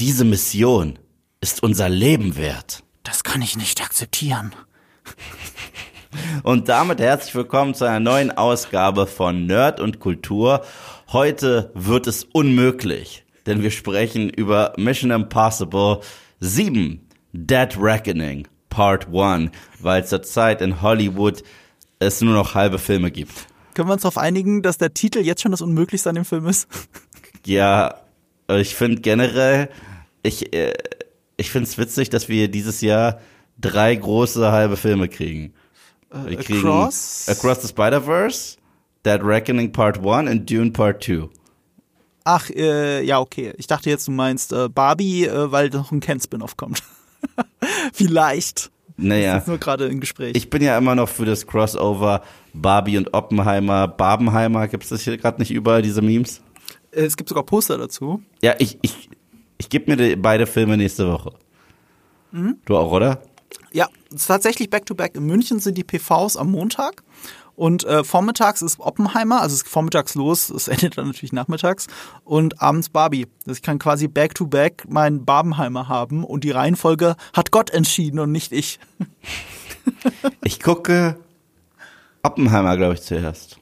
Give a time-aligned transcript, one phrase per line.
[0.00, 0.98] Diese Mission
[1.42, 2.82] ist unser Leben wert.
[3.02, 4.54] Das kann ich nicht akzeptieren.
[6.42, 10.64] Und damit herzlich willkommen zu einer neuen Ausgabe von Nerd und Kultur.
[11.12, 16.00] Heute wird es unmöglich, denn wir sprechen über Mission Impossible
[16.38, 21.42] 7, Dead Reckoning, Part 1, weil zurzeit in Hollywood
[21.98, 23.34] es nur noch halbe Filme gibt.
[23.74, 26.46] Können wir uns darauf einigen, dass der Titel jetzt schon das Unmöglichste an dem Film
[26.46, 26.68] ist?
[27.44, 27.96] Ja,
[28.48, 29.68] ich finde generell,
[30.22, 30.74] ich, äh,
[31.36, 33.20] ich finde es witzig, dass wir dieses Jahr
[33.58, 35.52] drei große halbe Filme kriegen.
[36.12, 37.28] Wir kriegen Across?
[37.28, 38.56] Across the Spider-Verse,
[39.04, 41.28] Dead Reckoning Part 1 und Dune Part 2.
[42.24, 43.54] Ach, äh, ja, okay.
[43.56, 46.82] Ich dachte jetzt, du meinst äh, Barbie, äh, weil noch ein Ken-Spin-Off kommt.
[47.92, 48.70] Vielleicht.
[48.96, 49.34] Naja.
[49.34, 50.32] Das ist nur gerade im Gespräch.
[50.36, 53.88] Ich bin ja immer noch für das Crossover Barbie und Oppenheimer.
[53.88, 56.42] Barbenheimer, gibt es das hier gerade nicht überall, diese Memes?
[56.90, 58.22] Äh, es gibt sogar Poster dazu.
[58.42, 59.08] Ja, ich, ich,
[59.60, 61.34] ich gebe mir beide Filme nächste Woche.
[62.32, 62.56] Mhm.
[62.64, 63.22] Du auch, oder?
[63.72, 63.88] Ja,
[64.26, 65.16] tatsächlich back-to-back.
[65.16, 67.02] In München sind die PVs am Montag.
[67.56, 71.88] Und äh, vormittags ist Oppenheimer, also es ist vormittags los, es endet dann natürlich nachmittags.
[72.24, 73.26] Und abends Barbie.
[73.46, 76.24] Also ich kann quasi back-to-back meinen Barbenheimer haben.
[76.24, 78.80] Und die Reihenfolge hat Gott entschieden und nicht ich.
[80.44, 81.18] Ich gucke
[82.22, 83.58] Oppenheimer, glaube ich, zuerst.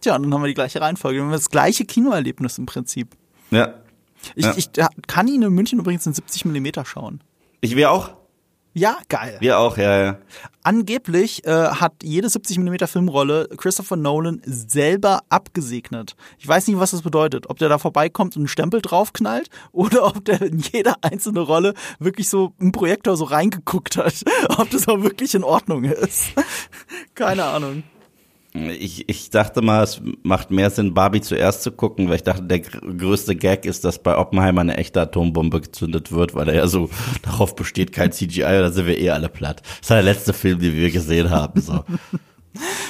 [0.00, 1.18] Tja, und dann haben wir die gleiche Reihenfolge.
[1.18, 3.16] Dann haben wir das gleiche Kinoerlebnis im Prinzip.
[3.50, 3.81] Ja.
[4.34, 4.54] Ich, Ja.
[4.56, 4.70] ich
[5.06, 7.22] kann ihn in München übrigens in 70 Millimeter schauen.
[7.60, 8.10] Ich wir auch?
[8.74, 9.36] Ja, geil.
[9.40, 10.18] Wir auch, ja, ja.
[10.62, 16.16] Angeblich äh, hat jede 70 mm Filmrolle Christopher Nolan selber abgesegnet.
[16.38, 17.50] Ich weiß nicht, was das bedeutet.
[17.50, 21.74] Ob der da vorbeikommt und einen Stempel draufknallt oder ob der in jede einzelne Rolle
[21.98, 24.14] wirklich so im Projektor so reingeguckt hat.
[24.56, 26.32] Ob das auch wirklich in Ordnung ist.
[27.14, 27.82] Keine Ahnung.
[28.54, 32.42] Ich, ich dachte mal, es macht mehr Sinn, Barbie zuerst zu gucken, weil ich dachte,
[32.42, 36.54] der gr- größte Gag ist, dass bei Oppenheimer eine echte Atombombe gezündet wird, weil er
[36.56, 36.90] ja so
[37.22, 39.62] darauf besteht, kein CGI, oder sind wir eh alle platt.
[39.80, 41.60] Das war der letzte Film, den wir gesehen haben.
[41.60, 41.84] So.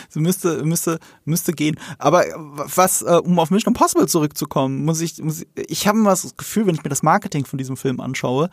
[0.08, 1.76] So müsste, müsste, müsste gehen.
[1.96, 6.10] Aber was, äh, um auf Mission Impossible zurückzukommen, muss ich, muss ich, ich habe immer
[6.10, 8.50] das Gefühl, wenn ich mir das Marketing von diesem Film anschaue,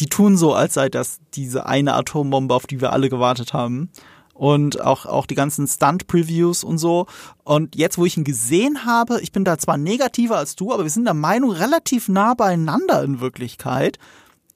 [0.00, 3.90] die tun so, als sei das diese eine Atombombe, auf die wir alle gewartet haben.
[4.38, 7.06] Und auch, auch die ganzen Stunt-Previews und so.
[7.42, 10.84] Und jetzt, wo ich ihn gesehen habe, ich bin da zwar negativer als du, aber
[10.84, 13.98] wir sind der Meinung relativ nah beieinander in Wirklichkeit.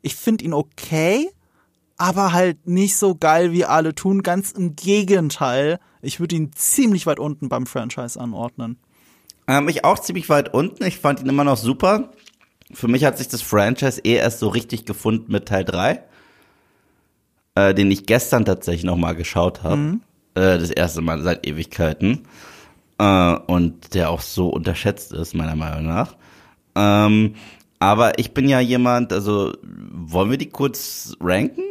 [0.01, 1.29] Ich finde ihn okay,
[1.97, 4.23] aber halt nicht so geil, wie alle tun.
[4.23, 5.81] Ganz im Gegenteil.
[6.01, 8.79] Ich würde ihn ziemlich weit unten beim Franchise anordnen.
[9.49, 10.85] Ähm, ich auch ziemlich weit unten.
[10.85, 12.13] Ich fand ihn immer noch super.
[12.73, 16.03] Für mich hat sich das Franchise eh erst so richtig gefunden mit Teil 3,
[17.55, 19.99] äh, den ich gestern tatsächlich noch mal geschaut habe.
[20.35, 22.27] Äh, das erste Mal seit Ewigkeiten.
[22.99, 26.17] Äh, und der auch so unterschätzt ist, meiner Meinung nach.
[26.75, 27.35] Ähm,
[27.79, 31.63] aber ich bin ja jemand, also wollen wir die kurz ranken?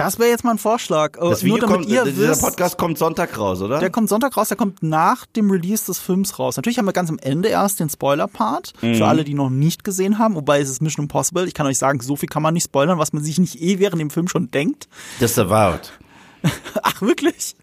[0.00, 1.16] Das wäre jetzt mal ein Vorschlag.
[1.16, 3.78] Äh, Das Nur Video damit kommt, ihr dieser wisst, Podcast kommt Sonntag raus, oder?
[3.80, 6.56] der kommt Sonntag raus, der kommt nach dem Release des Films raus.
[6.56, 10.18] Natürlich haben wir ganz am Ende erst den Spoiler-Part für alle, die noch nicht gesehen
[10.18, 10.34] haben.
[10.34, 11.46] Wobei es ist Mission Impossible.
[11.46, 13.78] Ich kann euch sagen, so viel kann man nicht spoilern, was man sich nicht eh
[13.78, 14.88] während dem Film schon denkt.
[15.20, 15.92] Disavowed.
[16.82, 17.56] Ach, wirklich?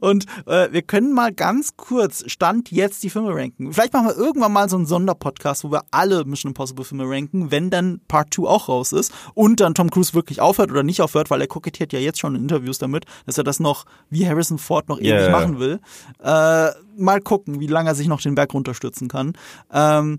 [0.00, 3.72] Und äh, wir können mal ganz kurz Stand jetzt die Filme ranken.
[3.72, 7.50] Vielleicht machen wir irgendwann mal so einen Sonderpodcast, wo wir alle Mission Impossible Filme ranken,
[7.50, 11.00] wenn dann Part 2 auch raus ist und dann Tom Cruise wirklich aufhört oder nicht
[11.00, 14.26] aufhört, weil er kokettiert ja jetzt schon in Interviews damit, dass er das noch wie
[14.26, 15.80] Harrison Ford noch Ja, ewig machen will.
[16.22, 19.32] Äh, mal gucken, wie lange er sich noch den Berg runterstürzen kann.
[19.72, 20.18] Ähm,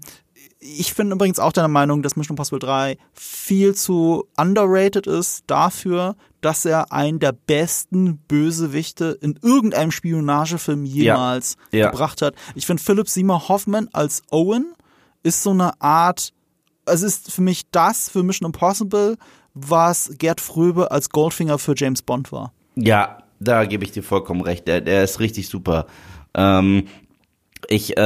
[0.59, 6.15] ich bin übrigens auch der Meinung, dass Mission Impossible 3 viel zu underrated ist dafür,
[6.45, 11.89] dass er einen der besten Bösewichte in irgendeinem Spionagefilm jemals Ja.
[11.89, 12.35] gebracht hat.
[12.53, 14.73] Ich finde Philip Seymour Hoffman als Owen
[15.23, 16.33] ist so eine Art,
[16.85, 19.17] es ist für mich das für Mission Impossible,
[19.55, 22.53] was Gerd Fröbe als Goldfinger für James Bond war.
[22.75, 24.67] Ja, da gebe ich dir vollkommen recht.
[24.67, 25.87] Der, der ist richtig super.
[26.35, 26.87] Ähm,
[27.67, 28.01] ich, äh,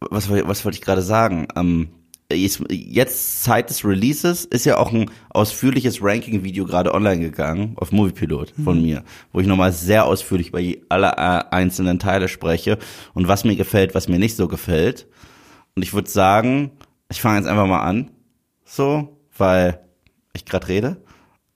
[0.00, 1.48] was, was wollte ich gerade sagen?
[1.54, 1.88] Ähm,
[2.32, 7.92] jetzt, jetzt Zeit des Releases ist ja auch ein ausführliches Ranking-Video gerade online gegangen auf
[7.92, 12.78] Moviepilot von mir, wo ich nochmal sehr ausführlich über alle äh, einzelnen Teile spreche
[13.14, 15.06] und was mir gefällt, was mir nicht so gefällt.
[15.74, 16.72] Und ich würde sagen,
[17.10, 18.10] ich fange jetzt einfach mal an,
[18.64, 19.80] so, weil
[20.32, 20.96] ich gerade rede.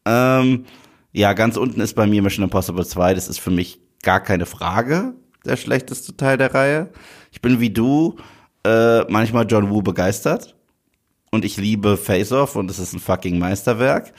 [0.07, 0.67] Ähm,
[1.13, 3.15] ja, ganz unten ist bei mir Mission Impossible 2.
[3.15, 5.15] Das ist für mich gar keine Frage
[5.45, 6.91] der schlechteste Teil der Reihe.
[7.33, 8.17] Ich bin wie du
[8.65, 10.55] äh, manchmal John Woo begeistert.
[11.33, 14.13] Und ich liebe Face Off und es ist ein fucking Meisterwerk.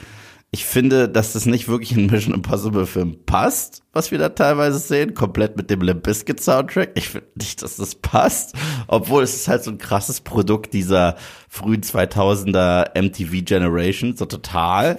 [0.54, 4.78] ich finde, dass das nicht wirklich in Mission Impossible Film passt, was wir da teilweise
[4.78, 6.90] sehen, komplett mit dem Limp Bizkit Soundtrack.
[6.94, 8.54] Ich finde nicht, dass das passt,
[8.86, 11.16] obwohl es ist halt so ein krasses Produkt dieser
[11.48, 14.98] frühen 2000er MTV Generation, so total.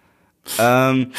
[0.58, 1.12] ähm,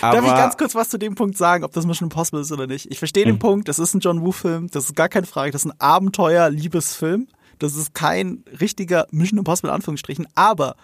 [0.00, 2.50] aber Darf ich ganz kurz was zu dem Punkt sagen, ob das Mission Impossible ist
[2.50, 2.90] oder nicht?
[2.90, 3.32] Ich verstehe Hm.
[3.34, 5.80] den Punkt, das ist ein John Woo-Film, das ist gar keine Frage, das ist ein
[5.80, 7.28] Abenteuer-Liebesfilm.
[7.62, 10.26] Das ist kein richtiger Mission Impossible, in Anführungsstrichen.
[10.34, 10.74] Aber,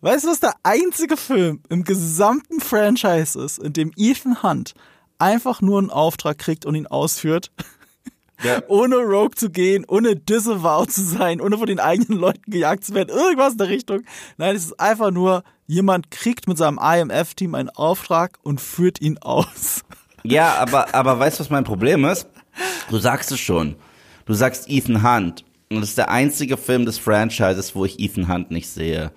[0.00, 4.74] weißt du, was der einzige Film im gesamten Franchise ist, in dem Ethan Hunt
[5.18, 7.52] einfach nur einen Auftrag kriegt und ihn ausführt?
[8.42, 8.62] Ja.
[8.68, 12.94] ohne Rogue zu gehen, ohne disavowed zu sein, ohne von den eigenen Leuten gejagt zu
[12.94, 14.00] werden, irgendwas in der Richtung.
[14.38, 19.18] Nein, es ist einfach nur, jemand kriegt mit seinem IMF-Team einen Auftrag und führt ihn
[19.18, 19.82] aus.
[20.22, 22.26] Ja, aber, aber weißt du, was mein Problem ist?
[22.88, 23.76] Du sagst es schon.
[24.24, 25.44] Du sagst Ethan Hunt.
[25.76, 29.12] Und das ist der einzige Film des Franchises, wo ich Ethan Hunt nicht sehe.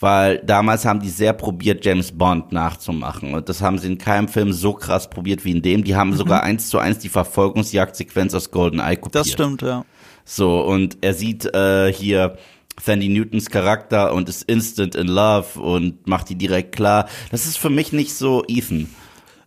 [0.00, 3.32] Weil damals haben die sehr probiert, James Bond nachzumachen.
[3.32, 5.84] Und das haben sie in keinem Film so krass probiert wie in dem.
[5.84, 9.14] Die haben sogar eins zu eins die Verfolgungsjagdsequenz aus GoldenEye kopiert.
[9.14, 9.84] Das stimmt, ja.
[10.24, 12.36] So, und er sieht äh, hier
[12.82, 17.08] Sandy Newtons Charakter und ist instant in love und macht die direkt klar.
[17.30, 18.88] Das ist für mich nicht so Ethan.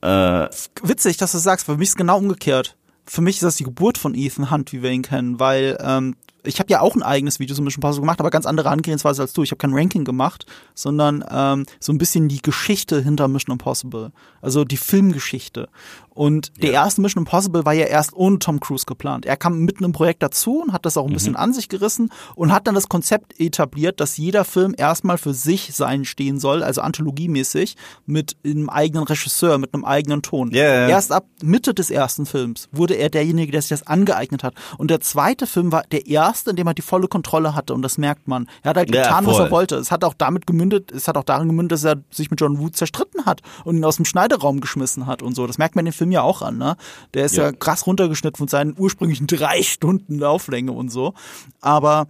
[0.02, 0.48] Äh,
[0.84, 2.78] Witzig, dass du sagst, für mich ist genau umgekehrt.
[3.06, 6.16] Für mich ist das die Geburt von Ethan Hunt, wie wir ihn kennen, weil ähm,
[6.48, 9.22] ich habe ja auch ein eigenes Video zum Mission Impossible gemacht, aber ganz andere Herangehensweise
[9.22, 9.44] als du.
[9.44, 14.12] Ich habe kein Ranking gemacht, sondern ähm, so ein bisschen die Geschichte hinter Mission Impossible,
[14.42, 15.70] also die Filmgeschichte.
[16.18, 19.28] Und der erste Mission Impossible war ja erst ohne Tom Cruise geplant.
[19.28, 22.12] Er kam mitten im Projekt dazu und hat das auch ein bisschen an sich gerissen
[22.34, 26.64] und hat dann das Konzept etabliert, dass jeder Film erstmal für sich sein stehen soll,
[26.64, 27.76] also anthologiemäßig,
[28.08, 30.50] mit einem eigenen Regisseur, mit einem eigenen Ton.
[30.52, 30.88] Ja, ja.
[30.90, 34.56] Erst ab Mitte des ersten Films wurde er derjenige, der sich das angeeignet hat.
[34.80, 37.84] Und der zweite Film war der erste, in dem er die volle Kontrolle hatte und
[37.84, 38.48] das merkt man.
[38.64, 39.46] Er hat halt Ja, getan, was voll.
[39.46, 39.76] er wollte.
[39.76, 42.60] Es hat auch damit gemündet, es hat auch darin gemündet, dass er sich mit John
[42.60, 45.46] Woo zerstritten hat und ihn aus dem Schneideraum geschmissen hat und so.
[45.46, 46.76] Das merkt man in dem Film ja auch an, ne?
[47.14, 47.52] Der ist ja, Ja.
[47.52, 51.14] krass runtergeschnitten von seinen ursprünglichen drei Stunden Lauflänge und so.
[51.62, 52.08] Aber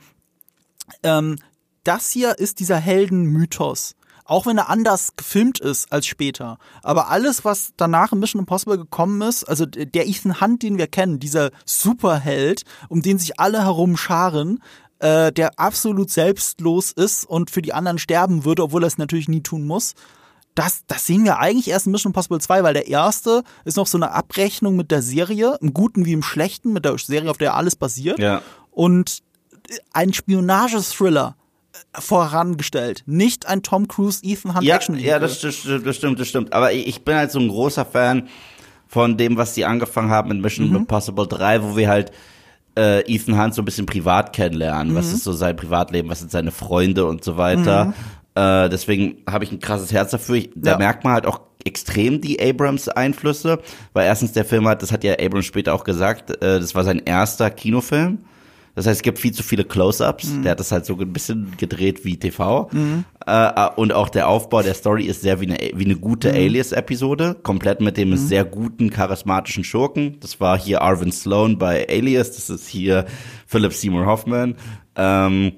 [1.04, 1.38] ähm,
[1.84, 3.96] das hier ist dieser Heldenmythos.
[4.26, 6.58] Auch wenn er anders gefilmt ist als später.
[6.84, 10.88] Aber alles, was danach in Mission Impossible gekommen ist, also der Ethan Hunt, den wir
[10.88, 14.62] kennen, dieser Superheld, um den sich alle herum scharen,
[15.00, 19.30] äh, der absolut selbstlos ist und für die anderen sterben würde, obwohl er es natürlich
[19.30, 19.94] nie tun muss.
[20.58, 23.86] Das, das sehen wir eigentlich erst in Mission Impossible 2, weil der erste ist noch
[23.86, 27.38] so eine Abrechnung mit der Serie, im Guten wie im Schlechten, mit der Serie, auf
[27.38, 28.42] der alles basiert ja.
[28.72, 29.20] und
[29.94, 31.36] ein Spionagethriller
[31.74, 36.20] äh, vorangestellt, nicht ein Tom Cruise Ethan Hunt Ja, Action ja, das, das, das stimmt,
[36.20, 36.52] das stimmt.
[36.54, 38.28] Aber ich bin halt so ein großer Fan
[38.88, 42.12] von dem, was sie angefangen haben mit Mission Impossible 3, wo wir halt
[42.76, 44.96] äh, Ethan Hunt so ein bisschen privat kennenlernen.
[44.96, 47.94] Was ist so sein Privatleben, was sind seine Freunde und so weiter.
[48.38, 50.36] Äh, deswegen habe ich ein krasses Herz dafür.
[50.36, 50.78] Ich, da Ja.
[50.78, 53.60] merkt man halt auch extrem die Abrams-Einflüsse,
[53.94, 56.84] weil erstens der Film hat, das hat ja Abrams später auch gesagt, äh, das war
[56.84, 58.20] sein erster Kinofilm.
[58.76, 60.42] Das heißt, es gibt viel zu viele Close-ups.
[60.44, 62.70] Der hat das halt so ein bisschen gedreht wie TV.
[63.26, 67.38] Äh, und auch der Aufbau der Story ist sehr wie eine, wie eine gute Alias-Episode.
[67.42, 70.20] Komplett mit dem sehr guten, charismatischen Schurken.
[70.20, 72.34] Das war hier Arvin Sloan bei Alias.
[72.34, 73.06] Das ist hier
[73.48, 74.54] Philip Seymour Hoffman.
[74.96, 75.54] Ähm,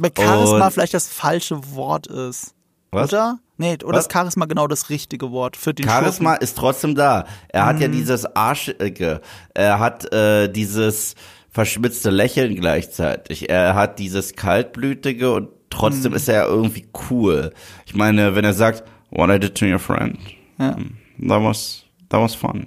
[0.00, 2.54] Weil Charisma Und- vielleicht das falsche Wort ist.
[2.90, 3.12] Was?
[3.12, 3.38] Oder?
[3.56, 4.06] Nee, oder Was?
[4.06, 6.44] ist Charisma genau das richtige Wort für den Charisma Schurken?
[6.44, 7.24] ist trotzdem da.
[7.48, 9.20] Er hat ja dieses Arschige.
[9.54, 11.14] Er hat äh, dieses
[11.50, 13.48] verschmitzte Lächeln gleichzeitig.
[13.48, 17.52] Er hat dieses kaltblütige und trotzdem ist er ja irgendwie cool.
[17.86, 20.18] Ich meine, wenn er sagt, what I did to your friend,
[20.58, 20.72] Ja.
[21.28, 22.66] that was that was fun.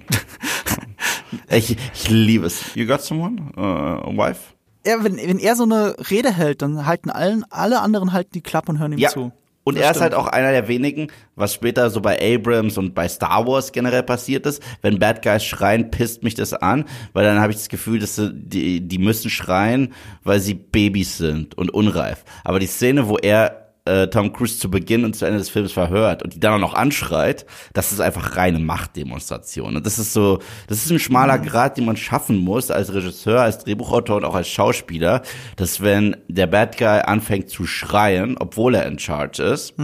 [1.50, 2.74] ich, ich liebe es.
[2.74, 3.50] You got someone?
[3.56, 4.54] Uh, a wife?
[4.88, 8.40] Ja, wenn, wenn er so eine Rede hält, dann halten allen, alle anderen halten die
[8.40, 9.10] Klappe und hören ihm Ja.
[9.10, 9.32] zu.
[9.64, 10.02] Und Das er ist stimmt.
[10.04, 14.02] halt auch einer der wenigen, was später so bei Abrams und bei Star Wars generell
[14.02, 14.62] passiert ist.
[14.80, 18.18] Wenn Bad Guys schreien, pisst mich das an, weil dann habe ich das Gefühl, dass
[18.32, 19.92] die, die müssen schreien,
[20.24, 22.24] weil sie Babys sind und unreif.
[22.44, 25.72] Aber die Szene, wo er äh, Tom Cruise zu Beginn und zu Ende des Films
[25.72, 29.76] verhört und die dann auch noch anschreit, das ist einfach reine Machtdemonstration.
[29.76, 33.40] Und das ist so, das ist ein schmaler Grad, den man schaffen muss als Regisseur,
[33.40, 35.22] als Drehbuchautor und auch als Schauspieler,
[35.56, 39.74] dass wenn der Bad Guy anfängt zu schreien, obwohl er in Charge ist,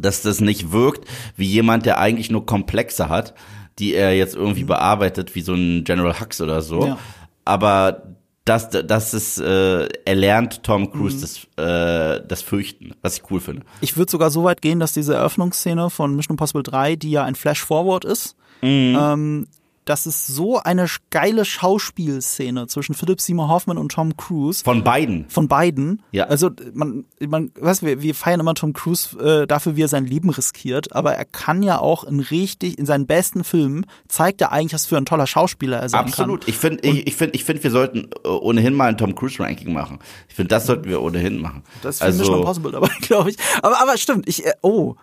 [0.00, 3.34] dass das nicht wirkt wie jemand, der eigentlich nur Komplexe hat,
[3.78, 6.86] die er jetzt irgendwie bearbeitet, wie so ein General Hux oder so.
[6.86, 6.98] Ja.
[7.44, 8.15] Aber
[8.46, 13.40] das, das ist, äh, er lernt Tom Cruise das, äh, das Fürchten, was ich cool
[13.40, 13.62] finde.
[13.82, 17.24] Ich würde sogar so weit gehen, dass diese Eröffnungsszene von Mission Impossible 3, die ja
[17.24, 18.96] ein Flash-Forward ist, Mhm.
[18.98, 19.46] ähm,
[19.86, 24.62] das ist so eine geile Schauspielszene zwischen Philip Seymour Hoffman und Tom Cruise.
[24.64, 25.28] Von beiden.
[25.28, 26.02] Von beiden.
[26.10, 26.24] Ja.
[26.24, 29.88] Also man, man, weißt du, wir, wir feiern immer Tom Cruise äh, dafür, wie er
[29.88, 34.40] sein Leben riskiert, aber er kann ja auch in richtig, in seinen besten Filmen zeigt
[34.40, 36.40] er eigentlich, was für ein toller Schauspieler er sein Absolut.
[36.40, 36.50] kann.
[36.50, 39.38] Ich finde, ich, ich finde, ich finde, wir sollten äh, ohnehin mal ein Tom Cruise
[39.38, 40.00] Ranking machen.
[40.28, 41.62] Ich finde, das sollten wir ohnehin machen.
[41.82, 43.36] Das ist für Mission also, Impossible dabei, glaube ich.
[43.62, 44.96] Aber, aber stimmt, ich, äh, oh.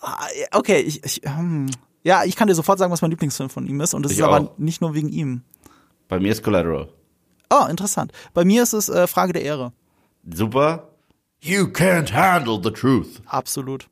[0.00, 1.70] Ah, Okay, ich, ich hm.
[2.04, 4.18] Ja, ich kann dir sofort sagen, was mein Lieblingsfilm von ihm ist und das Ich
[4.18, 4.58] ist aber auch.
[4.58, 5.42] nicht nur wegen ihm.
[6.08, 6.88] bei mir ist Collateral.
[7.50, 8.12] Oh, interessant.
[8.32, 9.72] Bei mir ist es äh, Frage der Ehre.
[10.32, 10.88] Super.
[11.40, 13.20] You can't handle the truth.
[13.26, 13.86] Absolut.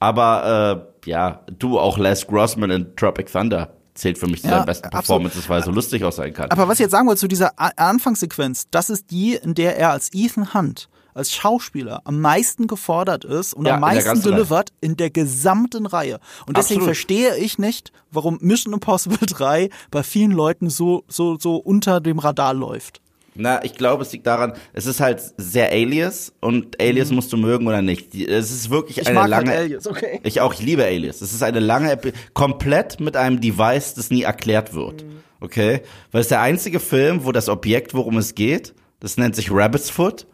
[0.00, 4.54] Aber äh, ja, du auch Les Grossman in Tropic Thunder zählt für mich zu Ja,
[4.56, 5.04] seinen besten absolut.
[5.06, 6.50] Performances, weil er so lustig auch sein kann.
[6.50, 9.78] Aber was ich jetzt sagen wollte zu dieser A Anfangssequenz, das ist die, in der
[9.78, 14.70] er als Ethan Hunt, als Schauspieler, am meisten gefordert ist und Ja, am meisten delivert
[14.80, 16.18] in der gesamten Reihe.
[16.46, 16.84] Und deswegen Absolut.
[16.96, 22.18] verstehe ich nicht, warum Mission Impossible 3 bei vielen Leuten so, so, so unter dem
[22.18, 23.00] Radar läuft.
[23.36, 27.36] Na, ich glaube, es liegt daran, es ist halt sehr Alias und Alias musst du
[27.36, 28.14] mögen oder nicht.
[28.14, 29.02] Es ist wirklich Mhm.
[29.02, 29.50] Ich eine mag lange.
[29.50, 30.20] halt Alias, okay.
[30.22, 31.20] Ich auch, ich liebe Alias.
[31.20, 35.02] Es ist eine lange, Epi komplett mit einem Device, das nie erklärt wird.
[35.02, 35.16] Mhm.
[35.40, 35.82] Okay?
[36.12, 39.90] Weil es der einzige Film, wo das Objekt, worum es geht, das nennt sich Rabbit's
[39.90, 40.26] Foot.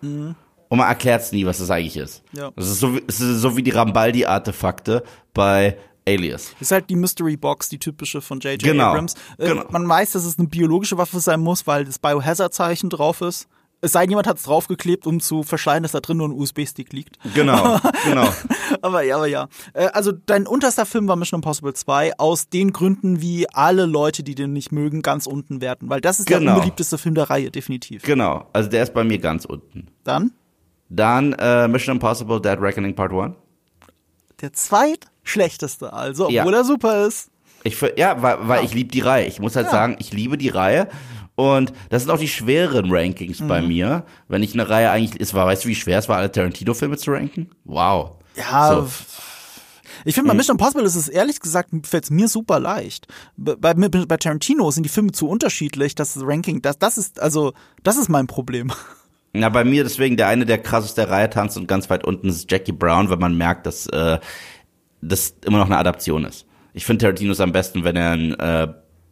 [0.71, 2.23] Und man erklärt es nie, was das eigentlich ist.
[2.33, 2.51] Ja.
[2.57, 5.03] Das ist so, wie- es ist so wie die Rambaldi-Artefakte
[5.35, 6.53] bei Alias.
[6.53, 8.63] Das ist halt die Mystery Box, die typische von J.J.
[8.63, 9.15] Genau, Abrams.
[9.39, 9.65] Äh, genau.
[9.71, 13.49] Man weiß, dass es eine biologische Waffe sein muss, weil das Biohazard-Zeichen drauf ist.
[13.83, 16.33] Es sei denn, jemand hat es draufgeklebt, um zu verschleiern, dass da drin nur ein
[16.33, 17.17] USB-Stick liegt.
[17.35, 18.29] Genau, genau.
[18.83, 19.49] aber ja, aber ja.
[19.73, 24.23] Äh, Also dein unterster Film war Mission Impossible 2 aus den Gründen, wie alle Leute,
[24.23, 25.89] die den nicht mögen, ganz unten werten.
[25.89, 26.55] Weil das ist der Genau.
[26.57, 28.03] unbeliebteste Film der Reihe, definitiv.
[28.03, 28.47] Genau.
[28.53, 29.87] Also der ist bei mir ganz unten.
[30.05, 30.33] Dann
[30.91, 33.35] Dann äh, Mission Impossible Dead Reckoning Part 1.
[34.43, 36.59] der zweitschlechteste, also, obwohl Ja.
[36.59, 37.31] er super ist.
[37.63, 39.27] Ich, ja, weil, weil ich liebe die Reihe.
[39.27, 40.89] Ich muss halt sagen, ich liebe die Reihe.
[41.37, 43.49] Und das sind auch die schwereren Rankings Mhm.
[43.49, 44.05] bei mir.
[44.29, 46.97] Wenn ich eine Reihe eigentlich, es war, weißt du, wie schwer es war, alle Tarantino-Filme
[46.97, 47.51] zu ranken?
[47.65, 48.13] Wow.
[48.37, 48.89] Ja, So.
[50.07, 53.07] Ich finde, bei Mission Impossible ist es ehrlich gesagt, fällt es mir super leicht.
[53.37, 57.53] Bei, bei, bei Tarantino sind die Filme zu unterschiedlich, das Ranking, das, das ist, also,
[57.83, 58.73] das ist mein Problem.
[59.33, 62.05] Na, bei mir deswegen der eine, der krass aus der Reihe tanzt und ganz weit
[62.05, 64.19] unten ist Jackie Brown, weil man merkt, dass äh,
[65.01, 66.47] das immer noch eine Adaption ist.
[66.73, 68.69] Ich finde Tarantino ist am besten, wenn er ein äh,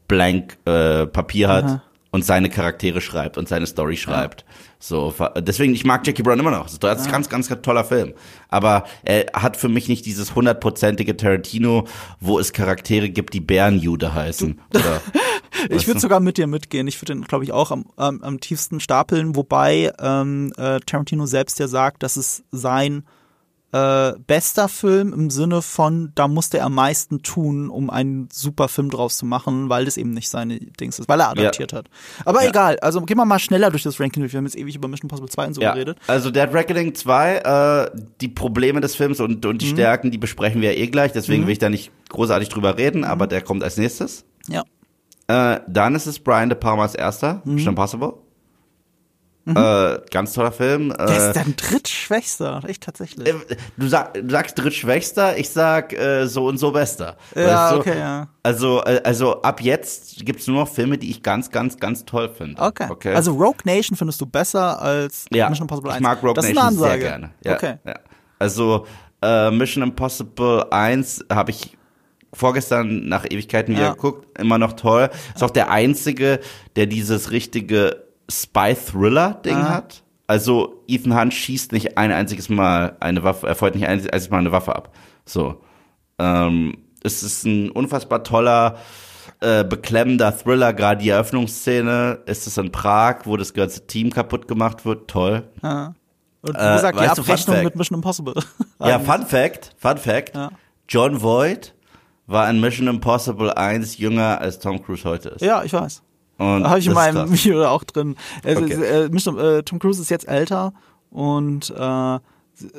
[0.09, 1.83] blank äh, Papier hat Aha.
[2.11, 4.45] und seine Charaktere schreibt und seine Story schreibt.
[4.81, 6.65] So, deswegen, ich mag Jackie Brown immer noch.
[6.65, 8.15] Das ist ein ganz, ganz, ganz toller Film.
[8.49, 11.89] Aber er hat für mich nicht dieses hundertprozentige Tarantino,
[12.21, 14.61] wo es Charaktere gibt, die Bärenjude heißen.
[14.75, 15.01] Oder,
[15.71, 16.87] Ich würde sogar mit dir mitgehen.
[16.87, 21.27] Ich würde den, glaube ich, auch am, am, am tiefsten stapeln, wobei ähm, äh, Tarantino
[21.27, 23.05] selbst ja sagt, dass es sein
[23.73, 28.67] äh, bester Film im Sinne von, da musste er am meisten tun, um einen super
[28.69, 31.91] Film draus zu machen, weil das eben nicht seine Dings ist, weil er adaptiert hat.
[32.25, 32.49] Aber Ja.
[32.49, 34.23] egal, also gehen wir mal schneller durch das Ranking.
[34.23, 35.99] Wir haben jetzt ewig über Mission Impossible 2 und so Ja, geredet.
[36.07, 37.37] also Dead Reckoning 2,
[37.95, 39.71] äh, die Probleme des Films und, und die Mhm.
[39.71, 43.27] Stärken, die besprechen wir eh gleich, deswegen will ich da nicht großartig drüber reden, aber
[43.27, 43.31] Mhm.
[43.31, 44.25] der kommt als nächstes.
[44.49, 44.63] Ja.
[45.27, 47.55] Äh, dann ist es Brian De Palmas erster, Mhm.
[47.57, 48.15] Mission Impossible.
[49.57, 50.91] Äh, ganz toller Film.
[50.99, 53.29] Der Äh, ist dein drittschwächster, echt tatsächlich.
[53.29, 53.35] äh,
[53.77, 57.17] du, sag, du sagst drittschwächster, ich sag äh, so und so bester.
[57.35, 58.29] Ja, Weißt okay, ja.
[58.43, 62.29] Also, äh, also ab jetzt gibt's nur noch Filme, die ich ganz, ganz, ganz toll
[62.29, 62.61] finde.
[62.61, 62.87] Okay.
[62.91, 63.15] okay?
[63.15, 65.97] Also Rogue Nation findest du besser als ja, Mission Impossible 1.
[65.99, 67.31] ich mag Rogue das Nation sehr gerne.
[67.45, 67.75] Ja, Okay.
[67.87, 67.95] Ja.
[68.39, 68.87] Also
[69.51, 71.77] Mission Impossible 1 habe ich
[72.33, 73.91] vorgestern nach Ewigkeiten wieder Ja.
[73.93, 75.11] geguckt, immer noch toll.
[75.35, 76.41] Ist auch der einzige,
[76.77, 79.69] der dieses richtige Spy-Thriller-Ding Ah.
[79.71, 80.03] hat.
[80.27, 84.29] Also Ethan Hunt schießt nicht ein einziges Mal eine Waffe, er feuert nicht ein einziges
[84.31, 84.95] Mal eine Waffe ab.
[85.25, 85.63] So.
[86.19, 88.77] Ähm, es ist ein unfassbar toller,
[89.41, 92.21] äh, beklemmender Thriller, gerade die Eröffnungsszene.
[92.27, 95.09] Ist es in Prag, wo das ganze Team kaputt gemacht wird.
[95.09, 95.49] Toll.
[95.63, 95.95] Ja.
[96.43, 98.35] Und wie Äh, gesagt, die du, Fun Abrechnung mit Mission Impossible.
[98.81, 100.35] Ja, Fun Fact, Fun Fact.
[100.37, 100.51] Ja.
[100.89, 101.75] John Voight
[102.27, 105.41] war in Mission Impossible 1 jünger als Tom Cruise heute ist.
[105.41, 106.03] Ja, ich weiß.
[106.39, 107.31] Und Habe ich in meinem.
[107.33, 108.17] Video auch drin.
[108.45, 108.73] Okay.
[108.73, 110.73] äh, äh, Tom Cruise ist jetzt älter
[111.11, 112.19] und äh,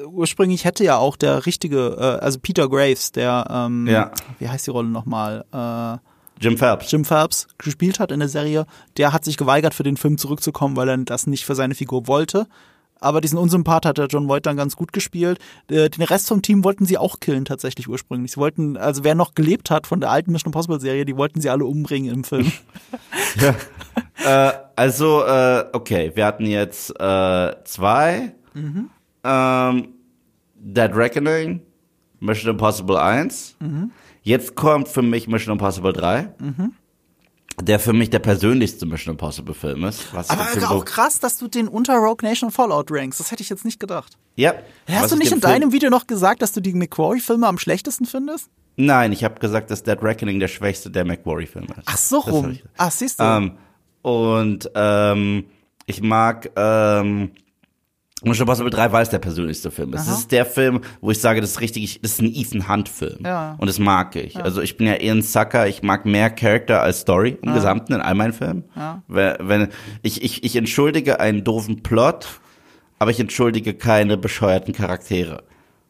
[0.07, 4.11] ursprünglich hätte ja auch der richtige, äh, also Peter Graves, der, ähm, Ja.
[4.39, 5.45] wie heißt die Rolle nochmal?
[5.53, 5.97] Äh,
[6.41, 6.89] Jim Phelps.
[6.91, 8.65] Jim Phelps gespielt hat in der Serie,
[8.97, 12.07] der hat sich geweigert, für den Film zurückzukommen, weil er das nicht für seine Figur
[12.07, 12.47] wollte.
[13.01, 15.39] Aber diesen Unsympath hat der John Voight dann ganz gut gespielt.
[15.69, 18.31] Äh, Den Rest vom Team wollten sie auch killen tatsächlich ursprünglich.
[18.31, 21.41] Sie wollten, also wer noch gelebt hat von der alten Mission Impossible Serie, die wollten
[21.41, 22.51] sie alle umbringen im Film.
[24.25, 28.33] äh, also, äh, okay, wir hatten jetzt äh, zwei.
[28.53, 28.89] Mhm.
[29.23, 29.87] Ähm,
[30.55, 31.61] Dead Reckoning,
[32.19, 33.55] Mission Impossible 1.
[33.59, 33.91] Mhm.
[34.21, 36.33] Jetzt kommt für mich Mission Impossible 3.
[37.61, 40.13] der für mich der persönlichste Mission Impossible Film ist.
[40.13, 43.19] Was Aber den Film auch krass, dass du den unter Rogue Nation Fallout rankst.
[43.19, 44.17] Das hätte ich jetzt nicht gedacht.
[44.35, 44.53] Ja.
[44.89, 47.57] Hast du ich nicht in Film- deinem Video noch gesagt, dass du die McQuarrie-Filme am
[47.57, 48.49] schlechtesten findest?
[48.77, 51.83] Nein, ich habe gesagt, dass Dead Reckoning der schwächste der McQuarrie-Film ist.
[51.85, 52.57] Ach so rum.
[52.77, 53.23] Ach, siehst du.
[53.23, 53.57] Ähm,
[54.01, 55.45] und ähm,
[55.85, 57.31] ich mag ähm,
[58.23, 60.01] Mission Impossible 3, weil es der persönlichste Film ist.
[60.01, 60.09] Aha.
[60.09, 63.19] Das ist der Film, wo ich sage, das ist richtig, das ist ein Ethan Hunt-Film.
[63.23, 63.55] Ja.
[63.57, 64.35] Und das mag ich.
[64.37, 67.93] Also ich bin ja eher ein Sucker, ich mag mehr Charakter als Story im Gesamten
[67.93, 68.63] in all meinen Filmen.
[68.75, 69.01] Ja.
[69.07, 69.67] Wenn, wenn,
[70.01, 72.27] ich, ich, ich entschuldige einen doofen Plot,
[72.99, 75.43] aber ich entschuldige keine bescheuerten Charaktere.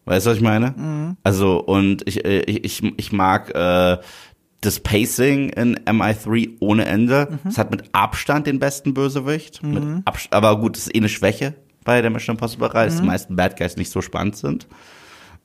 [0.06, 0.74] Weißt du, was ich meine?
[0.78, 1.18] Mhm.
[1.24, 3.98] Also, und ich, ich, ich, ich mag äh,
[4.62, 7.28] das Pacing in MI3 ohne Ende.
[7.32, 7.50] Mhm.
[7.50, 9.64] Es hat mit Abstand den besten Bösewicht.
[9.64, 11.56] Mit Abs aber gut, das ist eh eine Schwäche
[11.90, 12.90] bei der Mission Impossible Reihe, Mhm.
[12.92, 14.68] dass die meisten Bad Guys nicht so spannend sind.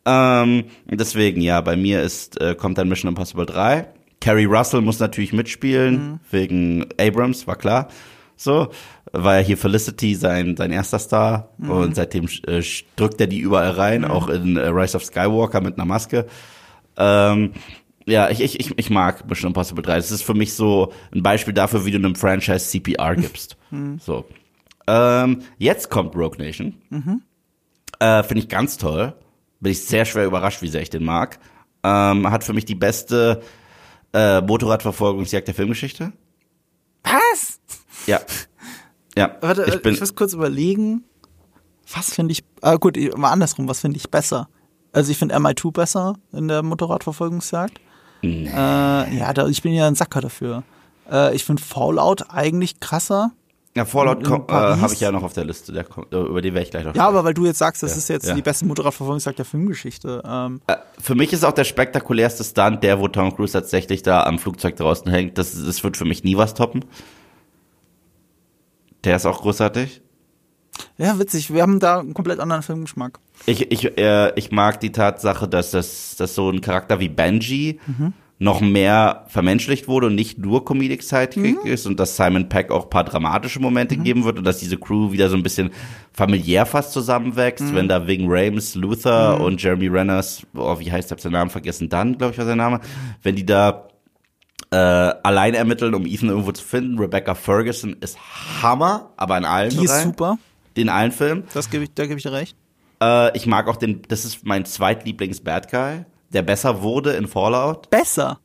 [0.05, 3.87] Ähm, deswegen, ja, bei mir ist, äh, kommt dann Mission Impossible 3.
[4.21, 6.21] Carrie Russell muss natürlich mitspielen, Mhm.
[6.31, 7.89] wegen Abrams, war klar.
[8.37, 8.69] So,
[9.13, 11.71] war ja hier Felicity sein, sein erster Star Mhm.
[11.71, 12.63] und seitdem äh,
[12.97, 16.27] drückt er die überall rein, auch in äh, Rise of Skywalker mit einer Maske.
[16.99, 17.53] Ähm,
[18.07, 19.97] ja, ich, ich, ich, ich mag Mission Impossible 3.
[19.97, 23.57] Das ist für mich so ein Beispiel dafür, wie du einem Franchise CPR gibst.
[23.99, 24.27] So.
[24.87, 26.75] Ähm, jetzt kommt Rogue Nation.
[27.99, 29.15] Äh, Finde ich ganz toll.
[29.61, 31.39] Bin ich sehr schwer überrascht, wie sehr ich den mag.
[31.83, 33.43] Ähm, hat für mich die beste
[34.13, 36.13] äh, Motorradverfolgungsjagd der Filmgeschichte.
[37.03, 37.61] Was?
[38.07, 38.21] Ja.
[39.17, 39.37] Ja.
[39.41, 41.05] Warte, ich ich, bin, ich muss kurz überlegen.
[41.93, 44.49] Was finde ich, ah gut, mal andersrum, was finde ich besser?
[44.93, 47.81] Also ich finde MI2 besser in der Motorradverfolgungsjagd.
[48.23, 48.47] Äh,
[49.17, 50.63] ja, da, ich bin ja ein Sacker dafür.
[51.11, 53.33] Äh, ich finde Fallout eigentlich krasser.
[53.77, 55.73] Ja, Fallout äh, habe ich ja noch auf der Liste.
[55.73, 57.93] Der äh, über den werde ich gleich noch Ja, aber weil du jetzt sagst, das
[57.93, 58.35] Ja, ist jetzt ja.
[58.35, 60.23] die beste Motorradverfolgungsjagd der Filmgeschichte.
[60.27, 64.23] Ähm, Äh, Für mich ist auch der spektakulärste Stunt der, wo Tom Cruise tatsächlich da
[64.25, 65.39] am Flugzeug draußen hängt.
[65.39, 66.85] Das, das wird für mich nie was toppen.
[69.05, 70.01] Der ist auch großartig.
[70.97, 73.19] ja, witzig, wir haben da einen komplett anderen Filmgeschmack.
[73.47, 77.81] Ich, ich, äh, ich mag die Tatsache, dass, das, dass so ein Charakter wie Benji
[78.39, 82.85] noch mehr vermenschlicht wurde und nicht nur Comedic Sidekick ist und dass Simon Peck auch
[82.85, 85.71] ein paar dramatische Momente geben wird und dass diese Crew wieder so ein bisschen
[86.13, 91.17] familiär fast zusammenwächst, wenn da wegen Rames, Luther und Jeremy Renners, oh, wie heißt der,
[91.17, 92.81] hab den Namen vergessen, dann, glaube ich, war sein Name,
[93.23, 93.89] wenn die da
[94.71, 96.99] äh, allein ermitteln, um Ethan irgendwo zu finden.
[96.99, 98.19] Rebecca Ferguson ist
[98.63, 100.39] Hammer, aber in allen Die ist super,
[100.75, 101.45] in allen Filmen.
[101.55, 102.57] das gebe ich, da gebe ich dir recht.
[103.01, 106.05] Äh, ich mag auch den, das ist mein zweitlieblings-Bad Guy,
[106.35, 107.89] der besser wurde in Fallout.
[107.91, 108.39] Besser.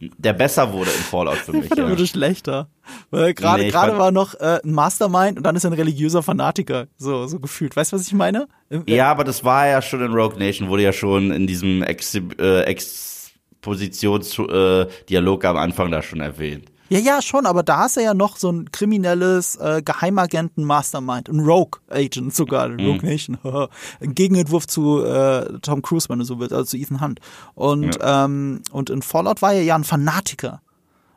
[0.00, 1.68] Der besser wurde in Fallout für mich.
[1.70, 1.90] Da Ja.
[1.90, 2.68] wurde schlechter.
[3.10, 6.22] Weil gerade Nee, gerade war noch äh, ein Mastermind und dann ist er ein religiöser
[6.22, 6.86] Fanatiker.
[6.96, 7.74] So, so gefühlt.
[7.74, 8.46] Weißt du, was ich meine?
[8.86, 12.40] Ja, aber das war ja schon in Rogue Nation, wurde ja schon in diesem Exhi-
[12.40, 16.66] äh, Expositionsdialog äh, am Anfang da schon erwähnt.
[16.90, 21.40] Ja, ja, schon, aber da ist er ja noch so ein kriminelles äh, Geheimagenten-Mastermind, ein
[21.40, 22.80] Rogue-Agent sogar, Mhm.
[22.86, 23.38] Rogue Nation.
[24.00, 27.20] ein Gegenentwurf zu äh, Tom Cruise, wenn du so willst, also zu Ethan Hunt.
[27.54, 30.62] Und, ähm, und in Fallout war er ja ein Fanatiker.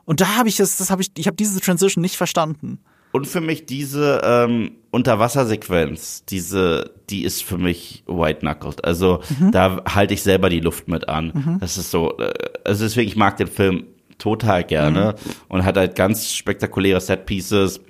[0.04, 2.78] Und da habe ich es, das habe ich, ich habe diese Transition nicht verstanden.
[3.12, 8.84] Und für mich diese ähm, Unterwassersequenz, diese, die ist für mich white knuckled.
[8.84, 9.20] Also
[9.52, 11.58] da halte ich selber die Luft mit an.
[11.60, 12.32] Das ist so, äh,
[12.64, 13.84] also deswegen ich mag den Film
[14.22, 15.16] total gerne
[15.48, 17.80] und hat halt ganz spektakuläre Set-Pieces,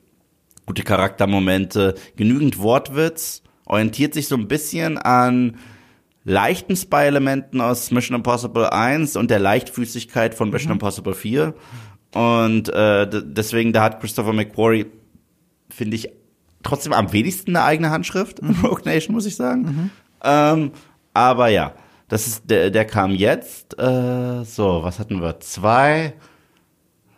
[0.65, 5.59] gute Charaktermomente, genügend Wortwitz, orientiert sich so ein bisschen an
[6.25, 11.55] leichten Spy-Elementen aus Mission Impossible 1 und der Leichtfüßigkeit von Mission Impossible 4.
[12.15, 14.87] Und äh, deswegen, da hat Christopher McQuarrie,
[15.69, 16.09] finde ich,
[16.63, 19.91] trotzdem am wenigsten eine eigene Handschrift in Rogue Nation, muss ich sagen.
[20.25, 20.71] Ähm,
[21.13, 21.75] aber ja,
[22.13, 23.73] das ist der, der kam jetzt.
[23.79, 25.41] Äh, so, was hatten wir?
[25.41, 26.13] Zwei,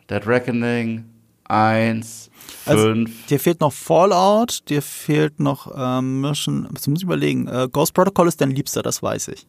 [0.09, 1.05] Dead Reckoning,
[1.43, 2.31] eins,
[2.65, 3.27] Also, fünf.
[3.27, 7.49] Dir fehlt noch Fallout, dir fehlt noch ähm, Mission, das muss ich überlegen.
[7.49, 9.49] Äh, Ghost Protocol ist dein Liebster, das weiß ich.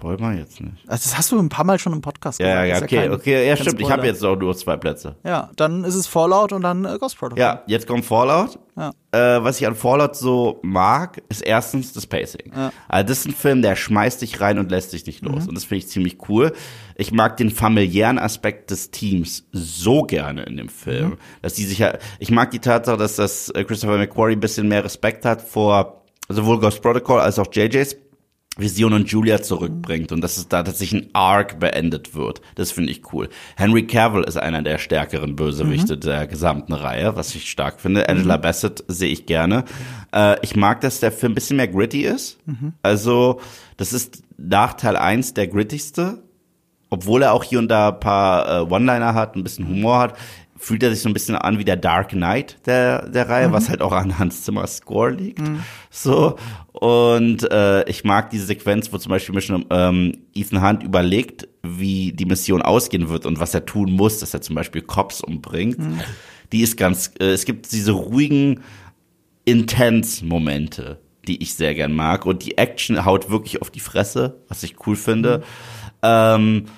[0.00, 0.74] Wollen wir jetzt nicht.
[0.86, 2.68] Also das hast du ein paar Mal schon im Podcast Ja, gesagt.
[2.92, 3.80] ja, okay, kein- okay, ja, stimmt.
[3.80, 5.16] Ich habe jetzt auch nur zwei Plätze.
[5.24, 7.40] Ja, dann ist es Fallout und dann äh, Ghost Protocol.
[7.40, 8.58] Ja, jetzt kommt Fallout.
[8.76, 8.92] Ja.
[9.10, 12.52] Äh, was ich an Fallout so mag, ist erstens das Pacing.
[12.54, 12.70] Ja.
[12.88, 15.48] Also das ist ein Film, der schmeißt dich rein und lässt dich nicht los.
[15.48, 16.52] Und das finde ich ziemlich cool.
[16.94, 21.16] Ich mag den familiären Aspekt des Teams so gerne in dem Film.
[21.42, 24.68] Dass die sich ja, ich mag die Tatsache, dass das äh, Christopher McQuarrie ein bisschen
[24.68, 27.96] mehr Respekt hat vor sowohl Ghost Protocol als auch JJs
[28.58, 32.42] Vision und Julia zurückbringt und dass es da tatsächlich ein Arc beendet wird.
[32.56, 33.28] Das finde ich cool.
[33.56, 38.08] Henry Cavill ist einer der stärkeren Bösewichte der gesamten Reihe, was ich stark finde.
[38.08, 39.64] Angela Bassett sehe ich gerne.
[40.12, 42.38] Äh, ich mag, dass der Film ein bisschen mehr gritty ist.
[42.82, 43.40] Also,
[43.76, 46.22] das ist nach Teil 1 der grittigste
[46.90, 50.18] obwohl er auch hier und da ein paar äh, One-Liner hat, ein bisschen Humor hat,
[50.58, 53.52] fühlt er sich so ein bisschen an wie der Dark Knight der, der Reihe, mhm.
[53.52, 55.40] was halt auch an Hans Zimmer Score liegt.
[55.40, 55.62] Mhm.
[55.90, 56.36] So.
[56.72, 62.12] Und äh, ich mag diese Sequenz, wo zum Beispiel Mission, ähm, Ethan Hunt überlegt, wie
[62.12, 65.78] die Mission ausgehen wird und was er tun muss, dass er zum Beispiel Cops umbringt.
[65.78, 66.00] Mhm.
[66.52, 68.60] Die ist ganz, äh, es gibt diese ruhigen,
[69.44, 72.26] intense Momente, die ich sehr gern mag.
[72.26, 75.38] Und die Action haut wirklich auf die Fresse, was ich cool finde.
[75.38, 75.44] Mhm.
[76.02, 76.70] Ähm, äh,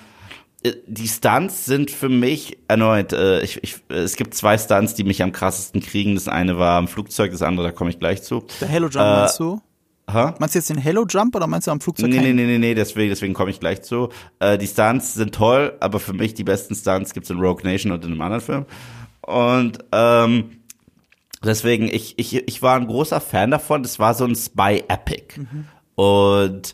[0.63, 5.23] die Stunts sind für mich erneut, äh, ich, ich, es gibt zwei Stunts, die mich
[5.23, 6.15] am krassesten kriegen.
[6.15, 8.45] Das eine war am Flugzeug, das andere, da komme ich gleich zu.
[8.59, 9.61] Der Halo Jump äh, meinst du?
[10.11, 10.35] Ha?
[10.39, 12.09] Meinst du jetzt den Halo Jump oder meinst du am Flugzeug?
[12.09, 14.09] Nee, nee, nee, nee, nee, deswegen, deswegen komme ich gleich zu.
[14.39, 17.91] Äh, die Stunts sind toll, aber für mich die besten Stunts gibt's in Rogue Nation
[17.91, 18.65] und in einem anderen Film.
[19.21, 20.57] Und ähm,
[21.43, 23.83] deswegen, ich, ich, ich war ein großer Fan davon.
[23.83, 25.39] Das war so ein Spy-Epic.
[25.39, 25.65] Mhm.
[25.95, 26.73] Und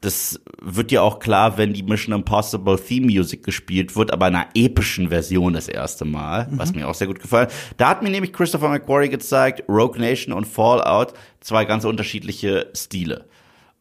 [0.00, 4.36] das wird ja auch klar, wenn die Mission Impossible Theme Music gespielt wird, aber in
[4.36, 6.58] einer epischen Version das erste Mal, mhm.
[6.58, 7.48] was mir auch sehr gut gefallen.
[7.76, 13.26] Da hat mir nämlich Christopher McQuarrie gezeigt, Rogue Nation und Fallout, zwei ganz unterschiedliche Stile.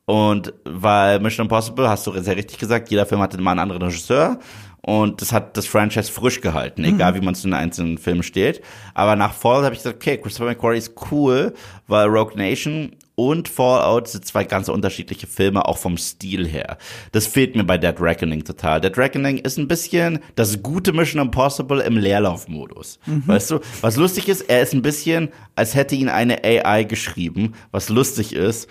[0.05, 3.81] Und weil Mission Impossible, hast du sehr richtig gesagt, jeder Film hatte mal einen anderen
[3.81, 4.39] Regisseur
[4.81, 6.95] und das hat das Franchise frisch gehalten, mhm.
[6.95, 8.61] egal wie man zu den einzelnen Filmen steht.
[8.93, 11.53] Aber nach Fallout habe ich gesagt, okay, Christopher McQuarrie ist cool,
[11.87, 16.77] weil Rogue Nation und Fallout sind zwei ganz unterschiedliche Filme, auch vom Stil her.
[17.11, 18.81] Das fehlt mir bei Dead Reckoning total.
[18.81, 22.99] Dead Reckoning ist ein bisschen das gute Mission Impossible im Leerlaufmodus.
[23.05, 23.23] Mhm.
[23.25, 27.53] Weißt du, was lustig ist, er ist ein bisschen, als hätte ihn eine AI geschrieben,
[27.71, 28.69] was lustig ist,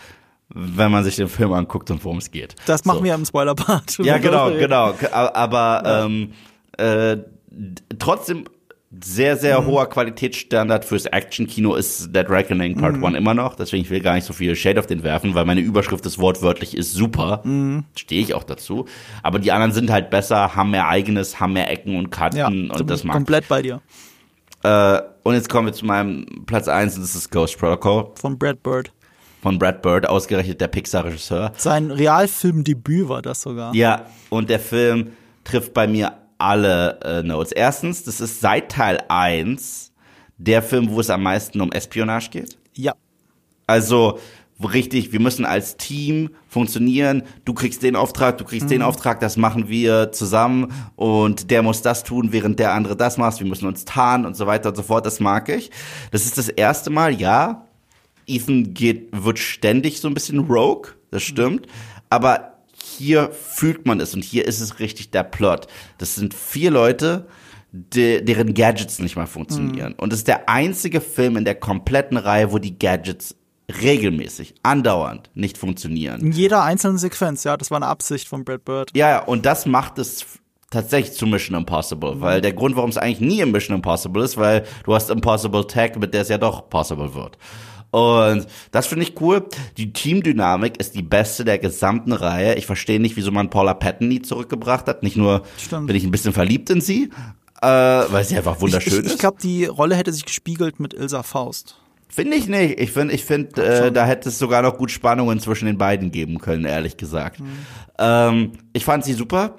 [0.50, 2.54] wenn man sich den Film anguckt und worum es geht.
[2.66, 3.04] Das machen so.
[3.04, 3.98] wir im Spoiler-Part.
[3.98, 4.94] Ja, genau, genau.
[5.10, 6.32] Aber ähm,
[6.76, 7.16] äh,
[7.98, 8.44] trotzdem
[9.02, 9.66] sehr, sehr mhm.
[9.66, 13.14] hoher Qualitätsstandard fürs Action-Kino ist Dead Reckoning Part 1 mhm.
[13.14, 13.54] immer noch.
[13.54, 16.18] Deswegen ich will gar nicht so viel Shade auf den werfen, weil meine Überschrift des
[16.18, 17.40] wortwörtlich ist super.
[17.44, 17.84] Mhm.
[17.96, 18.86] Stehe ich auch dazu.
[19.22, 22.46] Aber die anderen sind halt besser, haben mehr eigenes, haben mehr Ecken und Kanten ja,
[22.48, 23.80] und das mag komplett bei dir.
[24.62, 28.12] Äh, und jetzt kommen wir zu meinem Platz 1 und das ist Ghost Protocol.
[28.16, 28.92] Von Brad Bird.
[29.42, 31.52] Von Brad Bird, ausgerechnet der Pixar-Regisseur.
[31.56, 33.74] Sein Realfilmdebüt war das sogar.
[33.74, 35.12] Ja, und der Film
[35.44, 36.12] trifft bei mir
[36.44, 37.52] alle äh, Notes.
[37.52, 39.92] Erstens, das ist seit Teil 1
[40.36, 42.58] der Film, wo es am meisten um Espionage geht.
[42.74, 42.92] Ja.
[43.66, 44.18] Also
[44.62, 47.22] richtig, wir müssen als Team funktionieren.
[47.46, 48.72] Du kriegst den Auftrag, du kriegst mhm.
[48.72, 53.16] den Auftrag, das machen wir zusammen und der muss das tun, während der andere das
[53.16, 53.40] macht.
[53.40, 55.06] Wir müssen uns tarnen und so weiter und so fort.
[55.06, 55.70] Das mag ich.
[56.10, 57.66] Das ist das erste Mal, ja.
[58.26, 61.66] Ethan geht, wird ständig so ein bisschen rogue, das stimmt.
[62.10, 62.53] Aber
[62.98, 65.66] hier fühlt man es und hier ist es richtig der Plot.
[65.98, 67.26] Das sind vier Leute,
[67.72, 69.92] de, deren Gadgets nicht mal funktionieren.
[69.92, 69.98] Mhm.
[69.98, 73.36] Und es ist der einzige Film in der kompletten Reihe, wo die Gadgets
[73.82, 76.20] regelmäßig, andauernd nicht funktionieren.
[76.20, 78.90] In jeder einzelnen Sequenz, ja, das war eine Absicht von Brad Bird.
[78.94, 80.26] Ja, und das macht es
[80.70, 82.20] tatsächlich zu Mission Impossible, mhm.
[82.20, 85.66] weil der Grund, warum es eigentlich nie in Mission Impossible ist, weil du hast Impossible
[85.66, 87.38] Tech, mit der es ja doch possible wird.
[87.94, 89.46] Und das finde ich cool.
[89.76, 92.56] Die Teamdynamik ist die beste der gesamten Reihe.
[92.56, 95.04] Ich verstehe nicht, wieso man Paula Patton nie zurückgebracht hat.
[95.04, 95.86] Nicht nur Stimmt.
[95.86, 97.10] bin ich ein bisschen verliebt in sie,
[97.62, 99.12] äh, weil sie einfach wunderschön ich, ich, ist.
[99.12, 101.76] Ich glaube, die Rolle hätte sich gespiegelt mit Ilsa Faust.
[102.08, 102.80] Finde ich nicht.
[102.80, 106.10] Ich finde, ich finde, äh, da hätte es sogar noch gut Spannungen zwischen den beiden
[106.10, 107.38] geben können, ehrlich gesagt.
[107.38, 107.46] Mhm.
[107.98, 109.54] Ähm, ich fand sie super.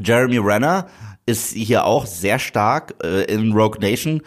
[0.00, 0.86] Jeremy Renner
[1.26, 4.22] ist hier auch sehr stark äh, in Rogue Nation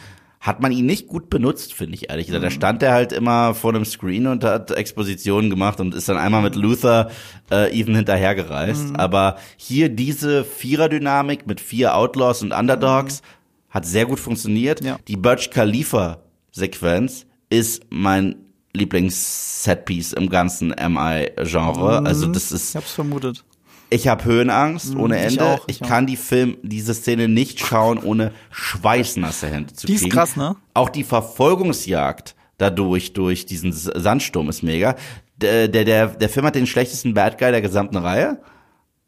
[0.49, 2.43] hat man ihn nicht gut benutzt, finde ich ehrlich gesagt.
[2.43, 2.53] Da mhm.
[2.53, 6.41] stand er halt immer vor einem Screen und hat Expositionen gemacht und ist dann einmal
[6.41, 7.11] mit Luther
[7.51, 8.89] äh, Ethan hinterhergereist.
[8.89, 8.95] Mhm.
[8.95, 13.73] Aber hier diese Vierer-Dynamik mit vier Outlaws und Underdogs mhm.
[13.75, 14.83] hat sehr gut funktioniert.
[14.83, 14.97] Ja.
[15.07, 18.35] Die Burj Khalifa-Sequenz ist mein
[18.73, 22.03] Lieblings-Setpiece im ganzen MI-Genre.
[22.05, 22.33] Also mhm.
[22.33, 22.69] das ist.
[22.69, 23.45] Ich hab's vermutet.
[23.89, 25.33] Ich habe Höhenangst mhm, ohne Ende.
[25.33, 29.87] Ich, auch, ich, ich kann die Film, diese Szene nicht schauen, ohne schweißnasse Hände zu
[29.87, 29.99] kriegen.
[29.99, 30.55] Die ist krass, ne?
[30.73, 34.95] Auch die Verfolgungsjagd dadurch, durch diesen Sandsturm ist mega.
[35.37, 38.39] Der, der, der, der Film hat den schlechtesten Bad Guy der gesamten Reihe,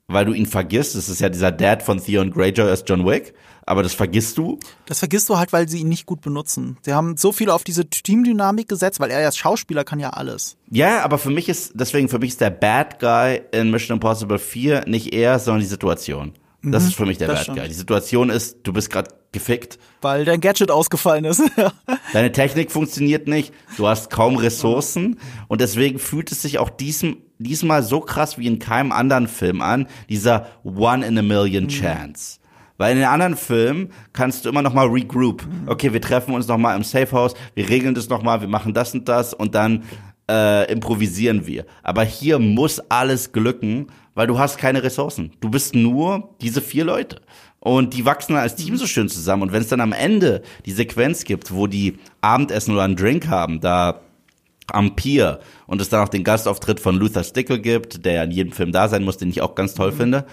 [0.08, 0.96] weil du ihn vergisst.
[0.96, 3.34] Das ist ja dieser Dad von Theon Greyjoy als John Wick
[3.72, 4.60] aber das vergisst du.
[4.86, 6.78] Das vergisst du halt, weil sie ihn nicht gut benutzen.
[6.82, 10.58] Sie haben so viel auf diese Teamdynamik gesetzt, weil er als Schauspieler kann ja alles.
[10.70, 14.40] Ja, aber für mich ist, deswegen für mich ist der Bad Guy in Mission Impossible
[14.40, 16.34] 4 nicht er, sondern die Situation.
[16.64, 17.60] Das mhm, ist für mich der Bad stimmt.
[17.60, 17.68] Guy.
[17.70, 19.80] Die Situation ist, du bist gerade gefickt.
[20.02, 21.42] Weil dein Gadget ausgefallen ist.
[22.14, 27.18] Deine Technik funktioniert nicht, du hast kaum Ressourcen und deswegen fühlt es sich auch diesem,
[27.40, 31.70] diesmal so krass wie in keinem anderen Film an, dieser One in a Million mhm.
[32.82, 35.48] Weil in den anderen Filmen kannst du immer noch mal regroup.
[35.68, 38.74] Okay, wir treffen uns noch mal im Safehouse, wir regeln das noch mal, wir machen
[38.74, 39.84] das und das und dann
[40.28, 41.68] äh, improvisieren wir.
[41.84, 45.32] Aber hier muss alles glücken, weil du hast keine Ressourcen.
[45.42, 47.22] Du bist nur diese vier Leute.
[47.60, 49.44] Und die wachsen als Team so schön zusammen.
[49.44, 53.28] Und wenn es dann am Ende die Sequenz gibt, wo die Abendessen oder einen Drink
[53.28, 54.02] haben, da
[54.74, 58.32] am Pier und es dann auch den Gastauftritt von Luther Stickle gibt, der ja in
[58.32, 60.26] jedem Film da sein muss, den ich auch ganz toll finde.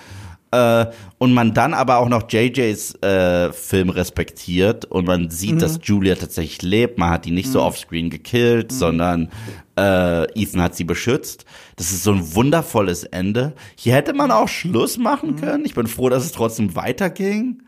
[0.50, 0.86] Äh,
[1.18, 6.14] und man dann aber auch noch JJs äh, Film respektiert und man sieht, dass Julia
[6.14, 6.98] tatsächlich lebt.
[6.98, 9.30] Man hat die nicht so offscreen gekillt, sondern
[9.78, 11.44] äh, Ethan hat sie beschützt.
[11.76, 13.52] Das ist so ein wundervolles Ende.
[13.76, 15.64] Hier hätte man auch Schluss machen können.
[15.66, 17.62] Ich bin froh, dass es trotzdem weiterging.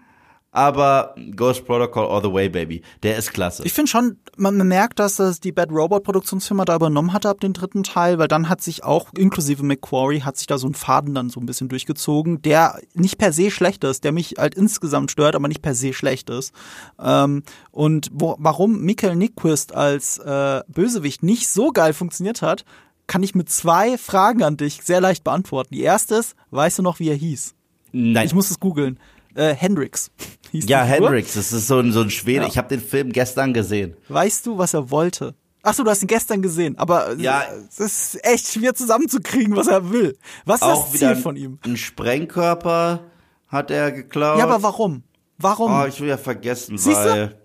[0.53, 2.83] Aber Ghost Protocol all the way, baby.
[3.05, 3.63] Der ist klasse.
[3.65, 7.41] Ich finde schon, man merkt, dass das die Bad Robot Produktionsfirma da übernommen hatte ab
[7.41, 10.75] dem dritten Teil, weil dann hat sich auch, inklusive McQuarrie, hat sich da so ein
[10.75, 14.57] Faden dann so ein bisschen durchgezogen, der nicht per se schlecht ist, der mich halt
[14.57, 16.53] insgesamt stört, aber nicht per se schlecht ist.
[17.01, 22.65] Ähm, und wo, warum Michael Nyquist als äh, Bösewicht nicht so geil funktioniert hat,
[23.07, 25.75] kann ich mit zwei Fragen an dich sehr leicht beantworten.
[25.75, 27.55] Die erste ist, weißt du noch, wie er hieß?
[27.93, 28.27] Nein.
[28.27, 28.99] Ich muss es googeln.
[29.35, 30.11] Äh, Hendrix.
[30.53, 30.83] hieß ja.
[30.83, 32.43] Hendrix, das ist so ein, so ein Schwede.
[32.43, 32.49] Ja.
[32.49, 33.97] Ich habe den Film gestern gesehen.
[34.09, 35.35] Weißt du, was er wollte?
[35.63, 37.43] Ach so, du hast ihn gestern gesehen, aber Ja.
[37.69, 40.17] es ist echt schwer zusammenzukriegen, was er will.
[40.47, 41.59] Was ist das Ziel von ihm?
[41.65, 43.01] ein Sprengkörper
[43.49, 44.39] hat er geklaut.
[44.39, 45.03] Ja, aber warum?
[45.39, 45.73] Warum?
[45.73, 47.09] Oh, ich will ja vergessen, Siehst du?
[47.09, 47.40] weil.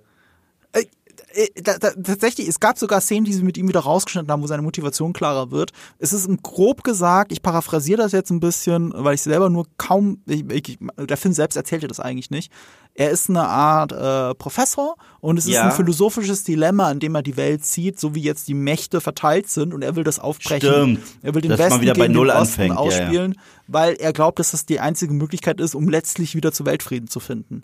[1.36, 4.42] Äh, da, da, tatsächlich, es gab sogar Szenen, die sie mit ihm wieder rausgeschnitten haben,
[4.42, 5.72] wo seine Motivation klarer wird.
[6.00, 10.22] Es ist grob gesagt, ich paraphrasiere das jetzt ein bisschen, weil ich selber nur kaum,
[10.26, 12.52] ich, ich, der Film selbst erzählt ja das eigentlich nicht.
[12.94, 15.66] Er ist eine Art äh, Professor und es ist Ja.
[15.66, 19.50] ein philosophisches Dilemma, an dem er die Welt sieht, so wie jetzt die Mächte verteilt
[19.50, 20.70] sind und er will das aufbrechen.
[20.70, 21.00] Stimmt.
[21.22, 23.04] Er will den Dass man Westen wieder bei gegen Null den Osten anfängt, ja, ja.
[23.04, 23.36] ausspielen,
[23.68, 27.20] weil er glaubt, dass das die einzige Möglichkeit ist, um letztlich wieder zu Weltfrieden zu
[27.20, 27.64] finden,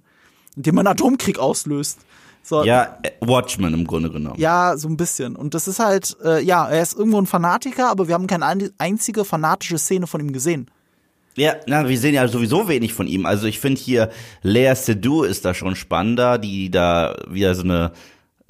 [0.58, 2.00] indem man einen Atomkrieg auslöst.
[2.44, 4.40] So, Ja, äh, Watchmen im Grunde genommen.
[4.40, 5.36] ja, so ein bisschen.
[5.36, 8.46] Und das ist halt, äh, ja, er ist irgendwo ein Fanatiker, aber wir haben keine
[8.46, 10.70] ein- einzige fanatische Szene von ihm gesehen.
[11.38, 13.26] Ja, na, wir sehen ja sowieso wenig von ihm.
[13.26, 14.10] Also ich finde hier,
[14.42, 17.92] Lea Seydoux ist da schon spannender, die da wieder so eine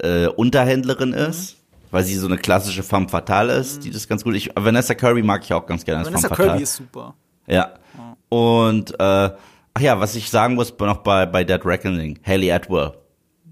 [0.02, 1.14] äh, Unterhändlerin Mhm.
[1.14, 1.56] ist,
[1.92, 4.34] weil sie so eine klassische femme fatale ist, die das ganz gut.
[4.34, 6.48] Ich, Vanessa Kirby mag ich auch ganz gerne als Vanessa femme fatale.
[6.52, 7.14] Kirby ist super.
[7.46, 7.74] Ja.
[8.28, 9.30] Und äh,
[9.74, 12.92] ach ja, was ich sagen muss noch bei bei Dead Reckoning, Haley Atwell,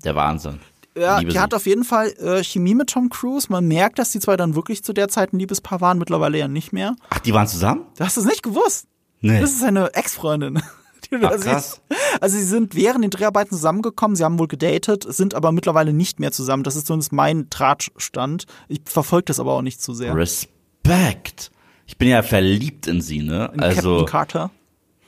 [0.04, 0.60] der Wahnsinn.
[0.96, 1.40] Ja, Liebe die sie.
[1.40, 3.46] hat auf jeden Fall äh, Chemie mit Tom Cruise.
[3.50, 6.48] Man merkt, dass die zwei dann wirklich zu der Zeit ein Liebespaar waren, mittlerweile ja
[6.48, 6.96] nicht mehr.
[7.10, 7.82] Ach, die waren zusammen?
[7.96, 8.86] Du hast es nicht gewusst.
[9.20, 9.40] Nee.
[9.40, 10.60] Das ist seine Ex-Freundin.
[11.22, 11.80] Ach, krass.
[12.20, 16.20] Also sie sind während den Dreharbeiten zusammengekommen, sie haben wohl gedatet, sind aber mittlerweile nicht
[16.20, 16.62] mehr zusammen.
[16.62, 18.46] Das ist zumindest mein Tratschstand.
[18.68, 20.14] Ich verfolge das aber auch nicht zu sehr.
[20.14, 21.50] Respekt.
[21.86, 23.50] Ich bin ja verliebt in sie, ne?
[23.54, 24.50] In Also Captain Carter.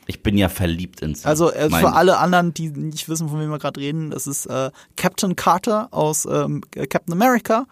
[0.07, 1.25] Ich bin ja verliebt in sie.
[1.25, 4.45] Also äh, für alle anderen, die nicht wissen, von wem wir gerade reden, das ist
[4.47, 7.65] äh, Captain Carter aus ähm, Captain America.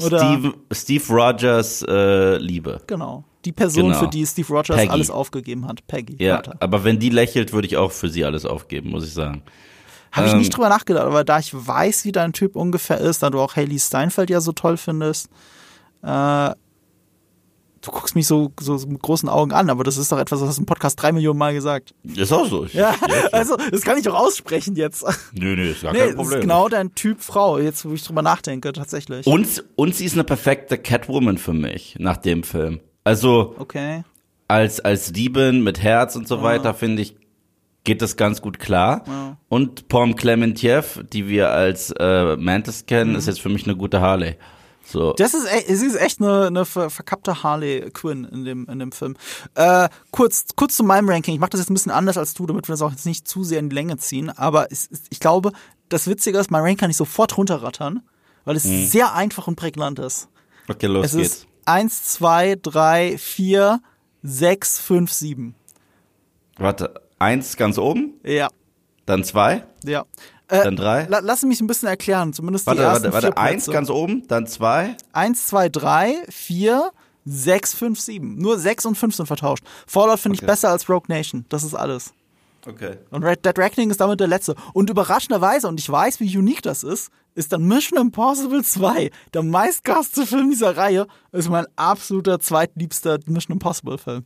[0.00, 2.80] Oder Steve, Steve Rogers äh, Liebe.
[2.86, 3.24] genau.
[3.44, 3.98] Die Person, Genau.
[4.00, 4.90] für die Steve Rogers Peggy.
[4.90, 5.86] alles aufgegeben hat.
[5.86, 6.56] Peggy Ja, Carter.
[6.60, 9.42] aber wenn die lächelt, würde ich auch für sie alles aufgeben, muss ich sagen.
[10.12, 13.22] Habe ich ähm, nicht drüber nachgedacht, aber da ich weiß, wie dein Typ ungefähr ist,
[13.22, 15.28] da du auch Haley Steinfeld ja so toll findest,
[16.02, 16.50] äh,
[17.80, 20.48] du guckst mich so, so mit großen Augen an, aber das ist doch etwas, was
[20.48, 21.94] hast du im Podcast drei Millionen Mal gesagt.
[22.02, 22.64] Ist auch so.
[22.64, 22.94] Ich, Ja,
[23.32, 25.04] also das kann ich doch aussprechen jetzt.
[25.32, 26.38] Nö, nö, ist gar Nee, kein Problem.
[26.38, 29.26] ist genau dein Typ Frau, jetzt wo ich drüber nachdenke, tatsächlich.
[29.26, 32.80] und, und sie ist eine perfekte Catwoman für mich nach dem Film.
[33.04, 34.02] Also Okay.
[34.48, 37.16] als, als Diebin mit Herz und so weiter, finde ich,
[37.84, 39.38] geht das ganz gut klar.
[39.48, 44.00] Und Pom Clementiev, die wir als äh, Mantis kennen, ist jetzt für mich eine gute
[44.02, 44.36] Harley.
[44.90, 45.12] So.
[45.12, 48.78] Das ist, echt, sie ist echt eine, eine ver- verkappte Harley Quinn in dem, in
[48.78, 49.16] dem Film.
[49.54, 51.34] Äh, kurz, kurz zu meinem Ranking.
[51.34, 53.28] Ich mache das jetzt ein bisschen anders als du, damit wir das auch jetzt nicht
[53.28, 54.30] zu sehr in die Länge ziehen.
[54.30, 55.52] Aber es, ich glaube,
[55.90, 58.02] das Witzige ist, mein Ranking kann ich sofort runterrattern,
[58.44, 60.28] weil es sehr einfach und prägnant ist.
[60.68, 61.28] Okay, los Es geht's.
[61.34, 63.80] ist 1, 2, 3, 4,
[64.22, 65.54] 6, 5, 7.
[66.56, 68.48] Warte, eins ganz oben, Ja,
[69.06, 70.04] dann zwei, ja.
[70.48, 71.06] Äh, dann drei.
[71.08, 73.90] la, lass mich ein bisschen erklären, zumindest die Warte, ersten warte, warte, vier eins ganz
[73.90, 74.96] oben, dann zwei.
[75.12, 76.90] 1, 2, 3, 4,
[77.26, 78.36] 6, 5, 7.
[78.38, 79.62] Nur 6 und 5 sind vertauscht.
[79.86, 80.46] Fallout finde ich Okay.
[80.50, 81.44] besser als Rogue Nation.
[81.50, 82.12] Das ist alles.
[82.66, 82.96] Okay.
[83.10, 84.54] Und Red Dead Reckoning ist damit der letzte.
[84.72, 89.42] Und überraschenderweise, und ich weiß, wie unique das ist, ist dann Mission Impossible 2, der
[89.42, 94.24] meistgastete Film dieser Reihe, ist mein absoluter zweitliebster Mission Impossible Film.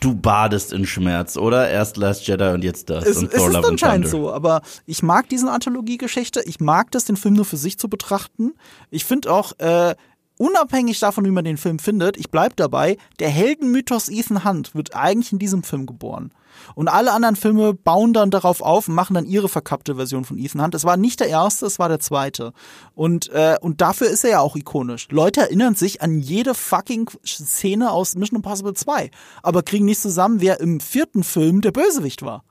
[0.00, 1.68] Du badest in Schmerz, oder?
[1.68, 3.04] Erst Last Jedi und jetzt das.
[3.04, 6.42] Es, und es Thor ist Love anscheinend so, aber ich mag diesen Anthologie-Geschichte.
[6.44, 8.54] Ich mag das, den Film nur für sich zu betrachten.
[8.90, 9.94] Ich finde auch, äh,
[10.38, 14.94] unabhängig davon, wie man den Film findet, ich bleib dabei, der Heldenmythos Ethan Hunt wird
[14.94, 16.32] eigentlich in diesem Film geboren.
[16.74, 20.38] Und alle anderen Filme bauen dann darauf auf und machen dann ihre verkappte Version von
[20.38, 20.74] Ethan Hunt.
[20.74, 22.52] Es war nicht der erste, es war der zweite.
[22.94, 25.08] Und, äh, und dafür ist er ja auch ikonisch.
[25.10, 29.10] Leute erinnern sich an jede fucking Szene aus Mission Impossible 2,
[29.42, 32.44] aber kriegen nicht zusammen, wer im vierten Film der Bösewicht war.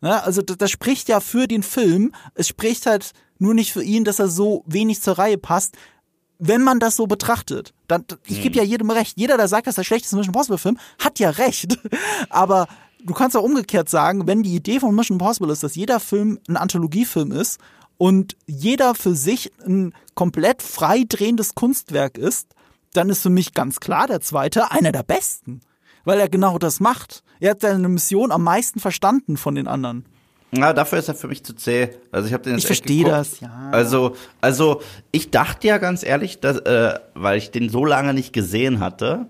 [0.00, 0.22] Ne?
[0.22, 2.12] Also das, das spricht ja für den Film.
[2.34, 5.76] Es spricht halt nur nicht für ihn, dass er so wenig zur Reihe passt
[6.38, 9.18] wenn man das so betrachtet, dann, ich gebe ja jedem recht.
[9.18, 11.78] Jeder, der sagt, das ist der schlechteste Mission Impossible Film, hat ja recht.
[12.30, 12.68] Aber
[13.04, 16.38] du kannst auch umgekehrt sagen, wenn die Idee von Mission Impossible ist, dass jeder Film
[16.48, 17.58] ein Anthologiefilm ist
[17.96, 22.54] und jeder für sich ein komplett frei drehendes Kunstwerk ist,
[22.92, 25.60] dann ist für mich ganz klar der zweite einer der besten.
[26.04, 27.22] Weil er genau das macht.
[27.40, 30.06] Er hat seine Mission am meisten verstanden von den anderen.
[30.50, 31.90] Na, dafür ist er für mich zu zäh.
[32.10, 33.68] Also ich habe den jetzt Ich verstehe das, ja.
[33.70, 34.80] Also, also
[35.12, 39.26] ich dachte ja ganz ehrlich, dass, äh, weil ich den so lange nicht gesehen hatte,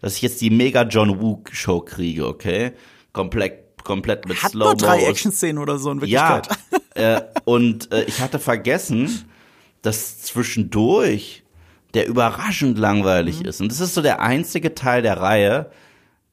[0.00, 2.72] dass ich jetzt die Mega John Woo Show kriege, okay?
[3.12, 6.36] Komplett, komplett mit Hat Slow nur drei Action-Szenen oder so in Ja.
[6.36, 6.58] Wirklichkeit.
[6.94, 9.24] äh, und äh, ich hatte vergessen,
[9.82, 11.42] dass zwischendurch
[11.94, 13.60] der überraschend langweilig ist.
[13.60, 15.70] Und das ist so der einzige Teil der Reihe,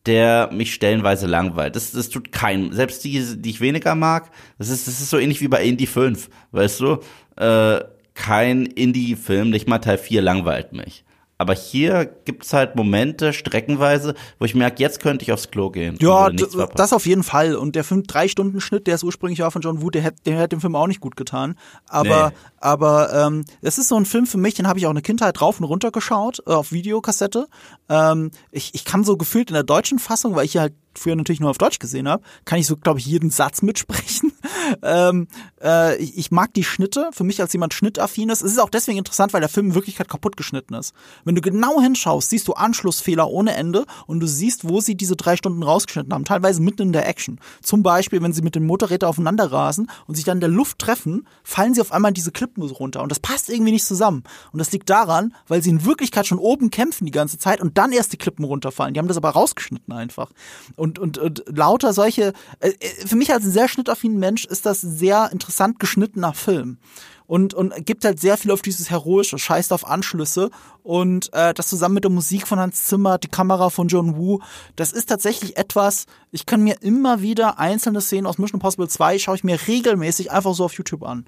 [0.08, 1.76] der mich stellenweise langweilt.
[1.76, 2.72] Das, das tut keinem.
[2.74, 5.88] Selbst die, die ich weniger mag, das ist, das ist so ähnlich wie bei Indie
[5.88, 6.98] 5, weißt du?
[7.36, 7.82] Äh,
[8.14, 11.04] kein Indie-Film, nicht mal Teil 4 langweilt mich.
[11.40, 15.96] Aber hier gibt's halt Momente, streckenweise, wo ich merke, jetzt könnte ich aufs Klo gehen.
[16.00, 17.56] Ja, das auf jeden Fall.
[17.56, 20.24] Und der Film drei Stunden Schnitt, der ist ursprünglich auch von John Woo, der hätte,
[20.26, 21.56] der hätte dem Film auch nicht gut getan.
[21.88, 22.36] Aber, Nee.
[22.60, 25.40] aber ähm, es ist so ein Film für mich, den habe ich auch eine Kindheit
[25.40, 27.48] drauf und runter geschaut äh, auf Videokassette.
[27.88, 31.16] Ähm, ich, ich kann so gefühlt in der deutschen Fassung, weil ich ja halt früher
[31.16, 34.34] natürlich nur auf Deutsch gesehen habe, kann ich so, glaube ich, jeden Satz mitsprechen.
[34.84, 35.28] ähm,
[35.62, 37.10] äh, ich, ich mag die Schnitte.
[37.14, 39.76] Für mich als jemand schnittaffin ist, es ist auch deswegen interessant, weil der Film in
[39.76, 40.94] Wirklichkeit kaputt geschnitten ist.
[41.24, 45.16] Wenn du genau hinschaust, siehst du Anschlussfehler ohne Ende und du siehst, wo sie diese
[45.16, 47.40] drei Stunden rausgeschnitten haben, teilweise mitten in der Action.
[47.62, 50.80] Zum Beispiel, wenn sie mit dem Motorräder aufeinander rasen und sich dann in der Luft
[50.80, 54.24] treffen, fallen sie auf einmal in diese Klippen runter und das passt irgendwie nicht zusammen.
[54.52, 57.78] Und das liegt daran, weil sie in Wirklichkeit schon oben kämpfen die ganze Zeit und
[57.78, 58.94] dann erst die Klippen runterfallen.
[58.94, 60.32] Die haben das aber rausgeschnitten einfach.
[60.76, 64.82] Und, und, und lauter solche, äh, äh, für mich als sehr schnittaffinen Mensch ist das
[64.82, 66.78] sehr interessant geschnittener Film.
[67.26, 70.50] Und, und gibt halt sehr viel auf dieses Heroische, scheißt auf Anschlüsse.
[70.82, 74.40] Und äh, das zusammen mit der Musik von Hans Zimmer, die Kamera von John Woo,
[74.78, 79.20] das ist tatsächlich etwas, ich kann mir immer wieder einzelne Szenen aus Mission Impossible 2,
[79.20, 81.26] schaue ich mir regelmäßig einfach so auf YouTube an.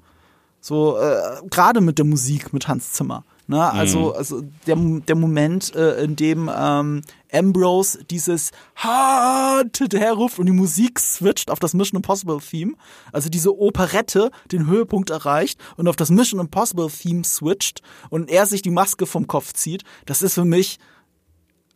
[0.60, 3.24] So, äh, gerade mit der Musik mit Hans Zimmer.
[3.50, 3.68] Ne?
[3.68, 10.52] Also, also der, der Moment, äh, in dem ähm, Ambrose dieses Hard hinterherruft und die
[10.52, 12.74] Musik switcht auf das Mission Impossible Theme.
[13.12, 18.46] Also diese Operette den Höhepunkt erreicht und auf das Mission Impossible Theme switcht und er
[18.46, 19.82] sich die Maske vom Kopf zieht.
[20.06, 20.78] Das ist für mich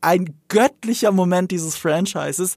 [0.00, 2.54] ein göttlicher Moment dieses Franchises.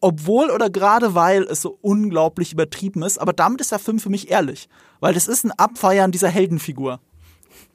[0.00, 4.10] Obwohl oder gerade weil es so unglaublich übertrieben ist, aber damit ist der Film für
[4.10, 4.68] mich ehrlich.
[4.98, 6.98] Weil das ist ein Abfeiern dieser Heldenfigur.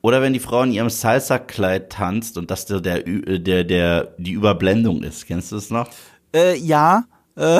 [0.02, 4.16] Oder wenn die Frau in ihrem Salsa-Kleid tanzt und das der, der, Ü- der, der,
[4.18, 5.28] die Überblendung ist.
[5.28, 5.90] Kennst du das noch?
[6.36, 7.04] Äh, ja.
[7.36, 7.60] Äh,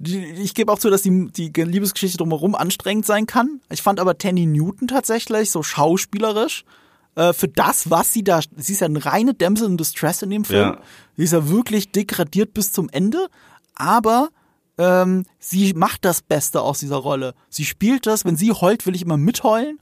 [0.42, 3.60] ich gebe auch zu, dass die, die Liebesgeschichte drumherum anstrengend sein kann.
[3.70, 6.64] Ich fand aber Tandy Newton tatsächlich so schauspielerisch.
[7.14, 10.30] Äh, für das, was sie da, sie ist ja eine reine Damsel in Distress in
[10.30, 10.60] dem Film.
[10.74, 10.78] Ja.
[11.16, 13.26] Sie ist ja wirklich degradiert bis zum Ende,
[13.74, 14.28] aber
[14.78, 17.34] ähm, sie macht das Beste aus dieser Rolle.
[17.50, 19.78] Sie spielt das, wenn sie heult, will ich immer mitheulen.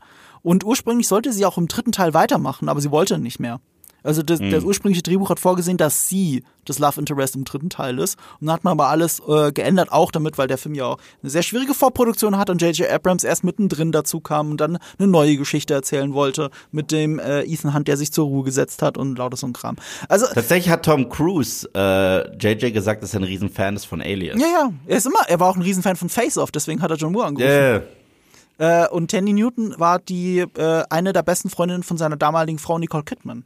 [0.48, 3.60] Und ursprünglich sollte sie auch im dritten Teil weitermachen, aber sie wollte nicht mehr.
[4.02, 7.98] Also das, das ursprüngliche Drehbuch hat vorgesehen, dass sie das Love Interest im dritten Teil
[7.98, 8.16] ist.
[8.40, 10.98] Und dann hat man aber alles äh, geändert, auch damit, weil der Film ja auch
[11.22, 12.88] eine sehr schwierige Vorproduktion hat und J.J.
[12.90, 17.42] Abrams erst mittendrin dazu kam und dann eine neue Geschichte erzählen wollte mit dem äh,
[17.42, 19.76] Ethan Hunt, der sich zur Ruhe gesetzt hat und lauter so ein Kram.
[20.08, 24.40] Also Tatsächlich hat Tom Cruise äh, JJ gesagt, dass er ein Riesenfan ist von Aliens.
[24.40, 26.90] ja, ja, er ist immer, er war auch ein Riesenfan von Face Off, deswegen hat
[26.90, 27.52] er John Moore angerufen.
[27.52, 27.82] Yeah.
[28.58, 32.78] Äh, und Tandy Newton war die äh, eine der besten Freundinnen von seiner damaligen Frau
[32.78, 33.44] Nicole Kidman.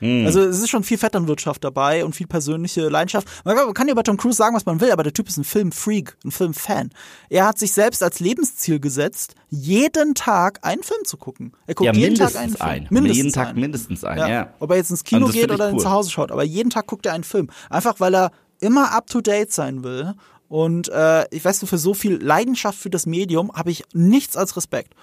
[0.00, 3.26] Also es ist schon viel Vetternwirtschaft dabei und viel persönliche Leidenschaft.
[3.44, 5.44] Man kann- ja über Tom Cruise sagen, was man will, aber der Typ ist ein
[5.44, 6.90] Filmfreak, ein Filmfan.
[7.30, 11.52] Er hat sich selbst als Lebensziel gesetzt, jeden Tag einen Film zu gucken.
[11.66, 12.68] Er guckt Ja, jeden Tag mindestens einen Film.
[12.68, 12.86] ein.
[12.90, 13.60] Mindestens jeden Tag einen.
[13.60, 14.28] mindestens ein, Ja.
[14.28, 14.52] ja.
[14.58, 15.78] Ob er jetzt ins Kino geht oder cool.
[15.78, 17.48] zu Hause schaut, aber jeden Tag guckt er einen Film.
[17.70, 20.12] Einfach weil er immer up to date sein will.
[20.54, 24.56] Und äh, ich weiß, für so viel Leidenschaft für das Medium habe ich nichts als
[24.56, 24.94] Respekt.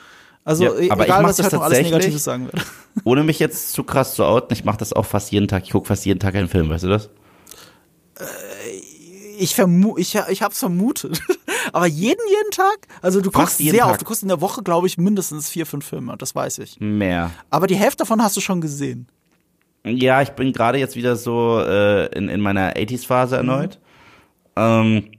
[0.45, 2.45] Also Ja, e- aber ich egal, mach was ich heute noch alles tatsächlich- Negatives sagen
[2.45, 2.65] werde.
[3.03, 5.63] Ohne mich jetzt zu krass zu outen, ich mache das auch fast jeden Tag.
[5.65, 7.09] Ich gucke fast jeden Tag einen Film, weißt du das?
[9.39, 11.19] Ich vermu ich, ich hab's vermutet.
[11.73, 12.87] Aber jeden, jeden Tag?
[13.01, 13.89] Also du guckst sehr Tag.
[13.91, 14.01] oft.
[14.01, 16.15] Du guckst in der Woche, glaube ich, mindestens vier, fünf Filme.
[16.17, 16.79] Das weiß ich.
[16.79, 17.31] Mehr.
[17.49, 19.07] Aber die Hälfte davon hast du schon gesehen.
[19.83, 23.79] Ja, ich bin gerade jetzt wieder so äh, in, in meiner 80s-Phase erneut.
[24.55, 25.09] Ähm,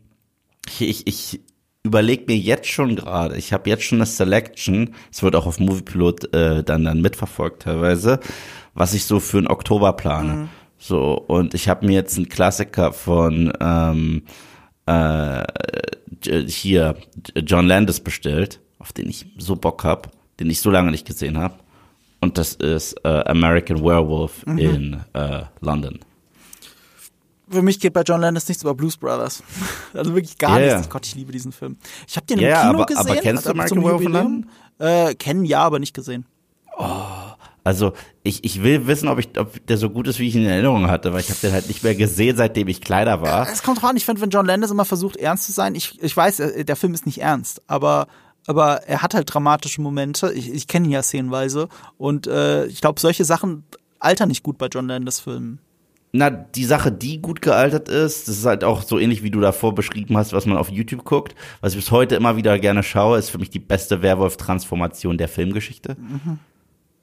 [0.78, 1.40] ich ich,
[1.84, 5.58] überlege mir jetzt schon gerade, ich habe jetzt schon eine Selection, es wird auch auf
[5.58, 8.20] Moviepilot äh, dann, dann mitverfolgt teilweise,
[8.72, 10.48] was ich so für den Oktober plane.
[10.78, 14.22] So, und ich habe mir jetzt einen Klassiker von ähm,
[14.86, 15.42] äh,
[16.24, 16.96] J- hier
[17.36, 21.36] John Landis bestellt, auf den ich so Bock hab, den ich so lange nicht gesehen
[21.38, 21.54] habe.
[22.20, 25.98] Und das ist äh, American Werewolf in äh, London.
[27.52, 29.42] Für mich geht bei John Landis nichts über Blues Brothers.
[29.94, 30.76] Also wirklich gar ja.
[30.76, 30.88] nichts.
[30.90, 31.76] Gott, ich liebe diesen Film.
[32.08, 33.10] Ich habe den im Ja, Kino aber- gesehen.
[33.10, 34.48] aber kennst du also zum Werewolf in Jubiläum.
[34.78, 36.24] Äh, kennen ja, aber nicht gesehen.
[37.64, 37.92] Also
[38.24, 40.48] ich, ich will wissen, ob, ich, ob der so gut ist, wie ich ihn in
[40.48, 43.48] Erinnerung hatte, weil ich habe den halt nicht mehr gesehen, seitdem ich kleiner war.
[43.48, 46.02] Es kommt drauf an, ich finde, wenn John Landis immer versucht, ernst zu sein, ich,
[46.02, 48.08] ich weiß, äh, der Film ist nicht ernst, aber,
[48.48, 50.32] aber er hat halt dramatische Momente.
[50.32, 51.68] Ich, ich kenne ihn ja szenenweise.
[51.98, 53.62] Und äh, ich glaube, solche Sachen
[54.00, 55.60] altern nicht gut bei John Landis Filmen.
[56.14, 59.40] Na, die Sache, die gut gealtert ist, das ist halt auch so ähnlich, wie du
[59.40, 61.34] davor beschrieben hast, was man auf YouTube guckt.
[61.62, 65.28] Was ich bis heute immer wieder gerne schaue, ist für mich die beste Werwolf-Transformation der
[65.28, 65.96] Filmgeschichte.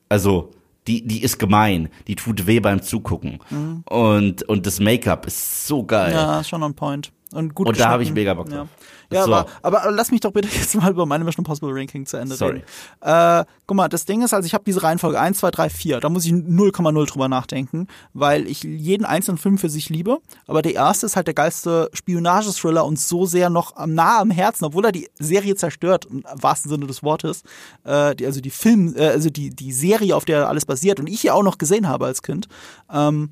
[0.09, 0.51] Also,
[0.85, 3.39] die, die ist gemein, die tut weh beim Zugucken.
[3.85, 6.13] Und, und das Make-up ist so geil.
[6.13, 7.11] Ja, ist schon on point.
[7.33, 8.67] Und gut Und da habe ich mega Bock drauf.
[8.78, 8.78] ja
[9.11, 9.21] So.
[9.21, 12.35] aber, aber, lass mich doch bitte jetzt mal über meine Mission Impossible Ranking zu Ende
[12.35, 12.51] Sorry.
[12.51, 12.63] reden.
[13.01, 15.99] Äh, guck mal, das Ding ist, also ich habe diese Reihenfolge 1, 2, 3, 4.
[15.99, 20.19] Da muss ich 0,0 drüber nachdenken, weil ich jeden einzelnen Film für sich liebe.
[20.47, 24.31] Aber der erste ist halt der geilste Spionagethriller und so sehr noch am nah am
[24.31, 27.43] Herzen, obwohl er die Serie zerstört, im wahrsten Sinne des Wortes.
[27.83, 31.07] Äh, die, also die Film, äh, also die, die Serie, auf der alles basiert und
[31.07, 32.47] ich ja auch noch gesehen habe als Kind.
[32.91, 33.31] Ähm,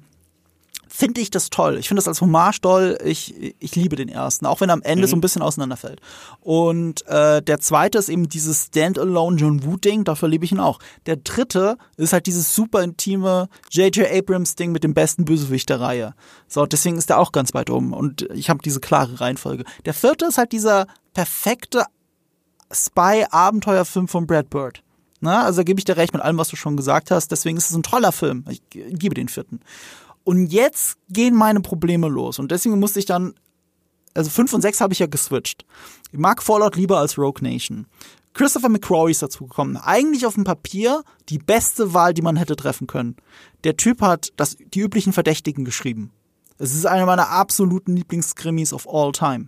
[0.89, 1.77] finde ich das toll.
[1.77, 2.97] Ich finde das als Hommage toll.
[3.03, 6.01] Ich, ich liebe den ersten, auch wenn er am Ende so ein bisschen auseinanderfällt.
[6.41, 10.79] Und äh, der zweite ist eben dieses Standalone John Woo-Ding, dafür liebe ich ihn auch.
[11.05, 14.11] Der dritte ist halt dieses super intime J.J.
[14.11, 16.13] Abrams-Ding mit dem besten Bösewicht der Reihe.
[16.47, 17.93] So, deswegen ist der auch ganz weit oben.
[17.93, 19.63] Und ich habe diese klare Reihenfolge.
[19.85, 21.85] Der vierte ist halt dieser perfekte
[22.71, 24.83] Spy-Abenteuerfilm von Brad Bird.
[25.19, 27.31] Na, also da gebe ich dir recht mit allem, was du schon gesagt hast.
[27.31, 28.45] Deswegen ist es ein toller Film.
[28.49, 29.61] Ich gebe den vierten.
[30.27, 32.37] Und jetzt gehen meine Probleme los.
[32.37, 33.33] Und deswegen musste ich dann,
[34.13, 35.65] also 5 und 6 habe ich ja geswitcht.
[36.11, 37.87] Ich mag Fallout lieber als Rogue Nation.
[38.33, 39.77] Christopher McQuarrie ist dazu gekommen.
[39.77, 43.15] Eigentlich auf dem Papier die beste Wahl, die man hätte treffen können.
[43.63, 46.11] Der Typ hat das, die üblichen Verdächtigen geschrieben.
[46.57, 49.47] Es ist einer meiner absoluten Lieblingskrimis of all time.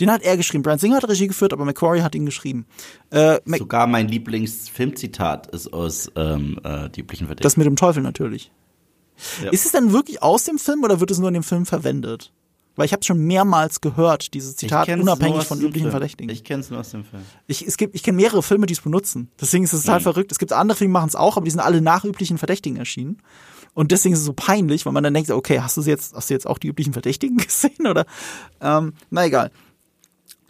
[0.00, 0.62] Den hat er geschrieben.
[0.62, 2.66] Brian Singer hat Regie geführt, aber McQuarrie hat ihn geschrieben.
[3.08, 7.42] Äh, Sogar mein Lieblingsfilmzitat ist aus ähm, äh, die üblichen Verdächtigen.
[7.44, 8.52] das mit dem Teufel natürlich.
[9.42, 9.50] Ja.
[9.50, 12.32] Ist es dann wirklich aus dem Film oder wird es nur in dem Film verwendet?
[12.76, 15.90] Weil ich habe schon mehrmals gehört, dieses Zitat, unabhängig von üblichen Film.
[15.90, 16.30] Verdächtigen.
[16.30, 17.22] Ich kenn's nur aus dem Film.
[17.46, 19.28] Ich, es gibt, ich kenne mehrere Filme, die es benutzen.
[19.40, 20.04] Deswegen ist es total Mhm.
[20.04, 20.32] verrückt.
[20.32, 22.78] Es gibt andere Filme, die machen es auch, aber die sind alle nach üblichen Verdächtigen
[22.78, 23.18] erschienen.
[23.74, 26.30] Und deswegen ist es so peinlich, weil man dann denkt, okay, hast du jetzt, hast
[26.30, 27.86] du jetzt auch die üblichen Verdächtigen gesehen?
[27.86, 28.06] Oder
[28.60, 29.50] ähm, na egal.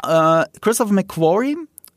[0.03, 1.57] Äh, Christopher McQuarrie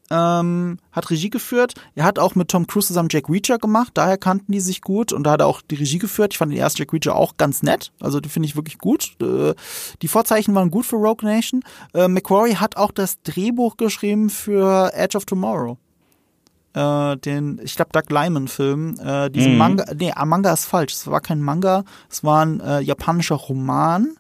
[0.09, 1.73] ähm, hat Regie geführt.
[1.95, 3.91] Er hat auch mit Tom Cruise zusammen Jack Reacher gemacht.
[3.95, 6.33] Daher kannten die sich gut und da hat er auch die Regie geführt.
[6.33, 7.91] Ich fand den ersten Jack Reacher auch ganz nett.
[7.99, 9.15] Also die finde ich wirklich gut.
[9.21, 9.53] Äh,
[10.01, 11.61] die Vorzeichen waren gut für Rogue Nation.
[11.93, 15.77] Äh, McQuarrie hat auch das Drehbuch geschrieben für Edge of Tomorrow.
[16.75, 18.97] Äh, den, ich glaube, Doug Lyman-Film.
[18.99, 19.57] Äh, diesen Mhm.
[19.57, 20.93] Manga, nee, Manga ist falsch.
[20.93, 24.15] Es war kein Manga, es war ein äh, japanischer Roman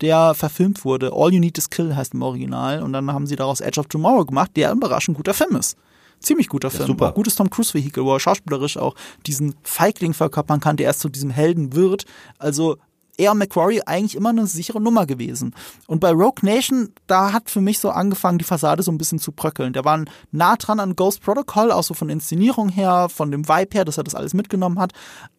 [0.00, 1.12] der verfilmt wurde.
[1.14, 2.82] All You Need Is Kill heißt im Original.
[2.82, 5.76] Und dann haben sie daraus Edge of Tomorrow gemacht, der ein überraschend guter Film ist.
[6.20, 6.86] Ziemlich guter Film.
[6.86, 7.10] super.
[7.10, 8.94] Auch gutes Tom Cruise-Vehikel, wo er schauspielerisch auch
[9.26, 12.04] diesen Feigling verkörpern kann, der erst zu diesem Helden wird.
[12.38, 12.76] Also
[13.20, 15.54] er und McQuarrie eigentlich immer eine sichere Nummer gewesen.
[15.86, 19.18] Und bei Rogue Nation, da hat für mich so angefangen, die Fassade so ein bisschen
[19.18, 19.72] zu bröckeln.
[19.72, 23.70] Der war nah dran an Ghost Protocol, auch so von Inszenierung her, von dem Vibe
[23.72, 24.92] her, dass er das alles mitgenommen hat.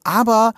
[0.04, 0.54] Aber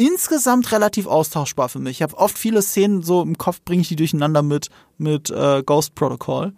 [0.00, 1.98] insgesamt relativ austauschbar für mich.
[1.98, 5.62] Ich habe oft viele Szenen so im Kopf, bringe ich die durcheinander mit, mit äh,
[5.62, 6.54] Ghost Protocol.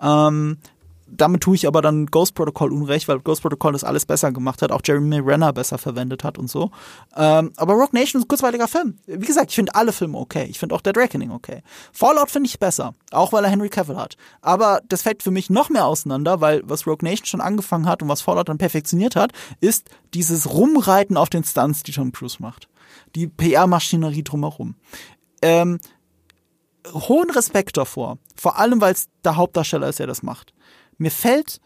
[0.00, 0.58] Ähm,
[1.08, 4.62] damit tue ich aber dann Ghost Protocol unrecht, weil Ghost Protocol das alles besser gemacht
[4.62, 6.70] hat, auch Jeremy Renner besser verwendet hat und so.
[7.16, 8.98] Ähm, aber Rock Nation ist ein kurzweiliger Film.
[9.06, 10.46] Wie gesagt, ich finde alle Filme okay.
[10.48, 11.62] Ich finde auch Dead Reckoning okay.
[11.92, 14.16] Fallout finde ich besser, auch weil er Henry Cavill hat.
[14.42, 18.00] Aber das fällt für mich noch mehr auseinander, weil was Rogue Nation schon angefangen hat
[18.00, 22.36] und was Fallout dann perfektioniert hat, ist dieses Rumreiten auf den Stunts, die Tom Cruise
[22.40, 22.68] macht.
[23.14, 24.74] Die PR-Maschinerie drumherum.
[25.42, 25.78] Ähm,
[26.92, 28.18] hohen Respekt davor.
[28.34, 30.54] Vor allem, weil es der Hauptdarsteller ist, der das macht.
[30.98, 31.60] Mir fällt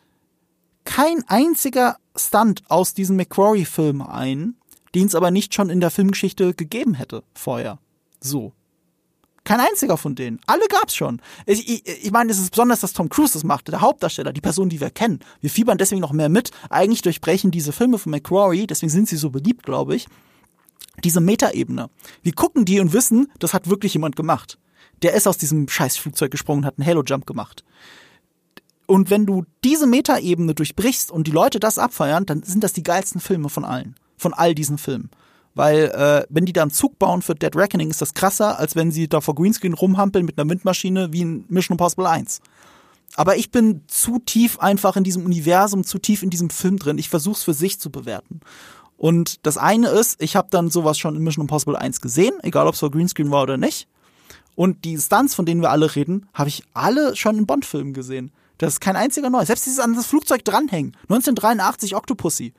[0.84, 4.56] kein einziger Stunt aus diesem McQuarrie-Film ein,
[4.94, 7.78] den es aber nicht schon in der Filmgeschichte gegeben hätte vorher.
[8.20, 8.52] So.
[9.44, 10.38] Kein einziger von denen.
[10.46, 11.22] Alle gab's schon.
[11.46, 14.42] Ich, ich, ich meine, es ist besonders, dass Tom Cruise das macht, der Hauptdarsteller, die
[14.42, 15.20] Person, die wir kennen.
[15.40, 16.50] Wir fiebern deswegen noch mehr mit.
[16.68, 20.08] Eigentlich durchbrechen diese Filme von McQuarrie, deswegen sind sie so beliebt, glaube ich,
[21.04, 21.90] diese Metaebene.
[22.22, 24.58] Wir gucken die und wissen, das hat wirklich jemand gemacht.
[25.02, 27.64] Der ist aus diesem scheiß Flugzeug gesprungen, hat einen Halo-Jump gemacht.
[28.86, 32.82] Und wenn du diese Metaebene durchbrichst und die Leute das abfeiern, dann sind das die
[32.82, 33.94] geilsten Filme von allen.
[34.16, 35.10] Von all diesen Filmen.
[35.54, 38.76] Weil, äh, wenn die da einen Zug bauen für Dead Reckoning, ist das krasser, als
[38.76, 42.40] wenn sie da vor Greenscreen rumhampeln mit einer Windmaschine wie in Mission Impossible 1.
[43.16, 46.98] Aber ich bin zu tief einfach in diesem Universum, zu tief in diesem Film drin.
[46.98, 48.40] Ich versuch's für sich zu bewerten.
[49.00, 52.66] Und das eine ist, ich habe dann sowas schon in Mission Impossible 1 gesehen, egal
[52.66, 53.88] ob es vor Greenscreen war oder nicht.
[54.56, 58.30] Und die Stunts, von denen wir alle reden, habe ich alle schon in Bond-Filmen gesehen.
[58.58, 59.42] Das ist kein einziger neu.
[59.46, 60.94] Selbst dieses an das Flugzeug dranhängen.
[61.04, 62.52] 1983 Octopussy.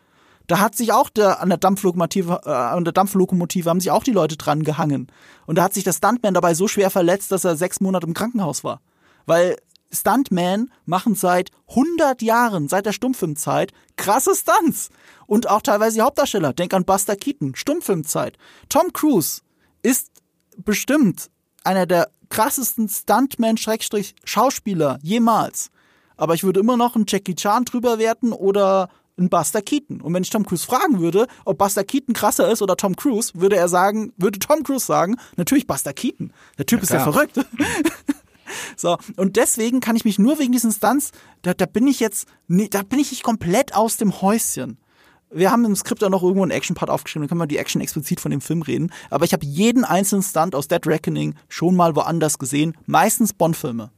[0.47, 4.03] Da hat sich auch der, an der Dampflokomotive, äh, an der Dampflokomotive haben sich auch
[4.03, 5.11] die Leute dran gehangen.
[5.45, 8.15] Und da hat sich der Stuntman dabei so schwer verletzt, dass er sechs Monate im
[8.15, 8.81] Krankenhaus war.
[9.27, 9.57] Weil
[9.91, 14.89] Stuntmen machen seit 100 Jahren, seit der Stummfilmzeit, krasse Stunts.
[15.27, 16.53] Und auch teilweise die Hauptdarsteller.
[16.53, 18.37] Denk an Buster Keaton, Stummfilmzeit.
[18.69, 19.41] Tom Cruise
[19.81, 20.11] ist
[20.57, 21.29] bestimmt
[21.63, 25.71] einer der krassesten Stuntman-Schauspieler jemals
[26.21, 30.01] aber ich würde immer noch einen Jackie Chan drüber werten oder einen Buster Keaton.
[30.01, 33.31] Und wenn ich Tom Cruise fragen würde, ob Buster Keaton krasser ist oder Tom Cruise,
[33.33, 36.31] würde er sagen, würde Tom Cruise sagen, natürlich Buster Keaton.
[36.59, 37.37] Der Typ ja, ist ja verrückt.
[38.75, 42.27] so, und deswegen kann ich mich nur wegen diesen Stunts, da, da bin ich jetzt,
[42.47, 44.77] da bin ich nicht komplett aus dem Häuschen.
[45.33, 47.81] Wir haben im Skript auch noch irgendwo einen Action-Part aufgeschrieben, dann können wir die Action
[47.81, 48.91] explizit von dem Film reden.
[49.09, 53.91] Aber ich habe jeden einzelnen Stunt aus Dead Reckoning schon mal woanders gesehen, meistens Bond-Filme.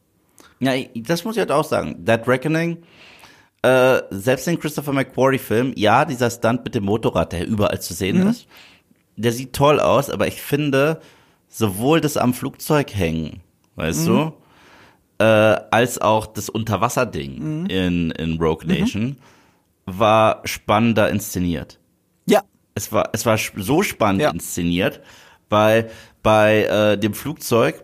[0.59, 2.05] Ja, das muss ich halt auch sagen.
[2.05, 2.83] That Reckoning,
[3.63, 8.21] äh, selbst den Christopher McQuarrie-Film, ja, dieser Stunt mit dem Motorrad, der überall zu sehen
[8.21, 8.27] mhm.
[8.27, 8.47] ist,
[9.15, 11.01] der sieht toll aus, aber ich finde,
[11.49, 13.41] sowohl das am Flugzeug hängen,
[13.75, 14.07] weißt mhm.
[14.07, 14.33] du,
[15.23, 17.65] äh, als auch das Unterwasserding mhm.
[17.67, 18.79] in, in Rogue mhm.
[18.79, 19.17] Nation
[19.85, 21.79] war spannender inszeniert.
[22.25, 22.41] Ja.
[22.75, 24.31] Es war, es war so spannend ja.
[24.31, 25.01] inszeniert,
[25.49, 25.89] weil
[26.23, 27.83] bei äh, dem Flugzeug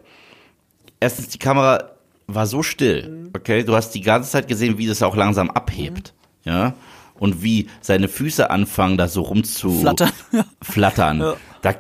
[1.00, 1.92] erstens die Kamera
[2.28, 3.08] war so still.
[3.08, 3.32] Mhm.
[3.36, 6.14] Okay, du hast die ganze Zeit gesehen, wie das auch langsam abhebt.
[6.44, 6.52] Mhm.
[6.52, 6.74] Ja.
[7.20, 10.12] Und wie seine Füße anfangen, da so rumzuflattern.
[10.62, 11.20] Flattern.
[11.20, 11.36] Ja.
[11.62, 11.74] Da,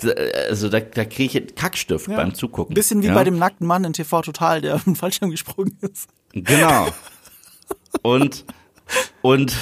[0.49, 2.17] also da, da kriege ich einen Kackstift ja.
[2.17, 2.73] beim Zugucken.
[2.73, 3.13] Bisschen wie ja?
[3.13, 6.09] bei dem nackten Mann in TV Total, der auf den Fallschirm gesprungen ist.
[6.34, 6.88] Genau.
[8.01, 8.45] Und,
[9.21, 9.55] und,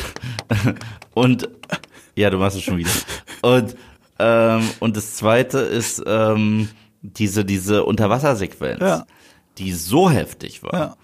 [1.13, 1.49] und,
[2.15, 2.89] ja, du machst es schon wieder.
[3.41, 3.75] Und,
[4.19, 6.69] ähm, und das zweite ist ähm,
[7.01, 8.81] diese, diese Unterwassersequenz.
[8.81, 9.05] Ja
[9.57, 10.73] die so heftig war.
[10.73, 10.95] Ja.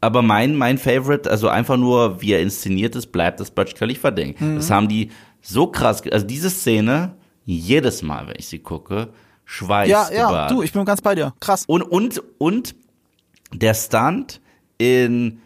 [0.00, 4.36] Aber mein, mein Favorite, also einfach nur, wie er inszeniert ist, bleibt das Burj Khalifa-Ding.
[4.38, 4.56] Mhm.
[4.56, 5.10] Das haben die
[5.42, 9.08] so krass, also diese Szene, jedes Mal, wenn ich sie gucke,
[9.44, 11.34] schweißt Ja, ja, du, ich bin ganz bei dir.
[11.40, 11.64] Krass.
[11.66, 12.74] Und, und, und
[13.52, 14.40] der Stunt
[14.78, 15.40] in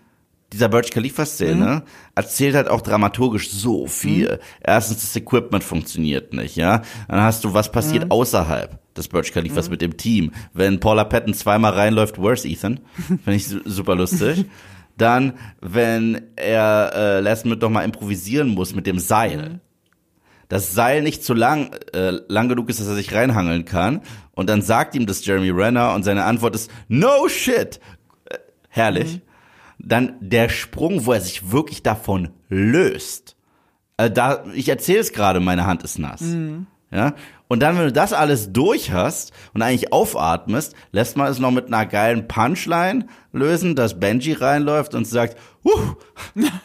[0.52, 1.82] dieser Burj Khalifa-Szene mhm.
[2.14, 4.34] erzählt halt auch dramaturgisch so viel.
[4.34, 4.38] Mhm.
[4.60, 6.82] Erstens, das Equipment funktioniert nicht, ja.
[7.08, 8.12] Dann hast du, was passiert mhm.
[8.12, 9.72] außerhalb des Burj Khalifas mhm.
[9.72, 10.30] mit dem Team.
[10.52, 12.80] Wenn Paula Patton zweimal reinläuft, where's Ethan?
[12.94, 14.44] Finde ich super lustig.
[14.96, 19.60] Dann, wenn er äh, Last Minute doch mal improvisieren muss mit dem Seil.
[20.48, 24.02] Das Seil nicht zu lang, äh, lang genug ist, dass er sich reinhangeln kann.
[24.32, 27.80] Und dann sagt ihm das Jeremy Renner und seine Antwort ist, no shit.
[28.26, 28.38] Äh,
[28.68, 29.16] herrlich.
[29.16, 29.20] Mhm.
[29.78, 33.36] Dann der Sprung, wo er sich wirklich davon löst.
[33.96, 36.20] Äh, da, ich erzähle es gerade, meine Hand ist nass.
[36.20, 36.66] Mhm.
[36.90, 37.14] Ja,
[37.54, 41.52] und dann, wenn du das alles durch hast und eigentlich aufatmest, lässt man es noch
[41.52, 45.38] mit einer geilen Punchline lösen, dass Benji reinläuft und sagt,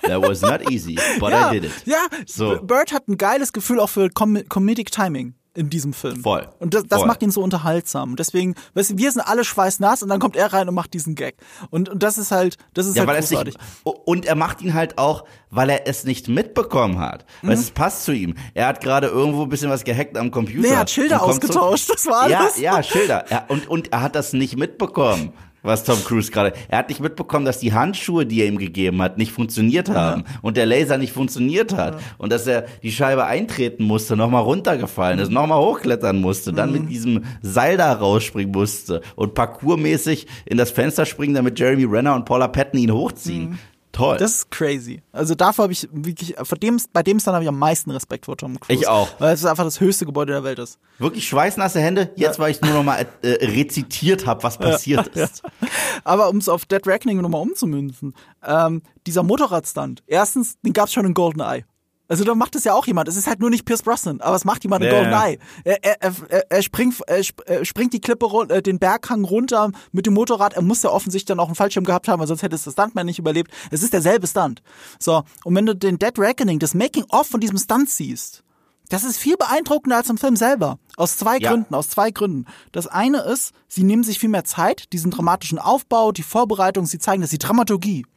[0.02, 1.86] that was not easy, but ja, I did it.
[1.86, 2.60] Ja, so.
[2.64, 6.22] Bird hat ein geiles Gefühl auch für Com Comedic Timing in diesem Film.
[6.22, 6.48] Voll.
[6.60, 7.08] Und das, das Voll.
[7.08, 8.16] macht ihn so unterhaltsam.
[8.16, 11.16] deswegen, weißt du, wir sind alle schweißnass und dann kommt er rein und macht diesen
[11.16, 11.36] Gag.
[11.70, 13.56] Und, und das ist halt, das ist ja, halt großartig.
[13.56, 17.26] Nicht, und er macht ihn halt auch, weil er es nicht mitbekommen hat.
[17.42, 17.62] Weil mhm.
[17.62, 18.36] es passt zu ihm.
[18.54, 20.62] Er hat gerade irgendwo ein bisschen was gehackt am Computer.
[20.62, 22.60] Nee, er hat Schilder ausgetauscht, so, das war alles.
[22.60, 23.26] Ja, ja, Schilder.
[23.30, 25.34] Ja, und, und er hat das nicht mitbekommen
[25.64, 26.54] was Tom Cruise gerade.
[26.68, 30.24] Er hat nicht mitbekommen, dass die Handschuhe, die er ihm gegeben hat, nicht funktioniert haben
[30.26, 30.40] ja.
[30.42, 32.00] und der Laser nicht funktioniert hat ja.
[32.18, 36.82] und dass er die Scheibe eintreten musste, nochmal runtergefallen ist, nochmal hochklettern musste, dann mhm.
[36.82, 42.16] mit diesem Seil da rausspringen musste und parkourmäßig in das Fenster springen, damit Jeremy Renner
[42.16, 43.50] und Paula Patton ihn hochziehen.
[43.50, 43.60] Mhm.
[44.00, 44.18] Toll.
[44.18, 45.02] Das ist crazy.
[45.12, 48.38] Also davor habe ich wirklich, dem, bei dem Stand habe ich am meisten Respekt vor
[48.38, 48.80] Tom Cruise.
[48.80, 49.10] Ich auch.
[49.20, 50.80] Weil es einfach das höchste Gebäude der Welt ist.
[51.00, 52.44] Wirklich schweißnasse Hände, jetzt ja.
[52.44, 55.44] weil ich nur noch mal äh, rezitiert habe, was passiert ja, ist.
[55.44, 55.68] Ja.
[56.06, 58.14] Aber um es auf Dead Reckoning nochmal umzumünzen,
[58.46, 61.66] ähm, dieser Motorradstand, erstens, den gab es schon in GoldenEye.
[62.10, 63.08] Also da macht es ja auch jemand.
[63.08, 65.38] Es ist halt nur nicht Pierce Brosnan, aber es macht jemand in Golden Eye.
[65.64, 67.24] Er, er, er, er, springt, er
[67.64, 70.54] springt die Klippe, äh, den Berghang runter mit dem Motorrad.
[70.56, 72.74] Er muss ja offensichtlich dann auch einen Fallschirm gehabt haben, weil sonst hätte es das
[72.74, 73.52] Stuntman nicht überlebt.
[73.70, 74.64] Es ist derselbe Stunt.
[74.98, 78.44] So, und wenn du den Dead Reckoning, das Making-of von diesem Stunt siehst,
[78.92, 80.80] Das ist viel beeindruckender als im Film selber.
[80.98, 81.52] Aus zwei Ja.
[81.52, 82.46] Gründen, aus zwei Gründen.
[82.72, 86.98] Das eine ist, sie nehmen sich viel mehr Zeit, diesen dramatischen Aufbau, die Vorbereitung, sie
[86.98, 88.08] zeigen das, die Dramaturgie.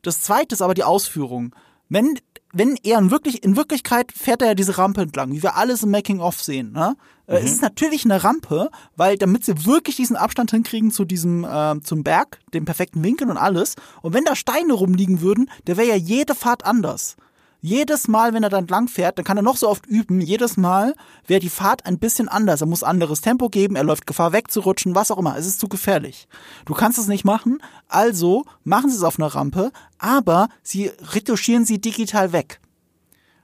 [0.00, 1.54] Das zweite ist aber die Ausführung.
[1.90, 2.18] Wenn,
[2.52, 5.82] wenn er in, wirklich, in Wirklichkeit fährt er ja diese Rampe entlang, wie wir alles
[5.82, 6.72] im Making-of sehen.
[6.72, 6.96] Ne?
[7.26, 11.44] Äh, Es ist natürlich eine Rampe, weil damit sie wirklich diesen Abstand hinkriegen zu diesem,
[11.44, 13.74] äh, zum Berg, dem perfekten Winkel und alles.
[14.02, 17.16] Und wenn da Steine rumliegen würden, der wäre ja jede Fahrt anders.
[17.60, 20.20] Jedes Mal, wenn er dann lang fährt, dann kann er noch so oft üben.
[20.20, 20.94] Jedes Mal
[21.26, 22.60] wäre die Fahrt ein bisschen anders.
[22.60, 25.36] Er muss anderes Tempo geben, er läuft Gefahr wegzurutschen, was auch immer.
[25.36, 26.28] Es ist zu gefährlich.
[26.66, 31.64] Du kannst es nicht machen, also machen sie es auf einer Rampe, aber sie retuschieren
[31.64, 32.60] sie digital weg.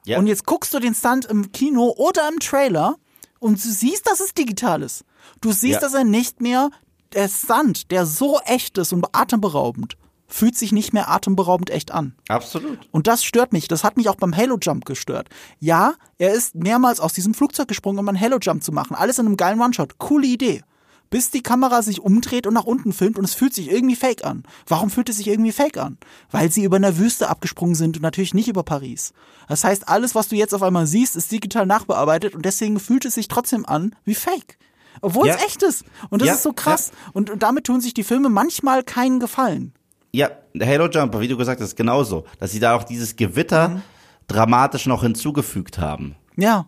[0.07, 0.19] Ja.
[0.19, 2.97] Und jetzt guckst du den Stunt im Kino oder im Trailer
[3.41, 5.05] und du siehst, dass es digital ist.
[5.41, 5.81] Du siehst, Ja.
[5.81, 6.71] dass er nicht mehr,
[7.15, 9.97] der Stunt, der so echt ist und atemberaubend,
[10.35, 12.15] fühlt sich nicht mehr atemberaubend echt an.
[12.29, 12.79] Absolut.
[12.91, 13.69] Und das stört mich.
[13.69, 15.29] Das hat mich auch beim Halo Jump gestört.
[15.61, 18.97] Ja, er ist mehrmals aus diesem Flugzeug gesprungen, um einen Halo Jump zu machen.
[18.97, 19.99] Alles in einem geilen One-Shot.
[19.99, 20.63] Coole Idee.
[21.09, 24.25] Bis die Kamera sich umdreht und nach unten filmt und es fühlt sich irgendwie fake
[24.25, 24.43] an.
[24.67, 25.99] Warum fühlt es sich irgendwie fake an?
[26.33, 29.13] Weil sie über einer Wüste abgesprungen sind und natürlich nicht über Paris.
[29.47, 33.05] Das heißt, alles, was du jetzt auf einmal siehst, ist digital nachbearbeitet und deswegen fühlt
[33.05, 34.59] es sich trotzdem an wie fake.
[35.01, 35.37] Obwohl Ja.
[35.37, 35.85] es echt ist.
[36.11, 36.91] Und das Ja, ist so krass.
[37.13, 39.73] Und, und damit tun sich die Filme manchmal keinen Gefallen.
[40.15, 42.25] Ja, Halo Jumper, wie du gesagt hast, genauso.
[42.39, 43.83] Dass sie da auch dieses Gewitter Mhm.
[44.29, 46.15] dramatisch noch hinzugefügt haben.
[46.37, 46.67] Ja.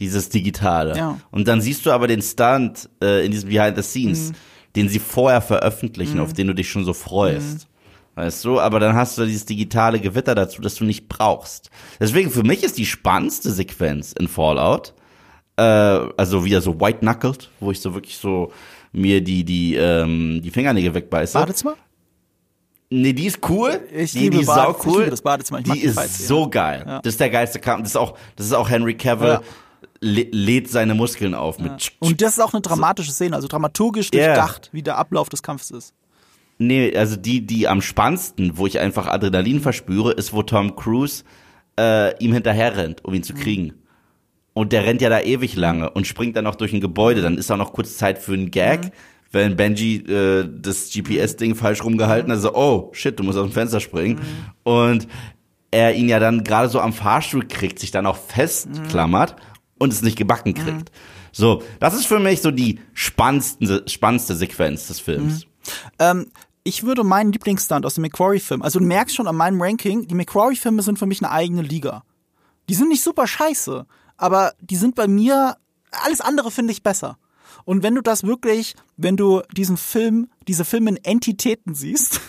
[0.00, 0.96] Dieses Digitale.
[0.96, 1.18] Ja.
[1.30, 4.34] Und dann siehst du aber den Stunt äh, in diesem Behind the Scenes, Mhm.
[4.76, 7.66] den sie vorher veröffentlichen, auf den du dich schon so freust.
[7.66, 7.74] Mhm.
[8.16, 11.70] Weißt du, aber dann hast du dieses digitale Gewitter dazu, das du nicht brauchst.
[11.98, 14.92] Deswegen für mich ist die spannendste Sequenz in Fallout,
[15.56, 18.52] äh, also wieder so white knuckled, wo ich so wirklich so
[18.92, 21.38] mir die die ähm, die Fingernägel wegbeiße.
[21.38, 21.74] Badezimmer?
[22.96, 23.80] Nee, die ist cool.
[23.92, 24.98] Ich die, liebe die ist Bad- sau ich cool.
[25.00, 25.58] liebe das Badezimmer.
[25.60, 26.26] Ich die ist Fights, ja.
[26.26, 26.84] so geil.
[26.86, 27.00] Ja.
[27.00, 27.82] Das ist der geilste Kampf.
[27.82, 29.40] Das ist auch, das ist auch Henry Cavill Ja.
[30.00, 31.92] lä- lädt seine Muskeln auf mit.
[31.98, 34.26] Und das ist auch eine dramatische Szene, also dramaturgisch Ja.
[34.34, 35.94] durchdacht, wie der Ablauf des Kampfes ist.
[36.58, 41.24] Nee, also die, die am spannendsten, wo ich einfach Adrenalin verspüre, ist, wo Tom Cruise
[41.76, 43.24] äh, ihm hinterher rennt, um ihn Mhm.
[43.24, 43.72] zu kriegen.
[44.52, 47.22] Und der rennt ja da ewig lange und springt dann noch durch ein Gebäude.
[47.22, 48.90] Dann ist auch noch kurz Zeit für einen Gag, Mhm.
[49.34, 52.40] Wenn Benji äh, das GPS-Ding falsch rumgehalten hat.
[52.40, 54.14] So, oh, shit, du musst aus dem Fenster springen.
[54.16, 54.70] Mhm.
[54.72, 55.08] Und
[55.70, 59.36] er ihn ja dann gerade so am Fahrstuhl kriegt, sich dann auch festklammert
[59.78, 60.54] und es nicht gebacken Mhm.
[60.64, 60.92] kriegt.
[61.32, 65.46] So, das ist für mich so die spannendste, spannendste Sequenz des Films.
[65.98, 66.26] Ähm,
[66.62, 70.14] ich würde meinen Lieblingsstunt aus dem McQuarrie-Film, also du merkst schon an meinem Ranking, die
[70.14, 72.04] McQuarrie-Filme sind für mich eine eigene Liga.
[72.68, 73.84] Die sind nicht super scheiße,
[74.16, 75.56] aber die sind bei mir,
[76.04, 77.18] alles andere finde ich besser.
[77.64, 82.20] Und wenn du das wirklich, wenn du diesen Film, diese Filme in Entitäten siehst,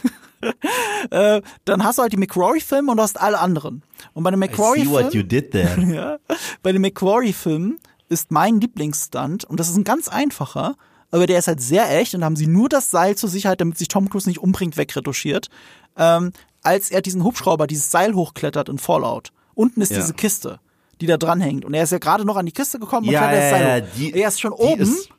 [1.12, 3.84] äh, dann hast du halt die McQuarrie-Filme und du hast alle anderen.
[4.14, 5.82] Und bei dem McQuarrie-Film did there.
[5.94, 6.18] ja.
[6.64, 7.80] Bei dem McQuarrie-Film
[8.10, 10.76] ist mein Lieblingsstunt, und das ist ein ganz einfacher,
[11.12, 13.62] aber der ist halt sehr echt und da haben sie nur das Seil zur Sicherheit,
[13.62, 15.50] damit sich Tom Cruise nicht umbringt, wegretuschiert,
[15.98, 16.32] ähm,
[16.62, 19.32] als er diesen Hubschrauber, dieses Seil hochklettert in Fallout.
[19.54, 19.98] Unten ist Ja.
[20.00, 20.60] diese Kiste,
[21.02, 21.64] die da dranhängt.
[21.66, 23.82] Und er ist ja gerade noch an die Kiste gekommen und Ja, das Seil ja,
[23.82, 25.10] die- er ist schon oben, ist-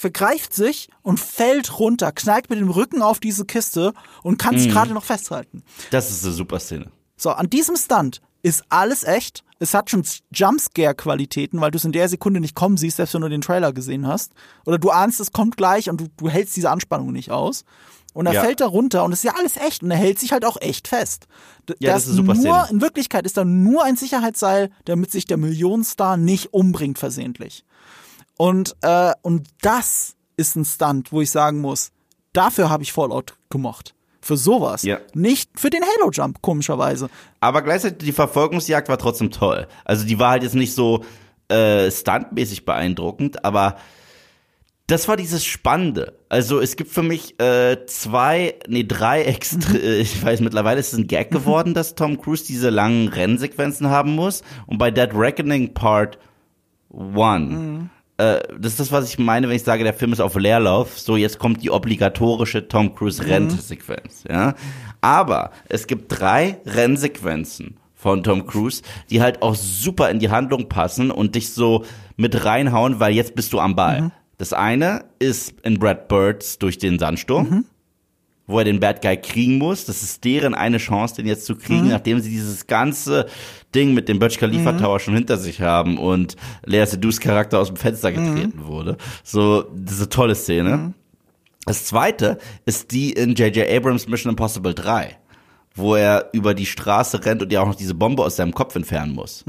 [0.00, 3.92] vergreift sich und fällt runter, knallt mit dem Rücken auf diese Kiste
[4.22, 4.58] und kann Mhm.
[4.60, 5.62] sich gerade noch festhalten.
[5.90, 6.90] Das ist eine super Szene.
[7.18, 9.44] So, an diesem Stunt ist alles echt.
[9.58, 10.02] Es hat schon
[10.74, 13.72] Jumpscare-Qualitäten, weil du es in der Sekunde nicht kommen siehst, selbst wenn du den Trailer
[13.74, 14.32] gesehen hast.
[14.64, 17.64] Oder du ahnst, es kommt gleich und du, du hältst diese Anspannung nicht aus.
[18.14, 18.40] Und er Ja.
[18.42, 20.56] fällt da runter und es ist ja alles echt und er hält sich halt auch
[20.60, 21.26] echt fest.
[21.68, 22.68] D- Ja, das ist eine super nur, Szene.
[22.70, 27.64] In Wirklichkeit ist da nur ein Sicherheitsseil, damit sich der Millionenstar nicht umbringt versehentlich.
[28.40, 31.92] Und, äh, und das ist ein Stunt, wo ich sagen muss,
[32.32, 33.94] dafür habe ich Fallout gemocht.
[34.22, 34.82] Für sowas.
[34.82, 34.98] Ja.
[35.12, 37.10] Nicht für den Halo-Jump, komischerweise.
[37.40, 39.68] Aber gleichzeitig die Verfolgungsjagd war trotzdem toll.
[39.84, 41.04] Also die war halt jetzt nicht so
[41.48, 43.76] äh, stuntmäßig beeindruckend, aber
[44.86, 46.16] das war dieses Spannende.
[46.30, 50.94] Also es gibt für mich äh, zwei, nee, drei extra, äh, ich weiß, mittlerweile ist
[50.94, 54.42] es ein Gag geworden, dass Tom Cruise diese langen Rennsequenzen haben muss.
[54.66, 56.18] Und bei Dead Reckoning Part
[56.88, 57.90] One,
[58.20, 60.98] äh, das ist das, was ich meine, wenn ich sage, der Film ist auf Leerlauf.
[60.98, 64.54] So, jetzt kommt die obligatorische Tom Cruise Rennsequenz, ja.
[65.00, 70.68] Aber es gibt drei Rennsequenzen von Tom Cruise, die halt auch super in die Handlung
[70.68, 71.84] passen und dich so
[72.16, 74.10] mit reinhauen, weil jetzt bist du am Ball.
[74.38, 77.64] Das eine ist in Brad Birds durch den Sandsturm
[78.50, 79.84] wo er den Bad Guy kriegen muss.
[79.84, 83.26] Das ist deren eine Chance, den jetzt zu kriegen, nachdem sie dieses ganze
[83.74, 87.68] Ding mit dem Burj Khalifa Tower schon hinter sich haben und Lea Seydoux Charakter aus
[87.68, 88.96] dem Fenster getreten wurde.
[89.22, 90.94] So, diese tolle Szene.
[91.66, 93.68] Das zweite ist die in J.J.
[93.70, 95.16] Abrams Mission Impossible 3,
[95.74, 98.74] wo er über die Straße rennt und ja auch noch diese Bombe aus seinem Kopf
[98.74, 99.44] entfernen muss.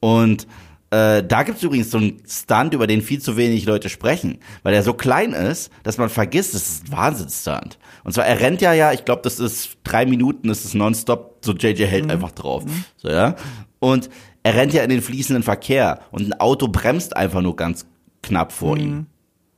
[0.00, 0.46] Und
[0.90, 4.38] äh, da gibt es übrigens so einen Stunt, über den viel zu wenig Leute sprechen,
[4.62, 7.78] weil er so klein ist, dass man vergisst, das ist ein Wahnsinnsstunt.
[8.04, 11.38] Und zwar, er rennt ja, ja, ich glaube, das ist drei Minuten, das ist nonstop,
[11.44, 12.12] so JJ hält mhm.
[12.12, 12.64] einfach drauf.
[12.64, 12.84] Mhm.
[12.96, 13.36] So, ja.
[13.80, 14.08] Und
[14.42, 17.84] er rennt ja in den fließenden Verkehr und ein Auto bremst einfach nur ganz
[18.22, 18.82] knapp vor mhm.
[18.82, 19.06] ihm.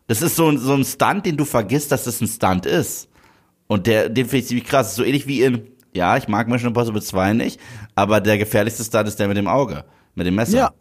[0.09, 3.09] Das ist so, so ein Stunt, den du vergisst, dass das ein Stunt ist.
[3.69, 4.97] Und der, den finde ich ziemlich krass.
[4.97, 7.61] So ähnlich wie in, ja, ich mag Mission Impossible 2 nicht,
[7.95, 9.85] aber der gefährlichste Stunt ist der mit dem Auge,
[10.17, 10.59] mit dem Messer.
[10.59, 10.73] Ja.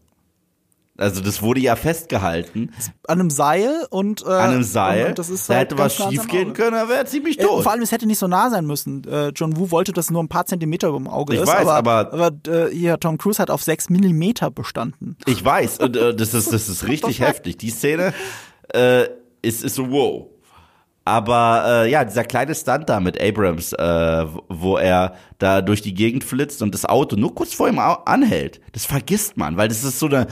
[1.00, 2.72] Also das wurde ja festgehalten.
[3.08, 5.08] An einem Seil und äh, an einem Seil.
[5.08, 7.62] Und, das ist da halt hätte was schief gehen können, er wäre ziemlich äh, tot.
[7.62, 9.06] Äh, vor allem, es hätte nicht so nah sein müssen.
[9.06, 11.48] Äh, John Woo wollte, dass nur ein paar Zentimeter über dem Auge ich ist.
[11.48, 15.16] Weiß, aber, aber, aber äh, hier Tom Cruise hat auf sechs Millimeter bestanden.
[15.26, 17.58] Ich weiß, und äh, das ist das ist richtig heftig.
[17.58, 18.14] Die Szene
[19.42, 20.28] ist ist so wow.
[21.06, 25.96] Aber äh, ja, dieser kleine Stunt da mit Abrams, äh, wo er da durch die
[25.96, 29.84] Gegend flitzt und das Auto nur kurz vor ihm anhält, das vergisst man, weil das
[29.84, 30.28] ist so eine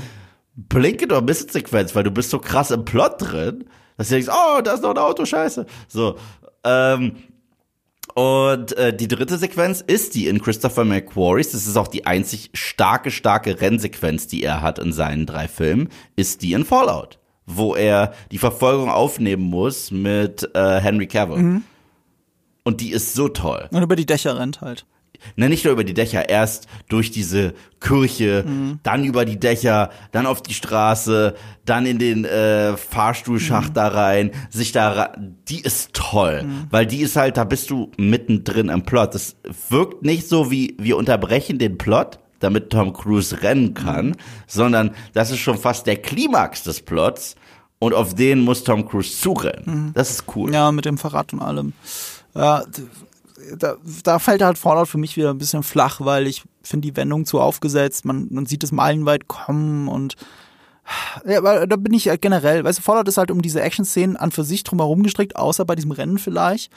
[0.57, 4.61] Blink- oder Miss-Sequenz, weil du bist so krass im Plot drin, dass du denkst, oh,
[4.61, 5.65] da ist noch ein Auto, scheiße.
[5.87, 6.17] So,
[6.63, 7.15] ähm,
[8.15, 11.51] und äh, die dritte Sequenz ist die in Christopher McQuarries.
[11.51, 15.89] Das ist auch die einzig starke, starke Rennsequenz, die er hat in seinen drei Filmen,
[16.15, 21.37] ist die in Fallout, wo er die Verfolgung aufnehmen muss mit äh, Henry Cavill.
[21.37, 21.63] Mhm.
[22.63, 23.69] Und die ist so toll.
[23.71, 24.87] Und über die Dächer rennt halt
[25.35, 28.79] ne, nicht nur über die Dächer, erst durch diese Kirche, mhm.
[28.83, 33.73] dann über die Dächer, dann auf die Straße, dann in den äh, Fahrstuhlschacht mhm.
[33.73, 35.11] da rein, sich da
[35.47, 36.67] die ist toll, mhm.
[36.69, 39.15] weil die ist halt, da bist du mittendrin im Plot.
[39.15, 39.35] Das
[39.69, 44.15] wirkt nicht so wie wir unterbrechen den Plot, damit Tom Cruise rennen kann, mhm.
[44.47, 47.35] sondern das ist schon fast der Klimax des Plots
[47.79, 49.87] und auf den muss Tom Cruise zurennen.
[49.87, 49.93] Mhm.
[49.93, 50.53] Das ist cool.
[50.53, 51.73] Ja, mit dem Verrat und allem.
[52.35, 52.63] Ja,
[53.57, 56.95] da, da fällt halt Fallout für mich wieder ein bisschen flach, weil ich finde die
[56.95, 60.15] Wendung zu aufgesetzt, man, man sieht es meilenweit kommen und
[61.25, 64.31] ja, aber da bin ich generell, weißt du, Fallout ist halt um diese Action-Szenen an
[64.31, 66.71] für sich drumherum gestrickt, außer bei diesem Rennen vielleicht.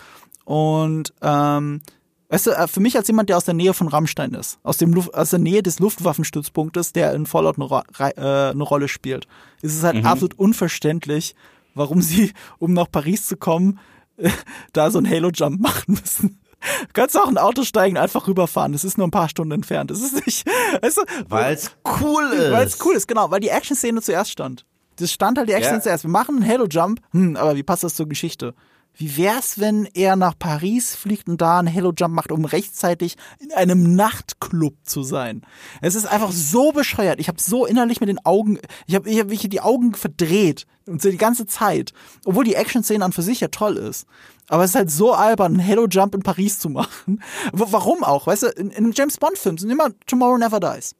[0.44, 1.80] Und ähm,
[2.28, 4.78] weißt du, äh, für mich als jemand, der aus der Nähe von Rammstein ist, aus
[4.78, 7.84] dem Luft, aus der Nähe des Luftwaffenstützpunktes, der in Fallout eine,
[8.16, 9.28] äh, eine Rolle spielt,
[9.62, 10.06] ist es halt mhm.
[10.06, 11.36] absolut unverständlich,
[11.74, 13.78] warum sie, um nach Paris zu kommen,
[14.72, 16.39] da so ein Halo-Jump machen müssen.
[16.60, 18.72] Du kannst auch ein Auto steigen und einfach rüberfahren.
[18.72, 19.90] Das ist nur ein paar Stunden entfernt.
[19.90, 20.46] Das ist nicht.
[20.82, 22.52] Weißt du, weil es cool ist.
[22.52, 23.30] Weil es cool ist, genau.
[23.30, 24.66] Weil die Action-Szene zuerst stand.
[24.96, 25.82] Das stand halt die Action-Szene ja.
[25.82, 26.04] zuerst.
[26.04, 27.00] Wir machen einen Halo-Jump.
[27.12, 28.54] Hm, aber wie passt das zur Geschichte?
[28.94, 33.16] Wie wär's, wenn er nach Paris fliegt und da einen Hello Jump macht, um rechtzeitig
[33.38, 35.42] in einem Nachtclub zu sein?
[35.80, 37.20] Es ist einfach so bescheuert.
[37.20, 40.66] Ich habe so innerlich mit den Augen, ich habe ich hab wirklich die Augen verdreht
[40.86, 41.92] und so die ganze Zeit,
[42.24, 44.06] obwohl die Action-Szene an für sich ja toll ist.
[44.50, 47.22] Aber es ist halt so albern, einen Hello Jump in Paris zu machen.
[47.52, 48.26] Warum auch?
[48.26, 50.96] Weißt du, in, in einem James Bond Film sind immer Tomorrow Never Dies.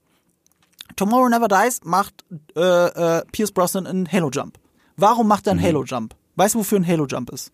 [0.94, 2.24] Tomorrow Never Dies macht
[2.54, 4.56] äh, äh, Pierce Brosnan einen Halo Jump.
[4.96, 5.64] Warum macht er einen mhm.
[5.64, 6.14] Halo Jump?
[6.36, 7.50] Weißt du, wofür ein Halo Jump ist?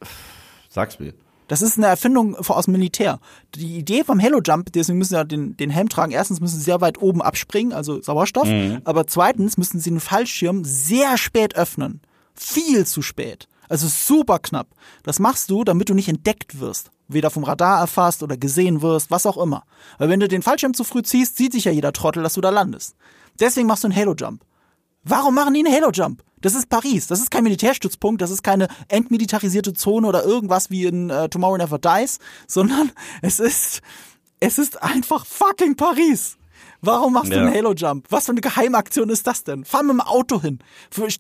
[0.69, 1.15] Sag's mir.
[1.49, 3.19] Das ist eine Erfindung aus dem Militär.
[3.55, 6.13] Die Idee vom Halo Jump, deswegen müssen sie ja den, den Helm tragen.
[6.13, 8.49] Erstens müssen sie sehr weit oben abspringen, also Sauerstoff.
[8.49, 8.83] Mhm.
[8.85, 12.03] Aber zweitens müssen sie den Fallschirm sehr spät öffnen.
[12.35, 13.49] Viel zu spät.
[13.69, 14.69] Also super knapp.
[15.03, 16.91] Das machst du, damit du nicht entdeckt wirst.
[17.09, 19.65] Weder vom Radar erfasst oder gesehen wirst, was auch immer.
[19.99, 22.41] Weil wenn du den Fallschirm zu früh ziehst, sieht sich ja jeder Trottel, dass du
[22.41, 22.97] da landest.
[23.39, 24.43] Deswegen machst du einen Halo Jump.
[25.05, 26.23] Warum machen die einen Halo Jump?
[26.41, 27.07] Das ist Paris.
[27.07, 28.21] Das ist kein Militärstützpunkt.
[28.21, 32.91] Das ist keine entmilitarisierte Zone oder irgendwas wie in uh, Tomorrow Never Dies, sondern
[33.23, 33.83] es ist,
[34.41, 36.37] es ist einfach fucking Paris.
[36.87, 37.39] Warum machst ja.
[37.39, 38.07] du einen Halo-Jump?
[38.11, 39.65] Was für eine Geheimaktion ist das denn?
[39.65, 40.61] Fahr mit dem Auto hin.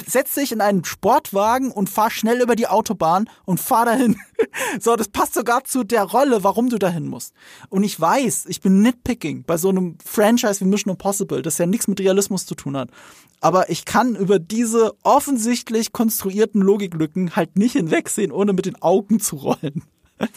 [0.07, 4.17] Setz dich in einen Sportwagen und fahr schnell über die Autobahn und fahr dahin.
[4.81, 7.33] so, das passt sogar zu der Rolle, warum du dahin musst.
[7.69, 11.67] Und ich weiß, ich bin nitpicking bei so einem Franchise wie Mission Impossible, das ja
[11.67, 12.91] nichts mit Realismus zu tun hat.
[13.41, 19.19] Aber ich kann über diese offensichtlich konstruierten Logiklücken halt nicht hinwegsehen, ohne mit den Augen
[19.19, 19.83] zu rollen.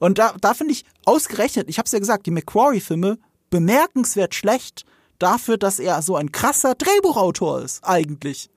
[0.00, 3.18] Und da, da finde ich ausgerechnet, ich habe es ja gesagt, die McQuarrie-Filme
[3.50, 4.84] bemerkenswert schlecht
[5.18, 8.50] dafür, dass er so ein krasser Drehbuchautor ist, eigentlich.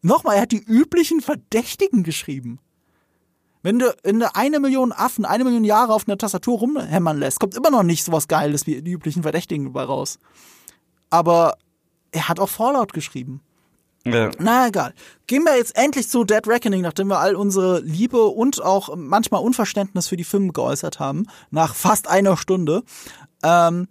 [0.00, 2.60] Nochmal, er hat die üblichen Verdächtigen geschrieben.
[3.62, 7.40] Wenn du, wenn du eine Million Affen eine Million Jahre auf einer Tastatur rumhämmern lässt,
[7.40, 10.18] kommt immer noch nicht so was Geiles wie die üblichen Verdächtigen dabei raus.
[11.10, 11.56] Aber
[12.12, 13.42] er hat auch Fallout geschrieben.
[14.04, 14.30] Ja.
[14.38, 14.94] Na egal.
[15.26, 19.42] Gehen wir jetzt endlich zu Dead Reckoning, nachdem wir all unsere Liebe und auch manchmal
[19.42, 22.84] Unverständnis für die Filme geäußert haben, nach fast einer Stunde.
[23.42, 23.88] Ähm,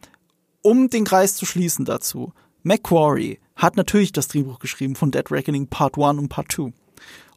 [0.68, 5.68] um den Kreis zu schließen dazu, Macquarie hat natürlich das Drehbuch geschrieben von Dead Reckoning
[5.68, 6.74] Part 1 und Part 2.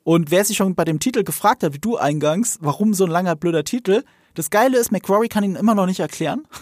[0.03, 3.11] Und wer sich schon bei dem Titel gefragt hat, wie du eingangs, warum so ein
[3.11, 4.03] langer blöder Titel,
[4.35, 6.43] das Geile ist, Macquarie kann ihn immer noch nicht erklären.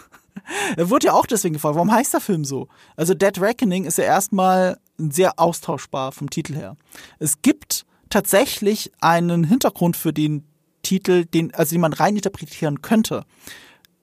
[0.77, 2.69] Er wurde ja auch deswegen gefragt, warum heißt der Film so?
[2.97, 6.77] Also Dead Reckoning ist ja erstmal sehr austauschbar vom Titel her.
[7.19, 10.45] Es gibt tatsächlich einen Hintergrund für den
[10.83, 13.25] Titel, den, also den man rein interpretieren könnte.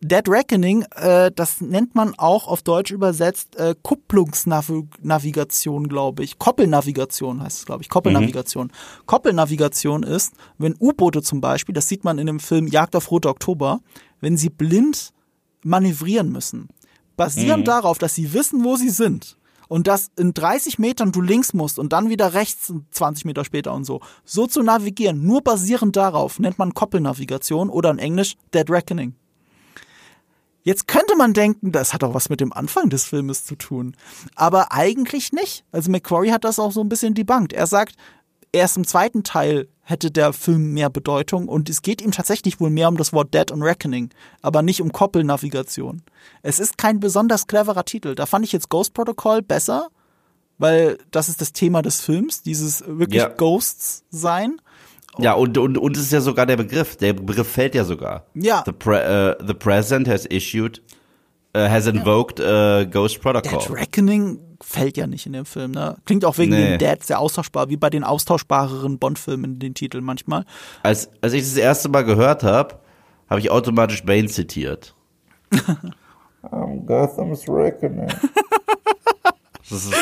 [0.02, 6.38] Dead Reckoning, äh, das nennt man auch auf Deutsch übersetzt äh, Kupplungsnavigation, glaube ich.
[6.38, 7.90] Koppelnavigation heißt es, glaube ich.
[7.90, 8.68] Koppelnavigation.
[8.68, 9.06] Mhm.
[9.06, 13.30] Koppelnavigation ist, wenn U-Boote zum Beispiel, das sieht man in dem Film Jagd auf Rote
[13.30, 13.80] Oktober,
[14.22, 15.12] wenn sie blind
[15.64, 16.68] manövrieren müssen,
[17.16, 17.66] basierend mhm.
[17.66, 19.38] darauf, dass sie wissen, wo sie sind
[19.68, 23.74] und dass in 30 Metern du links musst und dann wieder rechts 20 Meter später
[23.74, 28.70] und so, so zu navigieren, nur basierend darauf, nennt man Koppelnavigation oder in Englisch Dead
[28.70, 29.16] Reckoning.
[30.66, 33.96] Jetzt könnte man denken, das hat auch was mit dem Anfang des Filmes zu tun.
[34.34, 35.64] Aber eigentlich nicht.
[35.72, 37.54] Also McQuarrie hat das auch so ein bisschen debunked.
[37.54, 37.96] Er sagt,
[38.52, 42.72] erst im zweiten Teil hätte der Film mehr Bedeutung und es geht ihm tatsächlich wohl
[42.72, 44.10] mehr um das Wort Dead und Reckoning,
[44.42, 46.02] aber nicht um Koppelnavigation.
[46.42, 48.16] Es ist kein besonders cleverer Titel.
[48.16, 49.90] Da fand ich jetzt Ghost Protocol besser,
[50.58, 53.28] weil das ist das Thema des Films, dieses wirklich ja.
[53.28, 54.60] Ghosts sein.
[55.20, 56.98] Ja, und, und, und es ist ja sogar der Begriff.
[56.98, 58.26] Der Begriff fällt ja sogar.
[58.34, 58.64] Ja.
[58.66, 60.82] The, pre, uh, the President has issued,
[61.56, 62.82] uh, has invoked ja.
[62.82, 63.60] uh, Ghost Protocol.
[63.60, 65.98] Dead Reckoning fällt ja nicht in dem Film, ne?
[66.06, 66.78] Klingt auch wegen nee.
[66.78, 70.46] den Dads sehr austauschbar, wie bei den austauschbareren Bond-Filmen in den Titeln manchmal.
[70.84, 72.80] Als, als ich das erste Mal gehört habe,
[73.30, 74.96] habe ich automatisch Bane zitiert.
[76.52, 78.08] I'm Gotham's Reckoning.
[79.68, 79.94] Das, ist,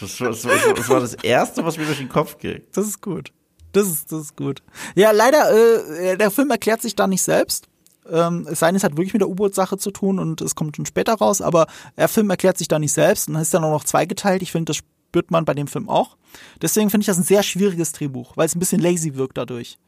[0.00, 2.62] das, das, das, war das Erste, was mir durch den Kopf ging.
[2.72, 3.32] Das ist gut.
[3.76, 4.62] Das ist, das ist gut.
[4.94, 7.68] Ja, leider, äh, der Film erklärt sich da nicht selbst.
[8.10, 10.76] Ähm, es sei denn, es hat wirklich mit der U-Boot-Sache zu tun und es kommt
[10.76, 11.66] schon später raus, aber
[11.96, 14.40] der Film erklärt sich da nicht selbst und ist dann auch noch zweigeteilt.
[14.40, 16.16] Ich finde, das spürt man bei dem Film auch.
[16.62, 19.78] Deswegen finde ich das ein sehr schwieriges Drehbuch, weil es ein bisschen lazy wirkt dadurch.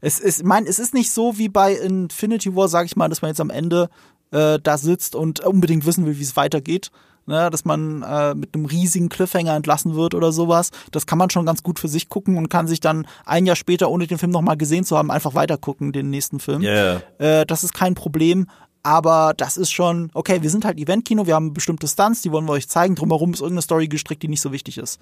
[0.00, 3.22] Es ist, mein, es ist nicht so wie bei Infinity War, sage ich mal, dass
[3.22, 3.90] man jetzt am Ende
[4.32, 6.90] äh, da sitzt und unbedingt wissen will, wie es weitergeht,
[7.26, 10.70] ne, dass man äh, mit einem riesigen Cliffhanger entlassen wird oder sowas.
[10.90, 13.56] Das kann man schon ganz gut für sich gucken und kann sich dann ein Jahr
[13.56, 16.62] später, ohne den Film nochmal gesehen zu haben, einfach weitergucken, den nächsten Film.
[16.62, 17.02] Yeah.
[17.18, 18.46] Äh, das ist kein Problem.
[18.82, 22.44] Aber das ist schon, okay, wir sind halt Eventkino, wir haben bestimmte Stunts, die wollen
[22.44, 22.94] wir euch zeigen.
[22.94, 25.00] Drumherum ist irgendeine Story gestrickt, die nicht so wichtig ist.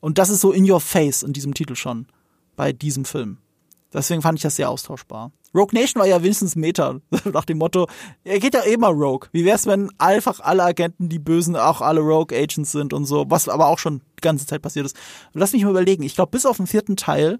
[0.00, 2.06] Und das ist so in your face in diesem Titel schon.
[2.56, 3.38] Bei diesem Film.
[3.92, 5.32] Deswegen fand ich das sehr austauschbar.
[5.54, 7.00] Rogue Nation war ja wenigstens Meta,
[7.32, 7.86] nach dem Motto,
[8.24, 9.28] er geht ja immer Rogue.
[9.32, 13.26] Wie wär's, wenn einfach alle Agenten, die Bösen, auch alle Rogue Agents sind und so,
[13.28, 14.96] was aber auch schon die ganze Zeit passiert ist.
[15.34, 17.38] Lass mich mal überlegen, ich glaube, bis auf den vierten Teil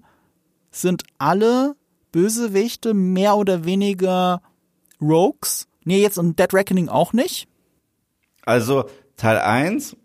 [0.69, 1.75] sind alle
[2.11, 4.41] Bösewichte mehr oder weniger
[5.01, 5.67] Rogues.
[5.83, 7.47] Nee, jetzt in Dead Reckoning auch nicht.
[8.45, 8.85] Also
[9.17, 9.95] Teil 1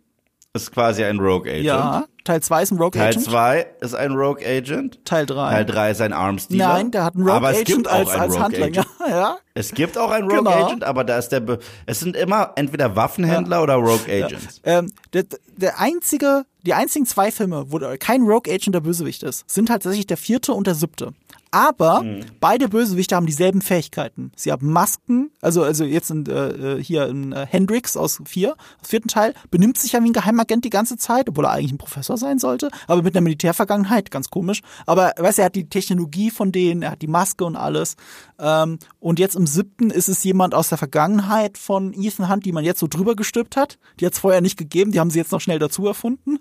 [0.62, 1.64] ist quasi ein Rogue Agent.
[1.64, 3.24] Ja, Teil 2 ist ein Rogue Teil Agent.
[3.24, 5.04] Teil 2 ist ein Rogue Agent.
[5.06, 5.50] Teil 3.
[5.50, 6.68] Teil 3 ist ein Arms Dealer.
[6.68, 8.86] Nein, der hat einen Rogue aber es Agent gibt als, als Rogue Handlanger.
[9.08, 9.38] Ja.
[9.54, 10.66] Es gibt auch einen Rogue genau.
[10.66, 13.62] Agent, aber da ist der, Be es sind immer entweder Waffenhändler ja.
[13.62, 14.60] oder Rogue Agents.
[14.64, 14.80] Ja.
[14.80, 15.24] Ähm, der,
[15.56, 19.82] der einzige, die einzigen zwei Filme, wo kein Rogue Agent der Bösewicht ist, sind halt
[19.82, 21.14] tatsächlich der vierte und der siebte.
[21.50, 22.20] Aber mhm.
[22.40, 24.32] beide Bösewichte haben dieselben Fähigkeiten.
[24.36, 28.56] Sie haben Masken, also, also jetzt in, äh, äh hier in äh, Hendrix aus vier,
[28.82, 31.72] aus vierten Teil, benimmt sich ja wie ein Geheimagent die ganze Zeit, obwohl er eigentlich
[31.72, 34.60] ein Professor sein sollte, aber mit einer Militärvergangenheit, ganz komisch.
[34.86, 37.96] Aber weißt du, er hat die Technologie von denen, er hat die Maske und alles.
[38.38, 42.52] Ähm, und jetzt im siebten ist es jemand aus der Vergangenheit von Ethan Hunt, die
[42.52, 43.78] man jetzt so drüber gestülpt hat.
[44.00, 46.38] Die hat es vorher nicht gegeben, die haben sie jetzt noch schnell dazu erfunden.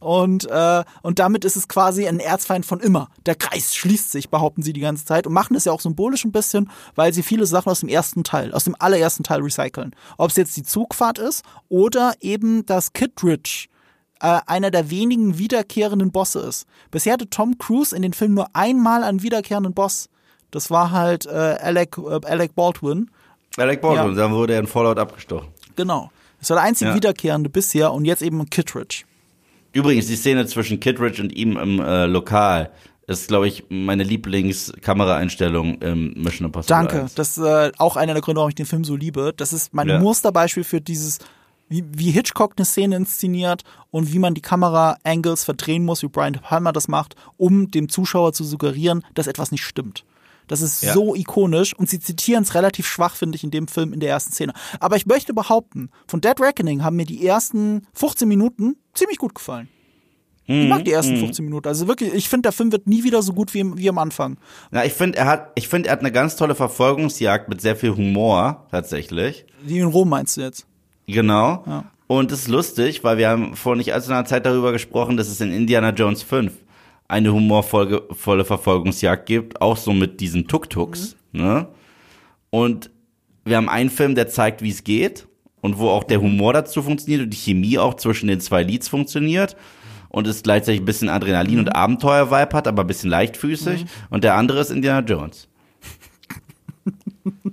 [0.00, 3.08] Und, äh, und damit ist es quasi ein Erzfeind von immer.
[3.26, 5.80] Der Kreis schließt sich, behauptet behaupten sie die ganze Zeit und machen es ja auch
[5.80, 9.42] symbolisch ein bisschen, weil sie viele Sachen aus dem ersten Teil, aus dem allerersten Teil
[9.42, 9.94] recyceln.
[10.18, 13.66] Ob es jetzt die Zugfahrt ist oder eben das Kittridge
[14.20, 16.66] äh, einer der wenigen wiederkehrenden Bosse ist.
[16.90, 20.08] Bisher hatte Tom Cruise in den Filmen nur einmal einen wiederkehrenden Boss.
[20.50, 23.10] Das war halt äh, Alec, äh, Alec Baldwin.
[23.56, 24.22] Alec Baldwin, ja.
[24.22, 25.48] dann wurde er in Fallout abgestochen.
[25.76, 26.10] Genau.
[26.40, 26.96] Das war der einzige ja.
[26.96, 29.04] wiederkehrende bisher und jetzt eben Kittridge.
[29.72, 32.70] Übrigens, die Szene zwischen Kittridge und ihm im äh, Lokal
[33.10, 36.76] das ist, glaube ich, meine Lieblingskameraeinstellung im Mission Impossible.
[36.76, 37.02] Danke.
[37.02, 37.14] 1.
[37.14, 39.34] Das ist äh, auch einer der Gründe, warum ich den Film so liebe.
[39.36, 39.98] Das ist mein ja.
[39.98, 41.18] Musterbeispiel für dieses,
[41.68, 46.34] wie, wie Hitchcock eine Szene inszeniert und wie man die Kamera-Angles verdrehen muss, wie Brian
[46.34, 50.04] Palmer das macht, um dem Zuschauer zu suggerieren, dass etwas nicht stimmt.
[50.46, 50.92] Das ist ja.
[50.92, 54.10] so ikonisch und sie zitieren es relativ schwach, finde ich, in dem Film in der
[54.10, 54.52] ersten Szene.
[54.78, 59.34] Aber ich möchte behaupten, von Dead Reckoning haben mir die ersten 15 Minuten ziemlich gut
[59.34, 59.68] gefallen.
[60.50, 61.50] Ich mag die ersten 15 mhm.
[61.50, 61.68] Minuten.
[61.68, 64.36] Also wirklich, ich finde, der Film wird nie wieder so gut wie, wie am Anfang.
[64.70, 67.76] Na, ich finde, er hat, ich finde, er hat eine ganz tolle Verfolgungsjagd mit sehr
[67.76, 69.44] viel Humor, tatsächlich.
[69.62, 70.66] Die in Rom meinst du jetzt?
[71.06, 71.62] Genau.
[71.66, 71.84] Ja.
[72.08, 75.28] Und es ist lustig, weil wir haben vor nicht allzu einer Zeit darüber gesprochen, dass
[75.28, 76.52] es in Indiana Jones 5
[77.06, 81.40] eine humorvolle Verfolgungsjagd gibt, auch so mit diesen Tuk-Tuks, mhm.
[81.40, 81.68] ne?
[82.50, 82.90] Und
[83.44, 85.28] wir haben einen Film, der zeigt, wie es geht
[85.60, 88.88] und wo auch der Humor dazu funktioniert und die Chemie auch zwischen den zwei Leads
[88.88, 89.56] funktioniert
[90.10, 93.86] und es gleichzeitig ein bisschen Adrenalin und Abenteuer-Vibe hat, aber ein bisschen leichtfüßig.
[94.10, 95.48] Und der andere ist Indiana Jones.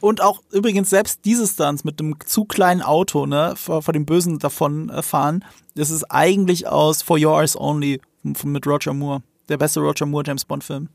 [0.00, 4.06] Und auch übrigens selbst diese Stunts mit dem zu kleinen Auto, ne, vor, vor dem
[4.06, 5.44] Bösen davon fahren,
[5.74, 8.00] das ist eigentlich aus For Your Eyes Only
[8.34, 9.22] von- mit Roger Moore.
[9.48, 10.88] Der beste Roger Moore James Bond Film.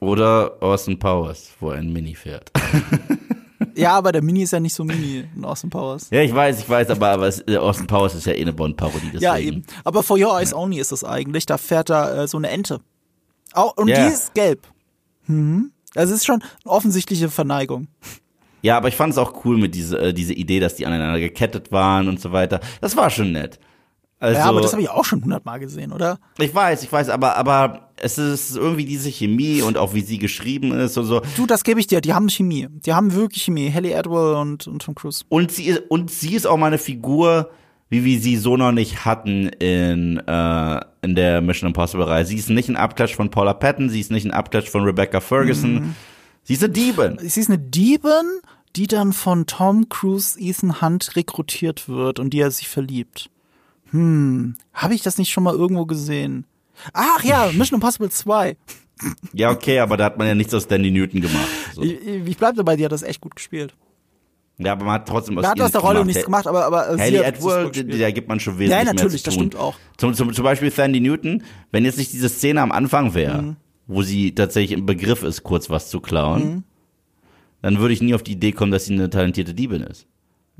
[0.00, 2.50] Oder Austin Powers, wo er ein Mini fährt.
[3.78, 6.08] Ja, aber der Mini ist ja nicht so mini in Austin Powers.
[6.10, 8.52] Ja, ich weiß, ich weiß, aber, aber es, äh, Austin Powers ist ja eh eine
[8.52, 9.12] Bond-Parodie.
[9.18, 9.64] Ja, eben.
[9.84, 11.46] Aber For Your Eyes Only ist das eigentlich.
[11.46, 12.80] Da fährt da äh, so eine Ente.
[13.52, 14.06] Au- und Ja.
[14.08, 14.66] die ist gelb.
[15.26, 15.70] Mhm.
[15.94, 17.88] Also es ist schon eine offensichtliche Verneigung.
[18.62, 21.20] Ja, aber ich fand es auch cool mit diese, äh, diese Idee, dass die aneinander
[21.20, 22.60] gekettet waren und so weiter.
[22.80, 23.58] Das war schon nett.
[24.20, 26.18] Also, ja, aber das habe ich auch schon hundertmal gesehen, oder?
[26.38, 30.18] ich weiß, ich weiß, aber, aber es ist irgendwie diese Chemie und auch wie sie
[30.18, 31.22] geschrieben ist und so.
[31.36, 32.00] Du, das gebe ich dir.
[32.00, 32.68] Die haben Chemie.
[32.70, 33.72] Die haben wirklich Chemie.
[33.72, 35.24] Halle Atwell und, und Tom Cruise.
[35.28, 37.50] Und sie ist, und sie ist auch mal eine Figur,
[37.90, 42.24] wie wir sie so noch nicht hatten in, äh, in der Mission Impossible Reihe.
[42.24, 45.20] Sie ist nicht ein Abklatsch von Paula Patton, sie ist nicht ein Abklatsch von Rebecca
[45.20, 45.74] Ferguson.
[45.74, 45.94] Mhm.
[46.42, 47.18] Sie ist eine Diebin.
[47.20, 48.40] Sie ist eine Diebin,
[48.76, 53.30] die dann von Tom Cruise Ethan Hunt rekrutiert wird und die er sich verliebt.
[53.90, 56.44] Hm, habe ich das nicht schon mal irgendwo gesehen?
[56.92, 58.56] Ach ja, Mission Impossible 2.
[59.32, 61.46] Ja, okay, aber da hat man ja nichts aus Danny Newton gemacht.
[61.74, 61.82] So.
[61.82, 63.74] Ich, ich bleib dabei, die hat das echt gut gespielt.
[64.60, 66.06] Ja, aber man hat trotzdem aus Da hat aus der Rolle gemacht.
[66.08, 69.26] nichts gemacht, aber, aber Haley Atwell, da gibt man schon wesentlich Ja, mehr natürlich, zu
[69.26, 69.76] das stimmt auch.
[69.98, 73.56] Zum, zum, zum Beispiel Sandy Newton, wenn jetzt nicht diese Szene am Anfang wäre, Mhm.
[73.86, 76.62] wo sie tatsächlich im Begriff ist, kurz was zu klauen, Mhm.
[77.62, 80.06] dann würde ich nie auf die Idee kommen, dass sie eine talentierte Diebin ist.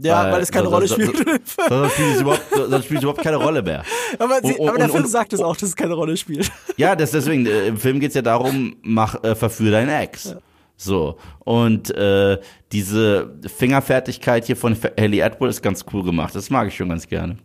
[0.01, 1.16] Ja, weil, es keine so- Rolle so- spielt.
[1.46, 3.82] so- Sonst spielt es überhaupt, sonst spielt es überhaupt keine Rolle mehr.
[4.18, 6.16] aber, sie, Und- aber der und- Film und- sagt es auch, dass es keine Rolle
[6.16, 6.51] spielt.
[6.76, 10.36] Ja, das deswegen, äh, im Film geht's ja darum, mach, äh, verführ deinen Ex.
[10.76, 11.16] So.
[11.40, 12.38] Und äh,
[12.70, 16.36] diese Fingerfertigkeit hier von Haley Atwell ist ganz cool gemacht.
[16.36, 17.36] Das mag ich schon ganz gerne.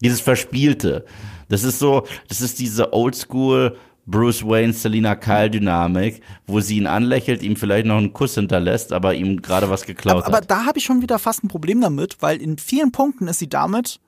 [0.00, 1.04] Dieses Verspielte.
[1.48, 3.76] Das ist so, das ist diese Oldschool
[4.06, 8.92] Bruce Wayne, Selina Kyle Dynamik, wo sie ihn anlächelt, ihm vielleicht noch einen Kuss hinterlässt,
[8.92, 10.50] aber ihm gerade was geklaut Aber, aber hat.
[10.50, 13.48] da habe ich schon wieder fast ein Problem damit, weil in vielen Punkten ist sie
[13.48, 14.00] damit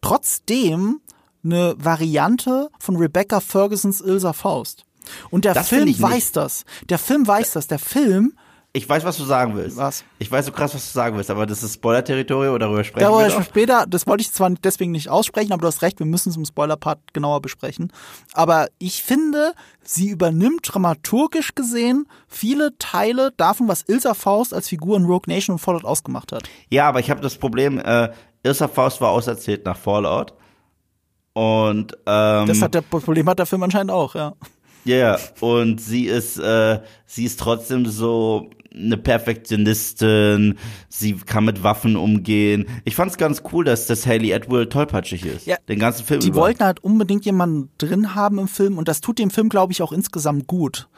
[0.00, 1.00] trotzdem
[1.44, 4.84] eine Variante von Rebecca Fergusons Ilsa Faust.
[5.30, 6.64] Und der Das Film weiß das.
[6.88, 7.66] Der Film weiß das.
[7.66, 8.34] Der Film,
[8.72, 9.76] Ich weiß, was du sagen willst.
[9.76, 10.04] Was?
[10.20, 13.28] Ich weiß so krass, was du sagen willst, aber das ist Spoiler-Territorium, darüber sprechen darüber
[13.28, 13.44] wir doch.
[13.44, 16.36] später, das wollte ich zwar deswegen nicht aussprechen, aber du hast recht, wir müssen es
[16.36, 17.92] im Spoiler-Part genauer besprechen.
[18.32, 24.96] Aber ich finde, sie übernimmt dramaturgisch gesehen viele Teile davon, was Ilsa Faust als Figur
[24.96, 26.44] in Rogue Nation und Fallout ausgemacht hat.
[26.68, 28.10] Ja, aber ich habe das Problem, äh,
[28.42, 30.32] Irsa Faust war auserzählt nach Fallout.
[31.32, 34.34] Und ähm, Das hat der Problem hat der Film anscheinend auch, ja.
[34.84, 40.56] ja, yeah, und sie ist äh, sie ist trotzdem so eine Perfektionistin,
[40.88, 42.66] sie kann mit Waffen umgehen.
[42.84, 45.46] Ich fand's ganz cool, dass das Haley Atwell tollpatschig ist.
[45.46, 46.40] Ja, den ganzen Film Die über.
[46.42, 49.82] wollten halt unbedingt jemanden drin haben im Film und das tut dem Film, glaube ich,
[49.82, 50.88] auch insgesamt gut.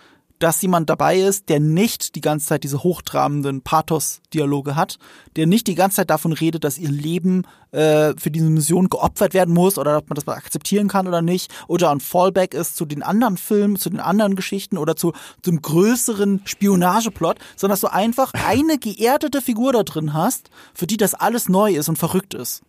[0.42, 4.98] Dass jemand dabei ist, der nicht die ganze Zeit diese hochtrabenden Pathos-Dialoge hat,
[5.36, 9.34] der nicht die ganze Zeit davon redet, dass ihr Leben äh, für diese Mission geopfert
[9.34, 12.74] werden muss oder ob man das mal akzeptieren kann oder nicht, oder ein Fallback ist
[12.76, 15.12] zu den anderen Filmen, zu den anderen Geschichten oder zu
[15.42, 20.96] zum größeren Spionageplot, sondern dass du einfach eine geerdete Figur da drin hast, für die
[20.96, 22.62] das alles neu ist und verrückt ist.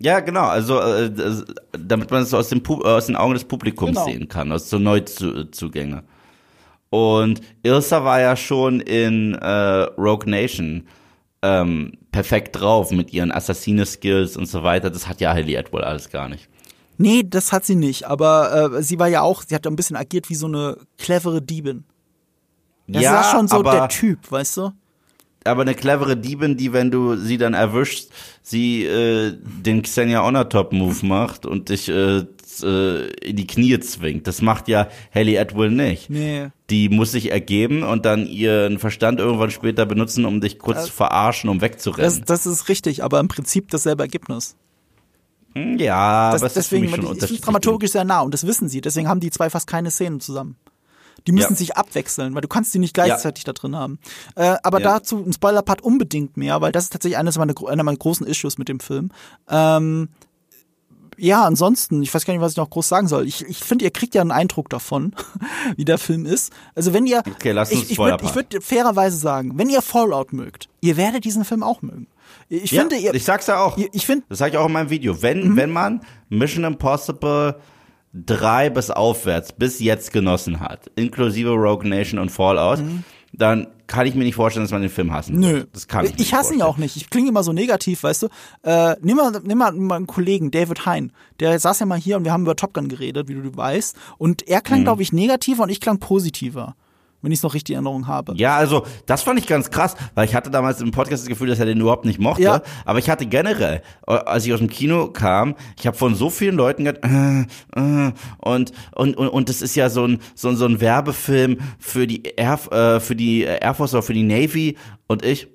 [0.00, 0.46] Ja, genau.
[0.46, 1.44] Also äh, das-
[1.78, 4.04] damit man es aus, äh, aus den Augen des Publikums Genau.
[4.04, 6.02] sehen kann, aus so Neuzugänge.
[6.90, 9.46] Und Ilsa war ja schon in äh,
[9.98, 10.86] Rogue Nation
[11.42, 14.90] ähm, perfekt drauf mit ihren Assassine-Skills und so weiter.
[14.90, 16.48] Das hat ja Haley Atwell alles gar nicht.
[16.96, 19.96] Nee, das hat sie nicht, aber äh, sie war ja auch, sie hat ein bisschen
[19.96, 21.84] agiert wie so eine clevere Diebin.
[22.86, 24.72] Das ja, war schon so der Typ, weißt du?
[25.44, 28.10] Aber eine clevere Diebin, die, wenn du sie dann erwischst,
[28.42, 32.24] sie äh, den Xenia Onatop-Move macht und dich äh,
[32.62, 34.26] äh, in die Knie zwingt.
[34.26, 36.08] Das macht ja Haley Atwell nicht.
[36.10, 36.48] Nee.
[36.70, 40.92] Die muss sich ergeben und dann ihren Verstand irgendwann später benutzen, um dich kurz zu
[40.92, 42.22] verarschen, um Das, wegzurennen.
[42.26, 44.56] das ist richtig, aber im Prinzip dasselbe Ergebnis.
[45.54, 47.40] Hm, ja, Das, aber es ist für deswegen, mich schon ist unterschiedlich.
[47.42, 48.80] dramaturgisch sehr nah und das wissen sie.
[48.80, 50.56] Deswegen haben die zwei fast keine Szenen zusammen.
[51.26, 51.56] Die müssen Ja.
[51.56, 53.98] sich abwechseln, weil du kannst die nicht gleichzeitig da drin haben.
[54.34, 54.94] Äh, aber Ja.
[54.98, 58.58] dazu ein Spoiler-Part unbedingt mehr, weil das ist tatsächlich eines meiner, einer meiner großen Issues
[58.58, 59.10] mit dem Film.
[59.48, 60.08] Ähm,
[61.16, 63.26] ja, ansonsten, ich weiß gar nicht, was ich noch groß sagen soll.
[63.28, 65.14] Ich, ich finde, ihr kriegt ja einen Eindruck davon,
[65.76, 66.52] wie der Film ist.
[66.74, 70.32] Also wenn ihr, Okay, lass uns ich, ich würde würd fairerweise sagen, wenn ihr Fallout
[70.32, 72.08] mögt, ihr werdet diesen Film auch mögen.
[72.48, 73.78] Ich ja, finde, ihr, ich sag's ja auch.
[73.78, 75.22] ihr- ich finde, Das sage ich auch in meinem Video.
[75.22, 75.56] Wenn, Mhm.
[75.56, 77.60] wenn man Mission Impossible
[78.14, 83.02] 3 bis aufwärts bis jetzt genossen hat, inklusive Rogue Nation und Fallout, Mhm.
[83.32, 85.48] dann kann ich mir nicht vorstellen, dass man den Film hassen Nö.
[85.54, 85.68] wird.
[85.74, 86.74] Das kann ich, ich hasse ihn ja vorstellen.
[86.74, 86.96] auch nicht.
[86.96, 88.28] Ich klinge immer so negativ, weißt du.
[88.62, 91.12] Äh, nimm, mal, nimm mal mal einen Kollegen, David Hein.
[91.40, 93.96] Der saß ja mal hier und wir haben über Top Gun geredet, wie du weißt.
[94.16, 94.62] Und er Mhm.
[94.62, 96.76] klang, glaube ich, negativer und ich klang positiver.
[97.24, 98.34] Wenn ich es noch richtig in Erinnerung habe.
[98.36, 101.48] Ja, also das fand ich ganz krass, weil ich hatte damals im Podcast das Gefühl,
[101.48, 102.42] dass er den überhaupt nicht mochte.
[102.42, 102.62] Ja.
[102.84, 106.28] Aber ich hatte generell, äh, als ich aus dem Kino kam, ich habe von so
[106.28, 107.40] vielen Leuten gehört, äh,
[107.80, 111.58] äh, und und und und das ist ja so ein so ein so ein Werbefilm
[111.78, 115.48] für die Air, äh, für die Air Force oder für die Navy und ich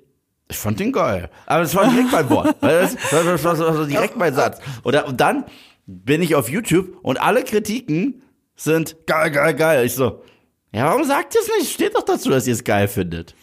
[0.48, 1.30] ich fand den geil.
[1.46, 2.56] Aber das war direkt mein Wort.
[2.60, 4.58] Das, das, das, war direkt mein Satz.
[4.82, 5.44] Oder, und dann
[5.86, 8.22] bin ich auf YouTube und alle Kritiken
[8.56, 9.86] sind geil, geil, geil.
[9.86, 10.22] Ich so,
[10.72, 11.72] ja, warum sagt ihr es nicht?
[11.72, 13.34] Steht doch dazu, dass ihr es geil findet.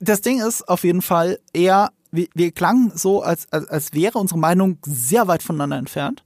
[0.00, 4.18] das Ding ist auf jeden Fall eher, wir, wir klangen so, als, als, als wäre
[4.18, 6.24] unsere Meinung sehr weit voneinander entfernt.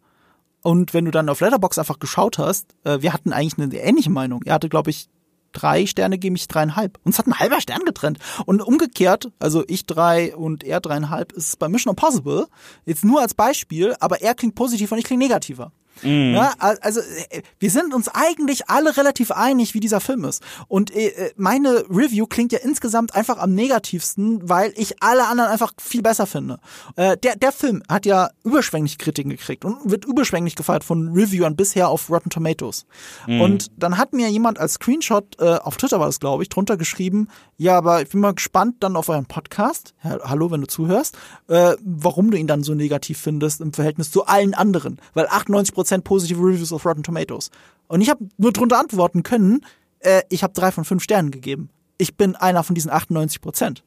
[0.62, 4.10] Und wenn du dann auf Letterbox einfach geschaut hast, äh, wir hatten eigentlich eine ähnliche
[4.10, 4.42] Meinung.
[4.44, 5.08] Er hatte, glaube ich,
[5.52, 6.98] drei Sterne, gebe ich dreieinhalb.
[7.04, 8.18] Uns hat ein halber Stern getrennt.
[8.44, 12.46] Und umgekehrt, also ich drei und er dreieinhalb, ist es bei Mission Impossible.
[12.84, 15.72] Jetzt nur als Beispiel, aber er klingt positiv und ich klinge negativer.
[16.02, 20.42] Ja, al- also äh, wir sind uns eigentlich alle relativ einig, wie dieser Film ist.
[20.68, 25.50] Und äh, äh, meine Review klingt ja insgesamt einfach am negativsten, weil ich alle anderen
[25.50, 26.58] einfach viel besser finde.
[26.96, 31.56] Äh, der, der Film hat ja überschwänglich Kritiken gekriegt und wird überschwänglich gefeiert von Reviewern
[31.56, 32.86] bisher auf Rotten Tomatoes.
[33.26, 36.76] Und dann hat mir jemand als Screenshot, äh, auf Twitter war das glaube ich, drunter
[36.76, 40.66] geschrieben, ja, aber ich bin mal gespannt dann auf euren Podcast, ja, hallo, wenn du
[40.66, 41.16] zuhörst,
[41.48, 45.00] äh, warum du ihn dann so negativ findest im Verhältnis zu allen anderen.
[45.14, 47.50] Weil 98% positive Reviews auf Rotten Tomatoes.
[47.88, 49.64] Und ich habe nur drunter antworten können,
[50.00, 51.70] äh, ich habe drei von fünf Sternen gegeben.
[51.98, 53.82] Ich bin einer von diesen 98%.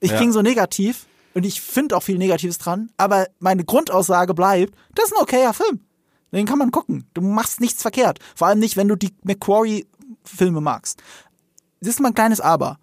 [0.00, 0.16] Ich Ja.
[0.16, 5.06] klinge so negativ und ich finde auch viel Negatives dran, aber meine Grundaussage bleibt, das
[5.06, 5.80] ist ein okayer Film.
[6.32, 7.06] Den kann man gucken.
[7.14, 8.18] Du machst nichts verkehrt.
[8.34, 11.00] Vor allem nicht, wenn du die McQuarrie-Filme magst.
[11.80, 12.78] Das ist mein kleines Aber.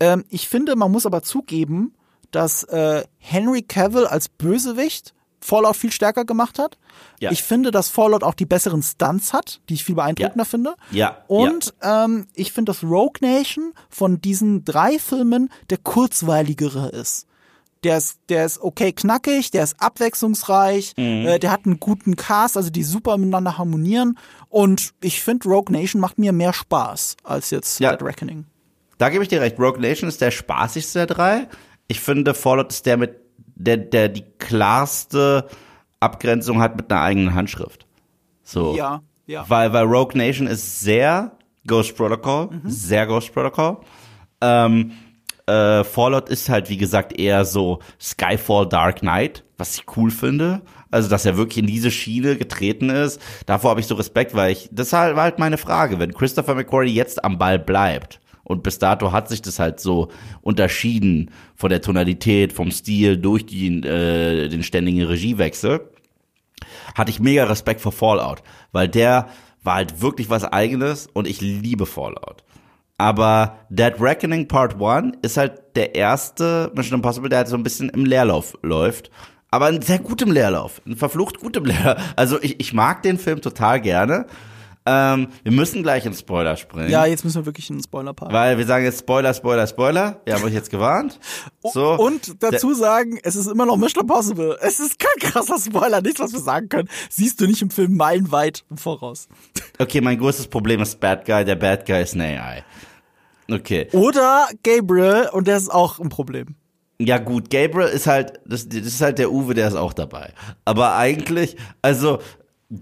[0.00, 1.94] Ähm, ich finde, man muss aber zugeben,
[2.30, 5.14] dass äh, Henry Cavill als Bösewicht
[5.46, 6.78] Fallout viel stärker gemacht hat.
[7.20, 7.30] Ja.
[7.30, 10.48] Ich finde, dass Fallout auch die besseren Stunts hat, die ich viel beeindruckender Ja.
[10.48, 10.74] finde.
[10.90, 17.26] Ja, Und ähm, ich finde, dass Rogue Nation von diesen drei Filmen der kurzweiligere ist.
[17.82, 19.76] Der ist, der ist okay knackig, der ist
[20.24, 21.26] abwechslungsreich, Mhm.
[21.26, 24.18] äh, der hat einen guten Cast, also die super miteinander harmonieren.
[24.48, 27.90] Und ich finde, Rogue Nation macht mir mehr Spaß als jetzt Ja.
[27.94, 28.46] Dead Reckoning.
[28.96, 29.58] Da gebe ich dir recht.
[29.58, 31.48] Rogue Nation ist der spaßigste der drei.
[31.88, 33.16] Ich finde, Fallout ist der mit,
[33.54, 35.46] der, der die klarste
[36.00, 37.86] Abgrenzung hat mit einer eigenen Handschrift.
[38.42, 38.74] So.
[38.76, 39.44] Ja, ja.
[39.48, 41.32] Weil, weil Rogue Nation ist sehr
[41.66, 42.60] Ghost Protocol, Mhm.
[42.64, 43.78] sehr Ghost Protocol.
[44.40, 44.92] Ähm,
[45.46, 50.62] äh, Fallout ist halt, wie gesagt, eher so Skyfall Dark Knight, was ich cool finde.
[50.90, 53.20] Also, dass er wirklich in diese Schiene getreten ist.
[53.46, 55.98] Davor habe ich so Respekt, weil ich, das halt- war halt meine Frage.
[55.98, 60.08] Wenn Christopher McQuarrie jetzt am Ball bleibt, und bis dato hat sich das halt so
[60.42, 65.90] unterschieden von der Tonalität, vom Stil durch die, äh, den ständigen Regiewechsel,
[66.94, 68.42] hatte ich mega Respekt vor Fallout,
[68.72, 69.28] weil der
[69.62, 72.44] war halt wirklich was eigenes und ich liebe Fallout.
[72.98, 77.64] Aber Dead Reckoning Part 1 ist halt der erste Mission Impossible, der halt so ein
[77.64, 79.10] bisschen im Leerlauf läuft.
[79.50, 80.80] Aber ein sehr gutem Leerlauf.
[80.86, 82.00] Ein verflucht gutem Leerlauf.
[82.16, 84.26] Also ich, ich mag den Film total gerne.
[84.86, 86.90] Ähm, wir müssen gleich in Spoiler springen.
[86.90, 88.32] Ja, jetzt müssen wir wirklich in den Spoiler-Part.
[88.32, 90.20] Weil wir sagen jetzt Spoiler, Spoiler, Spoiler.
[90.24, 91.18] Wir haben euch jetzt gewarnt.
[91.62, 91.94] So.
[91.94, 94.58] Und dazu sagen, es ist immer noch Mission Impossible.
[94.60, 96.90] Es ist kein krasser Spoiler, nichts, was wir sagen können.
[97.08, 99.28] Siehst du nicht im Film meilenweit im Voraus.
[99.78, 101.46] Okay, mein größtes Problem ist Bad Guy.
[101.46, 102.64] Der Bad Guy ist eine AI.
[103.50, 103.88] Okay.
[103.92, 106.56] Oder Gabriel, und der ist auch ein Problem.
[107.00, 110.32] Ja gut, Gabriel ist halt, das, das ist halt der Uwe, der ist auch dabei.
[110.64, 112.18] Aber eigentlich, also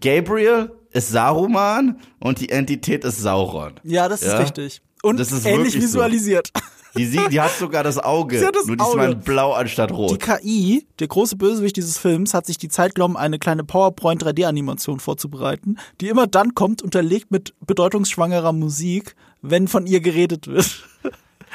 [0.01, 3.73] Gabriel ist Saruman und die Entität ist Sauron.
[3.85, 4.39] Ja, das ist Ja?
[4.39, 4.81] richtig.
[5.03, 5.89] Und Das ist ähnlich wirklich so.
[5.89, 6.51] visualisiert.
[6.97, 9.17] Die, sie, die hat sogar das Auge, Sie hat das nur diesmal Auge.
[9.17, 10.21] blau anstatt Die rot.
[10.21, 15.01] KI, der große Bösewicht dieses Films, hat sich die Zeit genommen, eine kleine PowerPoint 3D-Animation
[15.01, 20.85] vorzubereiten, die immer dann kommt, unterlegt mit bedeutungsschwangerer Musik, wenn von ihr geredet wird.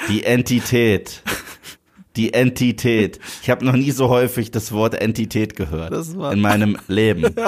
[0.10, 1.22] Die Entität.
[2.16, 3.20] Die Entität.
[3.44, 7.34] Ich habe noch nie so häufig das Wort Entität gehört Das war- in meinem Leben.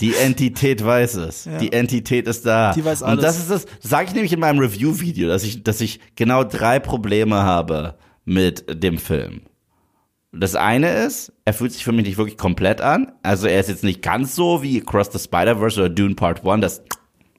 [0.00, 1.48] Die Entität weiß es.
[1.60, 2.72] Die Entität ist da.
[2.72, 3.22] Die weiß Und alles.
[3.24, 6.78] das ist das, sage ich nämlich in meinem Review-Video, dass ich, dass ich genau drei
[6.78, 9.40] Probleme habe mit dem Film.
[10.32, 13.12] Das eine ist, er fühlt sich für mich nicht wirklich komplett an.
[13.22, 16.60] Also er ist jetzt nicht ganz so wie Across the Spider-Verse oder Dune Part 1,
[16.62, 16.82] das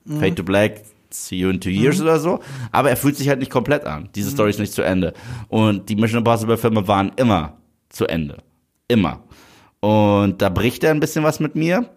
[0.06, 0.20] Mhm.
[0.22, 0.82] Fade to Black,
[1.12, 2.40] See You in Two Years oder so.
[2.72, 4.04] Aber er fühlt sich halt nicht komplett an.
[4.04, 4.10] Mhm.
[4.16, 5.14] Diese Story ist nicht zu Ende.
[5.50, 7.58] Und die Mission Impossible Filme waren immer
[7.90, 8.38] zu Ende.
[8.88, 9.22] Immer.
[9.82, 11.90] Und da bricht er ein bisschen was mit mir.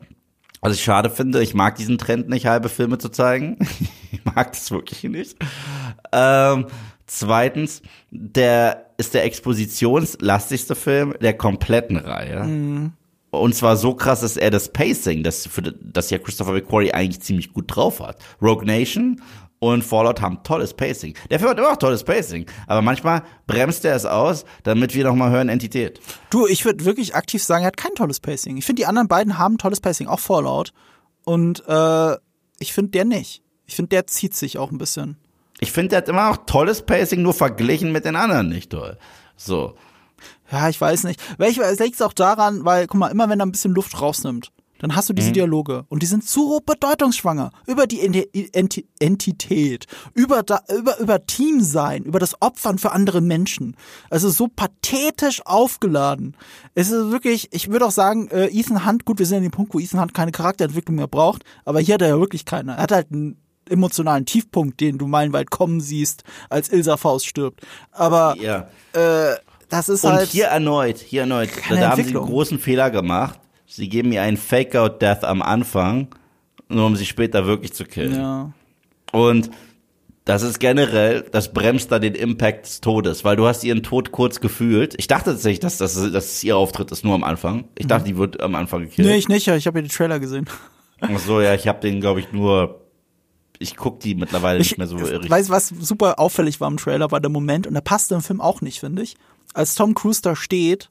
[0.63, 3.59] Was ich schade finde, ich mag diesen Trend nicht, halbe Filme zu zeigen.
[4.15, 5.37] Ich mag das wirklich nicht.
[6.13, 6.67] Ähm,
[7.07, 7.81] zweitens,
[8.11, 12.45] der ist der expositionslastigste Film der kompletten Reihe.
[12.45, 12.93] Mhm.
[13.31, 17.23] Und zwar so krass, dass er das Pacing, das, für, das ja Christopher McQuarrie eigentlich
[17.23, 18.19] ziemlich gut drauf hat.
[18.43, 19.23] Rogue Nation
[19.63, 21.15] und Fallout haben tolles Pacing.
[21.31, 25.05] Der Film hat immer auch tolles Pacing, aber manchmal bremst er es aus, damit wir
[25.05, 26.01] noch mal hören Entität.
[26.31, 28.57] Du, ich würde wirklich aktiv sagen, er hat kein tolles Pacing.
[28.57, 30.73] Ich finde, die anderen beiden haben tolles Pacing, auch Fallout.
[31.25, 32.17] Und äh,
[32.59, 33.45] ich finde der nicht.
[33.65, 35.17] Ich finde, der zieht sich auch ein bisschen.
[35.61, 38.99] Ich finde, der hat immer noch tolles Pacing, nur verglichen mit den anderen nicht toll.
[39.37, 39.77] So.
[40.51, 41.23] Ja, ich weiß nicht.
[41.39, 44.51] Welch liegt es auch daran, weil, guck mal, immer wenn er ein bisschen Luft rausnimmt,
[44.83, 50.43] dann hast du diese Dialoge und die sind zu bedeutungsschwanger über die Enti- Entität, über,
[50.43, 53.77] da, über, über Teamsein, über das Opfern für andere Menschen.
[54.11, 56.37] Also so pathetisch aufgeladen.
[56.75, 59.53] Es ist wirklich, ich würde auch sagen, äh, Ethan Hunt, gut, wir sind an dem
[59.53, 62.73] Punkt, wo Ethan Hunt keine Charakterentwicklung mehr braucht, aber hier hat er ja wirklich keine.
[62.73, 63.39] Er hat halt einen
[63.71, 67.61] emotionalen Tiefpunkt, den du meilenweit kommen siehst, als Ilsa Faust stirbt.
[67.93, 68.69] Aber Ja.
[68.93, 69.37] äh,
[69.69, 70.29] das ist Und halt.
[70.29, 73.39] hier erneut, hier erneut, da, haben sie einen großen Fehler gemacht.
[73.75, 76.09] Sie geben mir einen Fake-Out-Death am Anfang,
[76.69, 78.15] nur um sie später wirklich zu killen.
[78.15, 78.53] ja.
[79.13, 79.51] Und
[80.25, 84.13] das ist generell, das bremst da den Impact des Todes, weil du hast ihren Tod
[84.13, 84.95] kurz gefühlt.
[84.99, 87.65] Ich dachte tatsächlich, dass das, dass ihr Auftritt ist, nur am Anfang.
[87.77, 89.09] Ich dachte, die wird am Anfang gekillt.
[89.09, 90.49] Nee, ich nicht, ich habe ja den Trailer gesehen.
[91.01, 92.83] Ach so, ja, ich habe den, glaube ich, nur.
[93.59, 95.31] Ich guck die mittlerweile Ich nicht mehr so richtig.
[95.31, 98.41] weiß, was super auffällig war im Trailer, war der Moment, und der passte im Film
[98.41, 99.17] auch nicht, finde ich.
[99.55, 100.89] Als Tom Cruise da steht,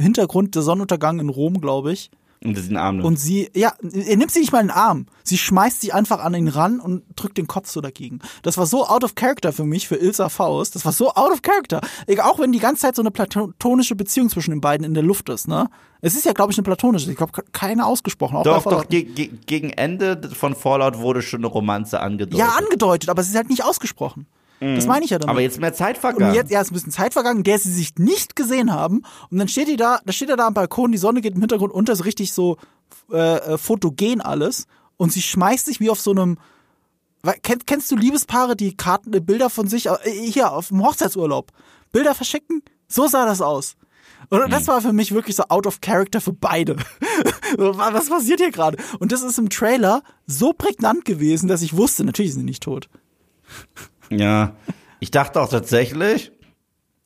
[0.00, 2.10] Hintergrund der Sonnenuntergang in Rom, glaube ich,
[2.42, 3.04] Und diesen Arm.
[3.04, 5.06] und sie, ja, er nimmt sie nicht mal in den Arm.
[5.24, 8.20] Sie schmeißt sich einfach an ihn ran und drückt den Kopf so dagegen.
[8.42, 10.74] Das war so out of character für mich, für Ilsa Faust.
[10.74, 11.80] Das war so out of character.
[12.22, 15.28] Auch wenn die ganze Zeit so eine platonische Beziehung zwischen den beiden in der Luft
[15.28, 15.68] ist, ne?
[16.02, 17.10] Es ist ja, glaube ich, eine platonische.
[17.10, 18.36] Ich glaube, keine ausgesprochen.
[18.38, 22.38] Auch doch, doch, ge ge gegen Ende von Fallout wurde schon eine Romanze angedeutet.
[22.38, 24.26] Ja, angedeutet, aber sie ist halt nicht ausgesprochen.
[24.60, 25.26] Das meine ich ja damit.
[25.28, 25.30] Mhm.
[25.30, 26.34] Aber jetzt mehr Zeit und vergangen.
[26.34, 29.02] jetzt, ja, es ist ein bisschen Zeit vergangen, in der sie sich nicht gesehen haben.
[29.30, 31.40] Und dann steht die da, da steht er da am Balkon, die Sonne geht im
[31.40, 32.58] Hintergrund unter, so richtig so
[33.10, 34.66] äh, äh, fotogen alles.
[34.98, 36.36] Und sie schmeißt sich wie auf so einem.
[37.22, 40.82] Weil- Kenn, kennst du Liebespaare, die Karten, äh, Bilder von sich, äh, hier auf dem
[40.84, 41.50] Hochzeitsurlaub,
[41.92, 42.62] Bilder verschicken?
[42.88, 43.76] So sah das aus.
[44.28, 44.50] Und Mhm.
[44.50, 46.76] das war für mich wirklich so out of character für beide.
[47.56, 48.76] Was passiert hier gerade?
[48.98, 52.62] Und das ist im Trailer so prägnant gewesen, dass ich wusste, natürlich sind sie nicht
[52.62, 52.88] tot.
[54.10, 54.56] Ja,
[54.98, 56.32] ich dachte auch tatsächlich,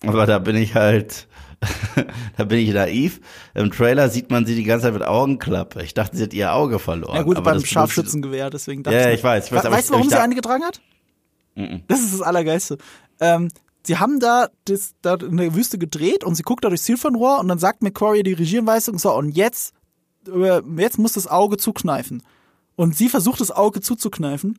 [0.05, 1.29] aber da bin ich halt,
[2.37, 3.21] da bin ich naiv.
[3.55, 5.83] Im Trailer sieht man sie die ganze Zeit mit Augenklappe.
[5.83, 7.15] Ich dachte, sie hat ihr Auge verloren.
[7.17, 9.67] Ja gut, aber beim sie- Scharfschützengewehr, deswegen dachte Ja, mir- ich weiß, ich weiß, We-
[9.69, 10.81] aber weißt ich- du, warum ich sie eine getragen hat?
[11.89, 12.79] Das ist das Allergeilste.
[13.21, 13.49] Ähm,
[13.85, 17.39] sie haben da, das, da in der Wüste gedreht und sie guckt da durchs Zielfernrohr
[17.39, 19.73] und dann sagt McQuarrie die Regieanweisung, so, und jetzt,
[20.29, 22.23] äh, jetzt muss das Auge zukneifen.
[22.77, 24.59] Und sie versucht das Auge zuzukneifen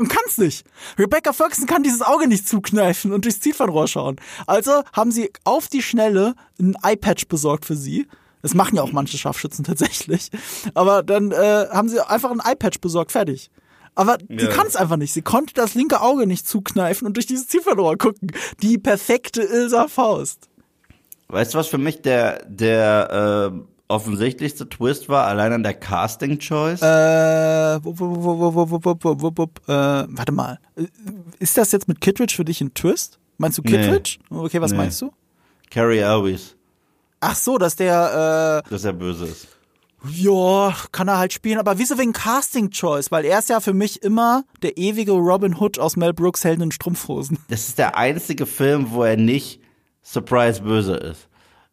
[0.00, 0.66] und kann's nicht.
[0.98, 4.16] Rebecca Ferguson kann dieses Auge nicht zukneifen und durchs Zielfernrohr schauen.
[4.46, 8.06] Also haben sie auf die Schnelle ein Eye-Patch besorgt für sie.
[8.42, 10.30] Das machen ja auch manche Scharfschützen tatsächlich.
[10.74, 13.50] Aber dann äh, haben sie einfach ein Eye-Patch besorgt, fertig.
[13.94, 14.48] Aber sie Ja.
[14.48, 15.12] kann es einfach nicht.
[15.12, 18.32] Sie konnte das linke Auge nicht zukneifen und durch dieses Zielfernrohr gucken.
[18.62, 20.48] Die perfekte Ilsa Faust.
[21.28, 23.60] Weißt du, was für mich der, der äh,
[23.90, 26.82] offensichtlichste Twist war, allein an der Casting-Choice?
[26.82, 26.86] Äh,
[29.66, 30.58] warte mal.
[31.38, 33.18] Ist das jetzt mit Kittredge für dich ein Twist?
[33.38, 34.18] Meinst du Kittredge?
[34.30, 34.38] Nee.
[34.38, 34.78] Okay, was nee.
[34.78, 35.12] meinst du?
[35.70, 36.56] Carrie Elwes.
[37.20, 39.48] Ach so, dass der, äh, Dass er böse ist.
[40.08, 43.10] Ja, kann er halt spielen, aber wieso wegen Casting Choice?
[43.10, 46.62] Weil er ist ja für mich immer der ewige Robin Hood aus Mel Brooks Helden
[46.62, 47.38] in Strumpfhosen.
[47.48, 49.60] Das ist der einzige Film, wo er nicht
[50.02, 51.28] Surprise böse ist.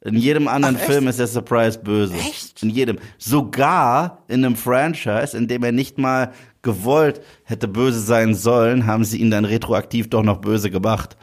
[0.08, 0.86] In jedem anderen Ach?
[0.86, 2.14] Film ist er Surprise böse.
[2.16, 2.64] Echt?
[2.64, 2.98] In jedem.
[3.18, 6.32] Sogar in einem Franchise, in dem er nicht mal
[6.62, 11.18] gewollt hätte böse sein sollen, haben sie ihn dann retroaktiv doch noch böse gemacht.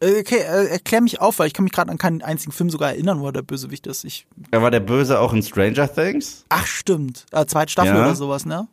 [0.00, 2.68] Äh, Okay, äh, erklär mich auf, weil ich kann mich gerade an keinen einzigen Film
[2.70, 4.04] sogar erinnern, wo er der Bösewicht ist.
[4.04, 6.44] Ich, Er war der Böse auch in Stranger Things.
[6.48, 7.24] ach, stimmt.
[7.32, 8.02] Äh, zweite Staffel Ja.
[8.04, 8.68] oder sowas, ne?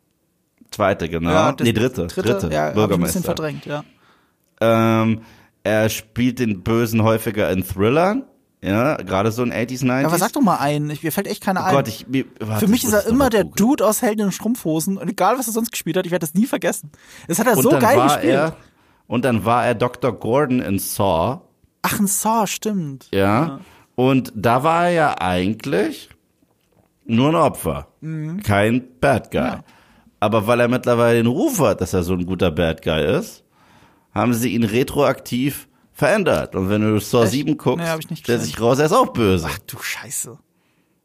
[0.72, 1.52] Zweite, genau.
[1.54, 2.08] das- nee, dritte.
[2.08, 2.50] Dritte, dritte.
[2.54, 3.22] ja, hab ich ein bisschen Bürgermeister.
[3.24, 3.84] verdrängt, ja.
[4.62, 5.22] Ähm,
[5.64, 8.24] er spielt den Bösen häufiger in Thrillern.
[8.64, 10.02] Ja, gerade so in 80s, 90s.
[10.02, 10.90] Ja, aber sag doch mal einen.
[10.90, 11.76] Ich, mir fällt echt keiner oh ein.
[11.76, 13.44] Gott, ich, mir, warte, Für mich ich ist er immer der.
[13.44, 14.98] Dude aus Helden in Strumpfhosen.
[14.98, 16.90] Und egal, was er sonst gespielt hat, ich werde das nie vergessen.
[17.27, 18.34] Das hat er Und so geil gespielt.
[18.34, 18.56] Er,
[19.07, 20.14] und dann war er Dr.
[20.14, 21.41] Gordon in Saw.
[21.81, 23.10] Ach, ein Saw, stimmt.
[23.14, 23.60] Ja.
[23.95, 26.10] Und da war er ja eigentlich
[27.06, 27.88] nur ein Opfer.
[28.44, 29.41] Kein Bad Guy.
[29.41, 29.48] Mhm.
[29.48, 29.64] Ja.
[30.22, 33.44] Aber weil er mittlerweile den Ruf hat, dass er so ein guter Bad Guy ist,
[34.14, 35.68] haben sie ihn retroaktiv
[36.04, 36.56] verändert.
[36.56, 37.32] Und wenn du Saw Echt?
[37.32, 38.42] 7 guckst, Nee, gesehen.
[38.42, 39.48] sich raus, er ist auch böse.
[39.50, 40.38] Ach du Scheiße.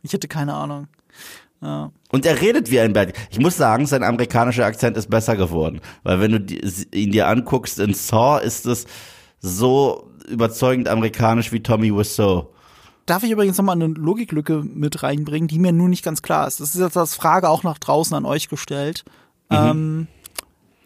[0.03, 0.89] Ich hätte keine Ahnung.
[1.61, 1.91] Ja.
[2.11, 3.13] Und er redet wie ein Bad.
[3.31, 5.81] Ich muss sagen, sein amerikanischer Akzent ist besser geworden.
[6.03, 6.55] Weil wenn du
[6.93, 8.87] ihn dir anguckst in Saw, ist es
[9.41, 12.53] so überzeugend amerikanisch wie Tommy Wiseau.
[13.07, 16.61] Darf ich übrigens nochmal eine Logiklücke mit reinbringen, die mir nur nicht ganz klar ist.
[16.61, 19.05] Das ist jetzt als Frage auch nach draußen an euch gestellt.
[19.51, 20.09] Ähm,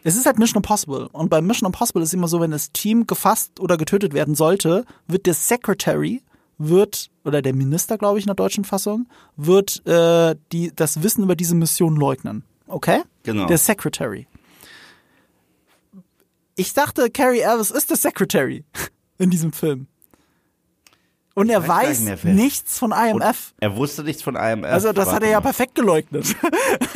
[0.05, 1.09] es ist halt Mission Impossible.
[1.13, 4.85] Und bei Mission Impossible ist immer so, wenn das Team gefasst oder getötet werden sollte,
[5.07, 6.23] wird der Secretary
[6.59, 11.25] wird, oder der Minister, glaube ich, in der deutschen Fassung, wird äh, die, das Wissen
[11.25, 12.45] über diese Mission leugnen.
[12.67, 13.03] Okay?
[13.23, 13.47] Genau.
[13.47, 14.27] Der Secretary.
[16.57, 18.65] Ich dachte, Carrie Elvis ist der Secretary
[19.19, 19.87] in diesem Film.
[21.35, 23.55] Und er weiß nicht mehr, nichts von IMF.
[23.61, 24.67] Er wusste nichts von IMF.
[24.67, 26.37] Also das hat er ja perfekt geleugnet.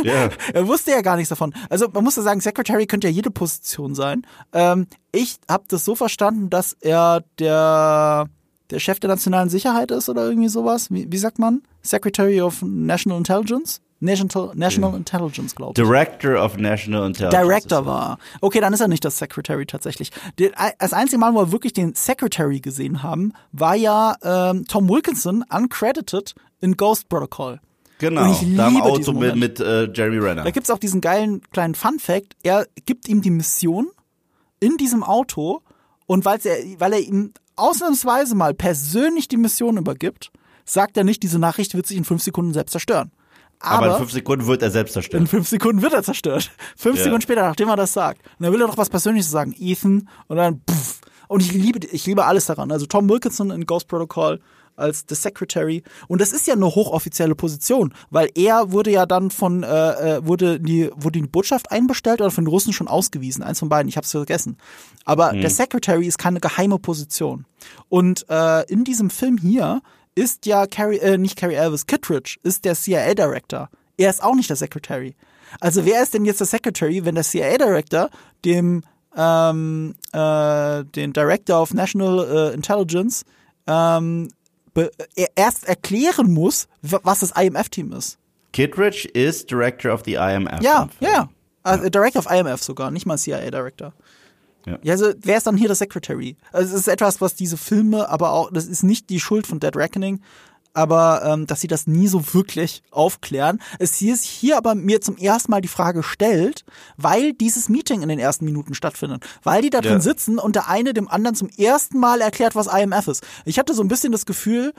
[0.03, 0.29] Ja.
[0.53, 1.55] er wusste ja gar nichts davon.
[1.71, 4.27] Also man muss ja sagen, Secretary könnte ja jede Position sein.
[4.53, 8.29] Ähm, ich habe das so verstanden, dass er der
[8.71, 10.91] der Chef der nationalen Sicherheit ist oder irgendwie sowas.
[10.91, 11.63] Wie, wie sagt man?
[11.83, 13.81] Secretary of National Intelligence?
[14.01, 15.83] National, National Intelligence, glaube ich.
[15.83, 17.47] Director of National Intelligence.
[17.47, 18.19] Director war.
[18.41, 20.11] Okay, dann ist er nicht das Secretary tatsächlich.
[20.79, 25.45] Das einzige Mal, wo wir wirklich den Secretary gesehen haben, war ja ähm, Tom Wilkinson
[25.51, 27.61] uncredited in Ghost Protocol.
[27.99, 30.45] Genau, da im Auto mit, mit äh, Jeremy Renner.
[30.45, 32.37] Da gibt's auch diesen geilen kleinen Fun-Fact.
[32.43, 33.89] Er gibt ihm die Mission
[34.61, 35.63] in diesem Auto
[36.05, 40.31] und weil's er, weil er ihm ausnahmsweise mal persönlich die Mission übergibt,
[40.67, 43.13] sagt er nicht, diese Nachricht wird sich in fünf Sekunden selbst zerstören.
[43.61, 45.29] Aber Aber, in fünf Sekunden wird er selbst in zerstört.
[45.29, 46.51] fünf Sekunden wird er zerstört.
[46.77, 47.05] Fünf Ja.
[47.05, 48.21] Sekunden später, nachdem er das sagt.
[48.39, 49.55] Und dann will er doch was Persönliches sagen.
[49.59, 50.09] Ethan.
[50.29, 51.01] Und dann pff.
[51.29, 52.71] Und ich liebe, ich liebe alles daran.
[52.71, 54.41] Also Tom Wilkinson in Ghost Protocol
[54.77, 55.83] als The Secretary.
[56.07, 60.27] Und das ist ja eine hochoffizielle Position, weil er wurde ja dann von, äh, äh,
[60.27, 63.43] wurde die, wurde die Botschaft einbestellt oder von den Russen schon ausgewiesen.
[63.43, 64.59] Eins von beiden, ich hab's vergessen.
[65.07, 67.47] Aber der Secretary ist keine geheime Position.
[67.89, 69.81] Und äh, in diesem Film hier
[70.17, 73.69] ist ja Carrie, äh, nicht Carrie Elvis, Kittredge ist der CIA-Director.
[73.97, 75.15] Er ist auch nicht der Secretary.
[75.61, 78.11] Also wer ist denn jetzt der Secretary, wenn der CIA-Director
[78.45, 78.83] dem
[79.17, 83.25] ähm, äh, den Director of National äh, Intelligence
[83.67, 84.29] ähm,
[85.15, 88.19] er erst erklären muss, wa- was das IMF-Team ist.
[88.53, 90.61] Kittredge ist Director of the IMF.
[90.63, 91.29] Ja, ja, ja.
[91.63, 93.93] Also, Director of IMF sogar, nicht mal CIA-Director.
[94.67, 94.79] Ja.
[94.83, 96.37] Ja, also wer ist dann hier der Secretary?
[96.53, 99.61] Also es ist etwas, was diese Filme, aber auch, das ist nicht die Schuld von
[99.61, 100.21] Dead Reckoning,
[100.75, 103.61] aber ähm, dass sie das nie so wirklich aufklären.
[103.79, 106.65] Es hier ist hier aber mir zum ersten Mal die Frage stellt,
[106.99, 110.01] weil dieses Meeting in den ersten Minuten stattfindet, weil die da drin Ja.
[110.01, 113.25] sitzen und der eine dem anderen zum ersten Mal erklärt, was IMF ist.
[113.47, 114.75] Ich hatte so ein bisschen das Gefühl,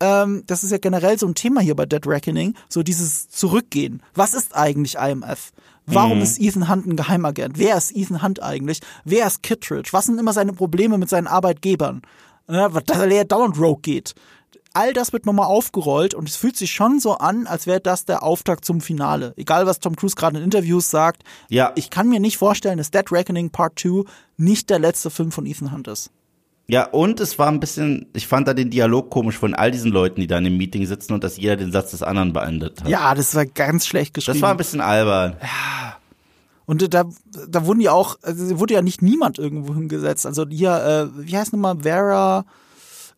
[0.00, 4.02] ähm, das ist ja generell so ein Thema hier bei Dead Reckoning, so dieses Zurückgehen.
[4.14, 5.52] Was ist eigentlich IMF?
[5.86, 7.58] Warum ist Ethan Hunt ein Geheimagent?
[7.58, 8.80] Wer ist Ethan Hunt eigentlich?
[9.04, 9.90] Wer ist Kittredge?
[9.92, 12.02] Was sind immer seine Probleme mit seinen Arbeitgebern?
[12.48, 14.14] Ne, dass er dauernd Rogue geht.
[14.74, 18.06] All das wird nochmal aufgerollt und es fühlt sich schon so an, als wäre das
[18.06, 19.34] der Auftakt zum Finale.
[19.36, 21.24] Egal, was Tom Cruise gerade in Interviews sagt.
[21.48, 21.72] Ja.
[21.74, 24.04] Ich kann mir nicht vorstellen, dass Dead Reckoning Part 2
[24.38, 26.10] nicht der letzte Film von Ethan Hunt ist.
[26.72, 29.92] Ja, und es war ein bisschen, ich fand da den Dialog komisch von all diesen
[29.92, 32.80] Leuten, die da in dem Meeting sitzen und dass jeder den Satz des anderen beendet
[32.80, 32.88] hat.
[32.88, 34.38] Ja, das war ganz schlecht geschrieben.
[34.38, 35.36] Das war ein bisschen albern.
[36.64, 37.04] Und da,
[37.46, 40.24] da wurden ja auch, also wurde ja nicht niemand irgendwo hingesetzt.
[40.24, 42.46] Also hier, äh, wie heißt nochmal, Vera,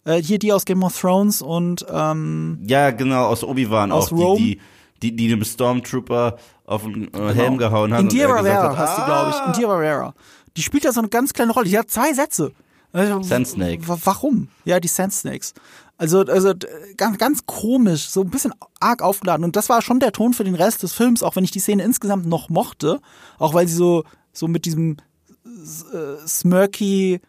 [0.05, 4.17] äh, hier die aus Game of Thrones und ähm, Ja, genau, aus Obi-Wan Aus auch,
[4.17, 4.39] Rome.
[4.41, 4.61] die,
[5.01, 8.01] die, die, dem Stormtrooper auf den äh, Helm gehauen hat.
[8.01, 9.37] Indira er Rivera hat, heißt die, glaube ich.
[9.37, 10.15] "Ah!" Indira Rivera.
[10.57, 11.69] Die spielt ja so eine ganz kleine Rolle.
[11.69, 12.51] Die hat zwei Sätze.
[12.95, 13.87] Also, Sand Snake.
[13.89, 14.49] wa- Warum?
[14.65, 15.53] Ja, die Sand Snakes.
[15.99, 16.53] Also, also
[16.97, 19.45] ganz, ganz komisch, so ein bisschen arg aufgeladen.
[19.45, 21.61] Und das war schon der Ton für den Rest des Films, auch wenn ich die
[21.61, 23.01] Szene insgesamt noch mochte.
[23.39, 24.97] Auch weil sie so, so mit diesem
[25.45, 27.21] äh, smirky,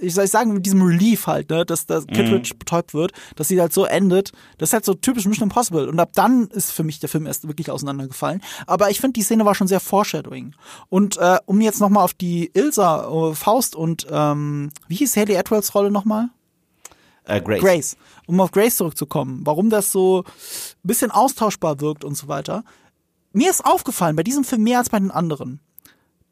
[0.00, 3.48] ich soll ich sagen, mit diesem Relief halt, ne, dass das Kittredge betäubt wird, dass
[3.48, 4.32] sie halt so endet.
[4.58, 5.88] Das ist halt so typisch Mission Impossible.
[5.88, 8.42] Und ab dann ist für mich der Film erst wirklich auseinandergefallen.
[8.66, 10.54] Aber ich finde, die Szene war schon sehr foreshadowing.
[10.88, 15.36] Und äh, um jetzt nochmal auf die Ilsa, äh, Faust und ähm, wie hieß Haley
[15.36, 16.28] Atwells Rolle nochmal?
[17.24, 17.60] Äh, Grace.
[17.60, 17.96] Grace.
[18.26, 20.24] Um auf Grace zurückzukommen, warum das so ein
[20.82, 22.64] bisschen austauschbar wirkt und so weiter.
[23.32, 25.60] Mir ist aufgefallen, bei diesem Film mehr als bei den anderen,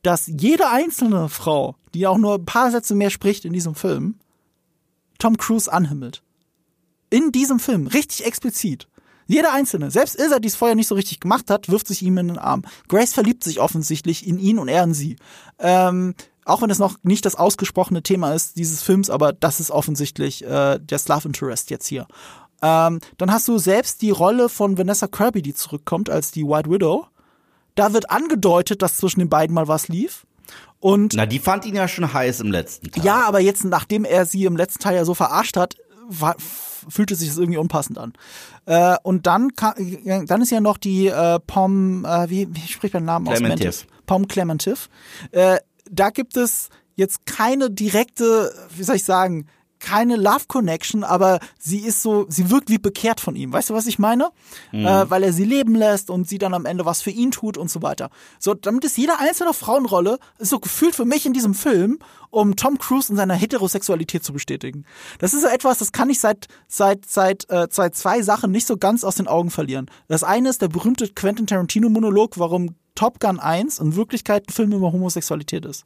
[0.04, 4.16] dass jede einzelne Frau, die auch nur ein paar Sätze mehr spricht in diesem Film,
[5.18, 6.22] Tom Cruise anhimmelt.
[7.10, 8.88] In diesem Film, richtig explizit.
[9.26, 12.18] Jeder einzelne, selbst Ilsa, die es vorher nicht so richtig gemacht hat, wirft sich ihm
[12.18, 12.62] in den Arm.
[12.88, 15.16] Grace verliebt sich offensichtlich in ihn und er in sie.
[15.58, 16.14] Ähm,
[16.44, 20.44] auch wenn es noch nicht das ausgesprochene Thema ist dieses Films, aber das ist offensichtlich
[20.44, 22.06] äh, der Love Interest jetzt hier.
[22.60, 26.70] Ähm, dann hast du selbst die Rolle von Vanessa Kirby, die zurückkommt als die White
[26.70, 27.06] Widow.
[27.74, 30.26] Da wird angedeutet, dass zwischen den beiden mal was lief.
[30.80, 33.04] Und Na, die fand ihn ja schon heiß im letzten Teil.
[33.04, 35.76] ja, aber jetzt, nachdem er sie im letzten Teil ja so verarscht hat,
[36.08, 36.36] war,
[36.88, 38.12] fühlte sich das irgendwie unpassend an.
[38.66, 39.50] Äh, und dann,
[40.26, 43.68] dann ist ja noch die äh, Pom, äh, wie, wie spricht man den Namen Clementif.
[43.68, 43.86] aus?
[44.04, 44.90] Pom Clementif.
[45.30, 45.56] Äh,
[45.90, 49.46] da gibt es jetzt keine direkte, wie soll ich sagen,
[49.84, 53.52] keine Love Connection, aber sie ist so, sie wirkt wie bekehrt von ihm.
[53.52, 54.30] Weißt du, was ich meine?
[54.72, 54.86] Mhm.
[54.86, 57.58] Äh, weil er sie leben lässt und sie dann am Ende was für ihn tut
[57.58, 58.08] und so weiter.
[58.38, 61.98] So, damit ist jede einzelne Frauenrolle so gefühlt für mich in diesem Film,
[62.30, 64.86] um Tom Cruise in seiner Heterosexualität zu bestätigen.
[65.18, 68.66] Das ist so etwas, das kann ich seit seit seit äh, seit zwei Sachen nicht
[68.66, 69.90] so ganz aus den Augen verlieren.
[70.08, 74.52] Das eine ist der berühmte Quentin Tarantino Monolog, warum Top Gun 1 in Wirklichkeit ein
[74.52, 75.84] Film über Homosexualität ist.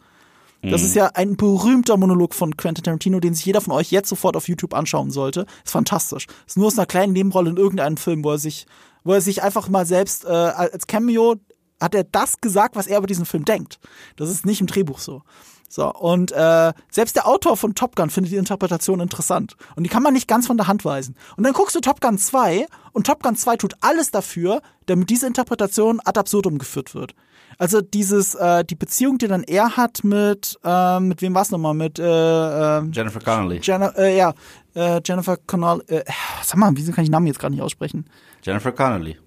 [0.63, 0.99] Das ist mhm.
[0.99, 4.49] ja ein berühmter Monolog von Quentin Tarantino, den sich jeder von euch jetzt sofort auf
[4.49, 5.47] YouTube anschauen sollte.
[5.65, 6.27] Ist fantastisch.
[6.47, 8.67] Ist nur aus einer kleinen Nebenrolle in irgendeinem Film, wo er sich,
[9.05, 11.37] wo er sich einfach mal selbst äh, als Cameo
[11.81, 13.79] hat er das gesagt, was er über diesen Film denkt.
[14.17, 15.23] Das ist nicht im Drehbuch so.
[15.71, 19.55] So, und äh, selbst der Autor von Top Gun findet die Interpretation interessant.
[19.77, 21.15] Und die kann man nicht ganz von der Hand weisen.
[21.37, 25.11] Und dann guckst du Top Gun 2 und Top Gun 2 tut alles dafür, damit
[25.11, 27.15] diese Interpretation ad absurdum geführt wird.
[27.59, 31.51] Also dieses, äh, die Beziehung, die dann er hat mit, äh, mit wem war es
[31.51, 31.75] nochmal?
[31.75, 33.61] Mit äh, äh, Jennifer Connelly.
[33.61, 34.33] Jen äh, ja,
[34.75, 35.83] äh, Jennifer Connelly.
[35.89, 36.05] Äh,
[36.43, 38.07] sag mal, wieso kann ich den Namen jetzt gerade nicht aussprechen?
[38.45, 39.19] Jennifer Connelly.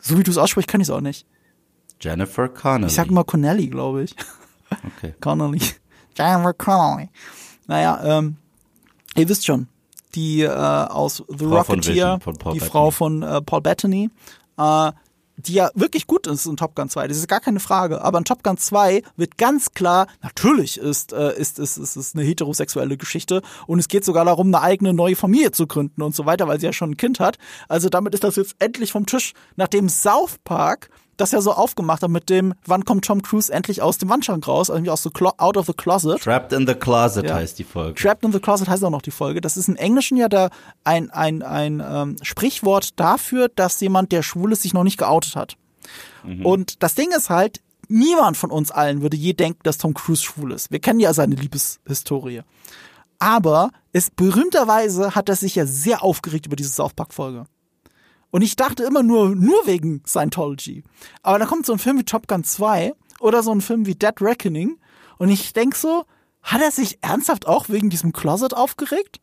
[0.00, 1.26] So wie du es aussprichst, kann ich es auch nicht.
[2.00, 2.86] Jennifer Connelly.
[2.86, 4.16] Ich sag immer Connelly, glaube ich.
[4.96, 5.14] Okay.
[5.20, 5.60] Connelly.
[6.16, 7.10] Jennifer Connelly.
[7.66, 8.36] Naja, ähm,
[9.14, 9.68] ihr wisst schon,
[10.14, 12.70] die äh, aus The Frau von Rocketeer, Vision von Paul die Bettany.
[12.70, 14.10] Frau von äh, Paul Bettany,
[14.58, 14.92] äh,
[15.36, 18.02] die ja wirklich gut ist in Top Gun 2, das ist gar keine Frage.
[18.02, 22.14] Aber in Top Gun 2 wird ganz klar, natürlich ist, äh, ist, ist, ist, ist
[22.14, 26.14] eine heterosexuelle Geschichte und es geht sogar darum, eine eigene neue Familie zu gründen und
[26.14, 27.38] so weiter, weil sie ja schon ein Kind hat.
[27.68, 32.02] Also damit ist das jetzt endlich vom Tisch, nachdem South Park das ja so aufgemacht
[32.02, 35.10] hat mit dem, wann kommt Tom Cruise endlich aus dem Wandschrank raus, irgendwie aus so
[35.38, 36.20] Out of the Closet.
[36.20, 37.34] Trapped in the Closet Ja.
[37.34, 38.00] heißt die Folge.
[38.00, 39.40] Trapped in the Closet heißt auch noch die Folge.
[39.40, 40.50] Das ist im Englischen ja da
[40.84, 45.36] ein, ein, ein ähm, Sprichwort dafür, dass jemand, der schwul ist, sich noch nicht geoutet
[45.36, 45.56] hat.
[46.42, 50.22] Und das Ding ist halt, niemand von uns allen würde je denken, dass Tom Cruise
[50.22, 50.70] schwul ist.
[50.70, 52.42] Wir kennen ja seine Liebeshistorie.
[53.18, 57.44] Aber es berühmterweise hat er sich ja sehr aufgeregt über diese South Park Folge.
[58.34, 60.82] Und ich dachte immer nur, nur wegen Scientology.
[61.22, 63.94] Aber dann kommt so ein Film wie Top Gun 2 oder so ein Film wie
[63.94, 64.76] Dead Reckoning
[65.18, 66.04] und ich denk so,
[66.42, 69.20] hat er sich ernsthaft auch wegen diesem Closet aufgeregt?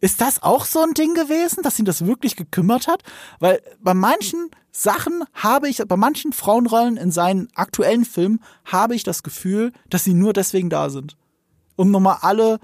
[0.00, 3.04] Ist das auch so ein Ding gewesen, dass ihn das wirklich gekümmert hat?
[3.38, 9.04] Weil bei manchen Sachen habe ich, bei manchen Frauenrollen in seinen aktuellen Filmen habe ich
[9.04, 11.16] das Gefühl, dass sie nur deswegen da sind.
[11.76, 12.58] Um nochmal alle,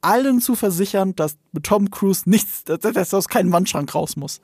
[0.00, 4.40] allen zu versichern, dass mit Tom Cruise nichts, dass, dass aus keinem Wandschrank raus muss.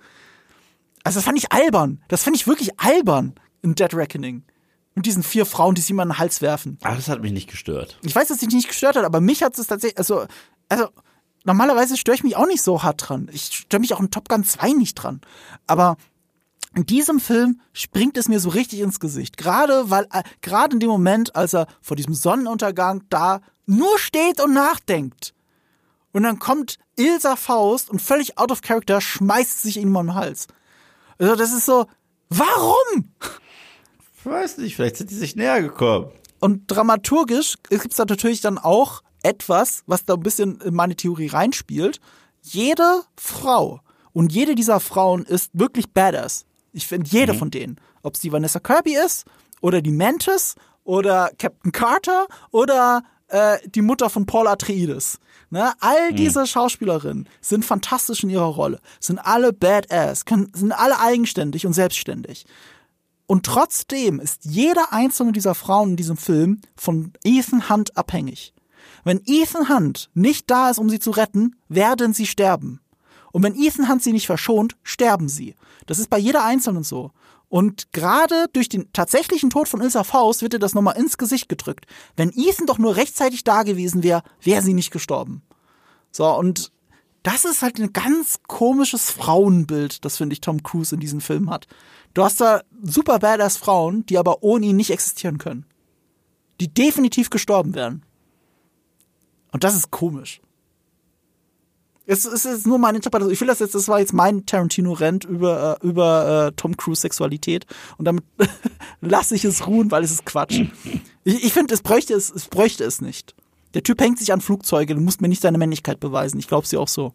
[1.05, 2.03] Also das fand ich albern.
[2.09, 4.43] Das fand ich wirklich albern in Dead Reckoning.
[4.95, 6.79] Mit diesen vier Frauen, die sich immer in den Hals werfen.
[6.83, 7.99] Aber das hat mich nicht gestört.
[8.03, 10.27] Ich weiß, dass sich nicht gestört hat, aber mich hat es tatsächlich, also,
[10.69, 10.89] also,
[11.45, 13.29] normalerweise störe ich mich auch nicht so hart dran.
[13.33, 15.21] Ich störe mich auch in Top Gun 2 nicht dran.
[15.67, 15.97] Aber
[16.77, 19.37] in diesem Film springt es mir so richtig ins Gesicht.
[19.37, 24.41] Gerade weil, äh, gerade in dem Moment, als er vor diesem Sonnenuntergang da nur steht
[24.41, 25.35] und nachdenkt.
[26.13, 30.15] Und dann kommt Ilsa Faust und völlig out of character schmeißt sich ihm um den
[30.15, 30.47] Hals.
[31.19, 31.87] Also das ist so,
[32.29, 33.13] warum?
[34.19, 36.11] Ich weiß nicht, vielleicht sind die sich näher gekommen.
[36.41, 40.97] Und dramaturgisch gibt es da natürlich dann auch etwas, was da ein bisschen in meine
[40.97, 42.01] Theorie reinspielt.
[42.43, 43.81] Jede Frau
[44.13, 46.45] und jede dieser Frauen ist wirklich badass.
[46.73, 47.81] Ich finde jede von denen.
[48.03, 49.25] Ob es die Vanessa Kirby ist
[49.61, 50.55] oder die Mantis
[50.85, 53.03] oder Captain Carter oder
[53.35, 55.19] äh, die Mutter von Paul Atreides.
[55.51, 55.73] Ne?
[55.81, 61.67] All diese Schauspielerinnen sind fantastisch in ihrer Rolle, sind alle badass, können, sind alle eigenständig
[61.67, 62.47] und selbstständig.
[63.27, 68.55] Und trotzdem ist jede einzelne dieser Frauen in diesem Film von Ethan Hunt abhängig.
[69.03, 72.81] Wenn Ethan Hunt nicht da ist, um sie zu retten, werden sie sterben.
[73.33, 75.57] Und wenn Ethan Hunt sie nicht verschont, sterben sie.
[75.87, 77.11] Das ist bei jeder Einzelnen so.
[77.55, 81.49] Und gerade durch den tatsächlichen Tod von Ilsa Faust wird ihr das nochmal ins Gesicht
[81.49, 81.87] gedrückt.
[82.17, 85.41] Wenn Ethan doch nur rechtzeitig da gewesen wäre, wäre sie nicht gestorben.
[86.11, 86.73] So, und
[87.23, 91.49] das ist halt ein ganz komisches Frauenbild, das finde ich Tom Cruise in diesem Film
[91.49, 91.69] hat.
[92.13, 95.65] Du hast da super badass Frauen, die aber ohne ihn nicht existieren können.
[96.61, 98.03] Die definitiv gestorben wären.
[99.53, 100.41] Und das ist komisch.
[102.07, 103.33] Es, es ist nur meine Interpretation.
[103.33, 107.01] Ich will das jetzt, das war jetzt mein Tarantino-Rent über, äh, über äh, Tom Cruise
[107.01, 107.65] Sexualität.
[107.97, 108.25] Und damit
[109.01, 110.61] lasse ich es ruhen, weil es ist Quatsch.
[111.25, 113.35] Ich, ich finde, es bräuchte es, es bräuchte es nicht.
[113.73, 116.39] Der Typ hängt sich an Flugzeuge, du musst mir nicht seine Männlichkeit beweisen.
[116.39, 117.13] Ich glaube sie auch so.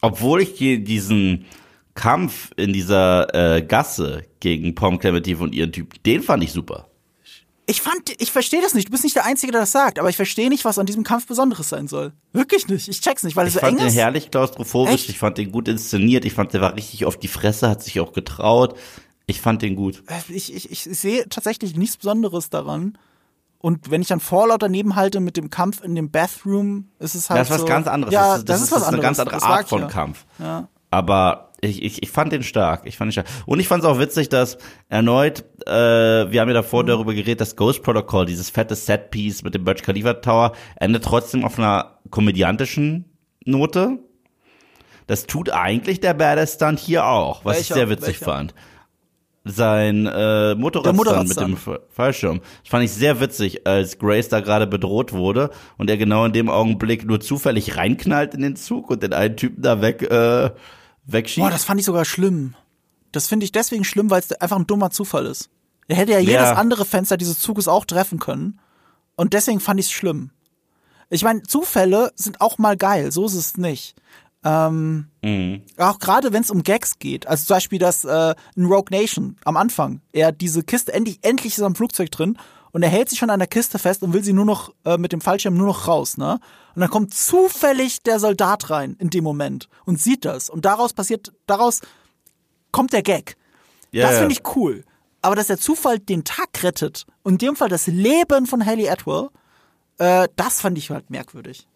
[0.00, 1.44] Obwohl ich diesen
[1.94, 6.89] Kampf in dieser äh, Gasse gegen Pom Clementif und ihren Typ, den fand ich super.
[7.70, 8.88] Ich fand, ich verstehe das nicht.
[8.88, 11.04] Du bist nicht der Einzige, der das sagt, aber ich verstehe nicht, was an diesem
[11.04, 12.12] Kampf Besonderes sein soll.
[12.32, 12.88] Wirklich nicht.
[12.88, 13.94] Ich check's nicht, weil es Ich so eng fand den ist.
[13.96, 15.08] herrlich klaustrophobisch, Echt?
[15.08, 18.00] ich fand den gut inszeniert, ich fand, der war richtig auf die Fresse, hat sich
[18.00, 18.76] auch getraut.
[19.26, 20.02] Ich fand den gut.
[20.08, 22.98] Äh, Ich, ich, ich sehe tatsächlich nichts Besonderes daran.
[23.58, 27.30] Und wenn ich dann Fallout daneben halte mit dem Kampf in dem Bathroom, ist es
[27.30, 28.12] halt das ist was so, ganz anderes.
[28.12, 29.86] Ja, das, das, ist, das ist eine ganz andere Art ich von ja.
[29.86, 30.24] Kampf.
[30.40, 30.66] Ja.
[30.90, 32.82] Aber ich, ich, ich fand den stark.
[32.84, 33.26] Ich fand ihn stark.
[33.46, 34.58] Und ich fand es auch witzig, dass
[34.88, 39.54] erneut, äh, wir haben ja davor darüber geredet, das Ghost Protocol, dieses fette Setpiece mit
[39.54, 43.04] dem Burj Khalifa Tower, endet trotzdem auf einer komödiantischen
[43.44, 43.98] Note.
[45.06, 47.60] Das tut eigentlich der Badass Stunt hier auch, was Welcher?
[47.60, 48.24] ich sehr witzig Welcher?
[48.24, 48.54] fand.
[49.42, 51.66] Sein äh, Motorradstunt mit Motorradstunt.
[51.66, 52.40] dem Fallschirm.
[52.62, 56.32] Das fand ich sehr witzig, als Grace da gerade bedroht wurde und er genau in
[56.32, 60.50] dem Augenblick nur zufällig reinknallt in den Zug und den einen Typen da weg äh,
[61.12, 61.44] wegschiebt.
[61.44, 62.54] Boah, das fand ich sogar schlimm.
[63.12, 65.50] Das finde ich deswegen schlimm, weil es einfach ein dummer Zufall ist.
[65.88, 68.60] Er hätte ja jedes andere Fenster dieses Zuges auch treffen können.
[69.16, 70.30] Und deswegen fand ich es schlimm.
[71.08, 73.96] Ich meine, Zufälle sind auch mal geil, so ist es nicht.
[74.44, 75.62] Ähm, Mhm.
[75.76, 77.26] Auch gerade wenn es um Gags geht.
[77.26, 80.00] Also zum Beispiel das äh, in Rogue Nation am Anfang.
[80.12, 82.38] Er diese Kiste, endlich, endlich ist am Flugzeug drin
[82.72, 84.98] und er hält sich schon an der Kiste fest und will sie nur noch äh,
[84.98, 86.38] mit dem Fallschirm nur noch raus, ne?
[86.74, 90.48] Und dann kommt zufällig der Soldat rein in dem Moment und sieht das.
[90.48, 91.80] Und daraus passiert, daraus
[92.70, 93.36] kommt der Gag.
[93.90, 94.84] Ja, das finde ich cool.
[95.22, 98.88] Aber dass der Zufall den Tag rettet und in dem Fall das Leben von Haley
[98.88, 99.28] Atwell,
[99.98, 101.66] äh, das fand ich halt merkwürdig.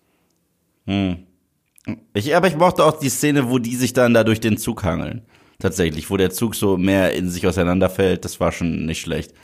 [2.15, 4.85] Ich, aber ich mochte auch die Szene, wo die sich dann da durch den Zug
[4.85, 5.23] hangeln.
[5.59, 9.35] Tatsächlich, wo der Zug so mehr in sich auseinanderfällt, das war schon nicht schlecht.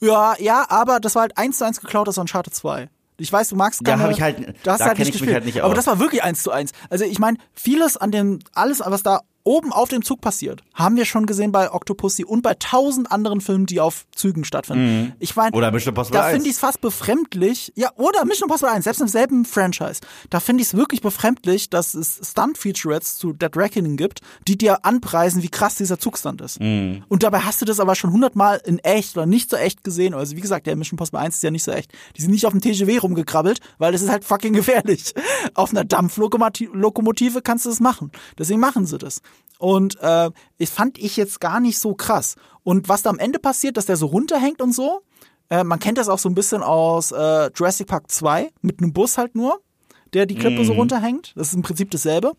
[0.00, 2.88] Ja, ja, aber das war halt eins zu eins geklaut aus Uncharted 2.
[3.18, 4.04] Ich weiß, du magst Ja, gerne.
[4.04, 5.34] hab ich halt- hast da halt kenn nicht ich mich gespielt.
[5.34, 5.76] halt nicht aber aus.
[5.76, 6.72] das war wirklich eins zu eins.
[6.88, 10.96] Also ich meine, vieles an dem, alles, was da oben auf dem Zug passiert, haben
[10.96, 15.12] wir schon gesehen bei Octopussy und bei tausend anderen Filmen, die auf Zügen stattfinden.
[15.18, 15.56] Ich meine, Mhm.
[15.56, 16.32] Oder Mission Impossible da 1.
[16.34, 17.72] finde ich es fast befremdlich.
[17.76, 20.00] Ja, oder Mission Impossible 1, selbst im selben Franchise.
[20.28, 24.84] Da finde ich es wirklich befremdlich, dass es Stunt-Featurettes zu Dead Reckoning gibt, die dir
[24.84, 26.60] anpreisen, wie krass dieser Zugstand ist.
[26.60, 27.04] Mhm.
[27.08, 30.14] Und dabei hast du das aber schon hundertmal in echt oder nicht so echt gesehen.
[30.14, 31.92] Also wie gesagt, der Mission Impossible 1 ist ja nicht so echt.
[32.16, 35.14] Die sind nicht auf dem TGW rumgekrabbelt, weil das ist halt fucking gefährlich.
[35.54, 38.10] Auf einer Dampflokomotive Lokomotive kannst du das machen.
[38.38, 39.20] Deswegen machen sie das.
[39.60, 42.36] Und äh, ich fand ich jetzt gar nicht so krass.
[42.62, 45.02] Und was da am Ende passiert, dass der so runterhängt und so,
[45.50, 48.94] äh, man kennt das auch so ein bisschen aus äh, Jurassic Park 2, mit einem
[48.94, 49.60] Bus halt nur,
[50.14, 51.34] der die Klippe so runterhängt.
[51.36, 52.32] Das ist im Prinzip dasselbe.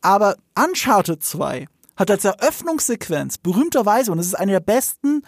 [0.00, 1.66] Aber Uncharted 2
[1.96, 5.24] hat als Eröffnungssequenz berühmterweise, und es ist eine der besten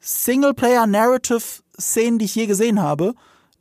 [0.00, 3.12] Singleplayer-Narrative-Szenen, die ich je gesehen habe,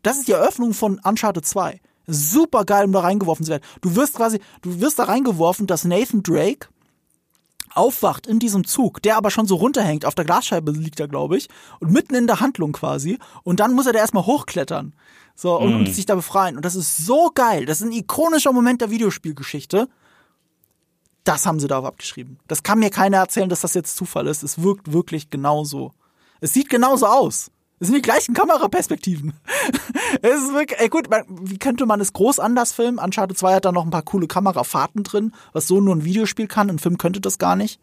[0.02, 1.82] das ist die Eröffnung von Uncharted 2.
[2.08, 3.64] Super geil, um da reingeworfen zu werden.
[3.82, 6.70] Du wirst quasi, du wirst da reingeworfen, dass Nathan Drake
[7.76, 11.38] aufwacht in diesem Zug, der aber schon so runterhängt, auf der Glasscheibe liegt er, glaube
[11.38, 11.48] ich,
[11.80, 13.20] und mitten in der Handlung quasi.
[13.44, 14.94] Und dann muss er da erstmal hochklettern.
[15.36, 16.56] So, und, und sich da befreien.
[16.56, 17.66] Und das ist so geil.
[17.66, 19.88] Das ist ein ikonischer Moment der Videospielgeschichte.
[21.24, 22.40] Das haben sie darauf abgeschrieben.
[22.48, 24.44] Das kann mir keiner erzählen, dass das jetzt Zufall ist.
[24.44, 25.94] Es wirkt wirklich genauso.
[26.42, 27.52] Es sieht genauso aus.
[27.82, 29.34] Es sind die gleichen Kameraperspektiven.
[30.22, 33.00] es ist wirklich, ey gut, man, wie könnte man es groß anders filmen?
[33.00, 36.46] Uncharted 2 hat da noch ein paar coole Kamerafahrten drin, was so nur ein Videospiel
[36.46, 36.70] kann.
[36.70, 37.80] Ein Film könnte das gar nicht.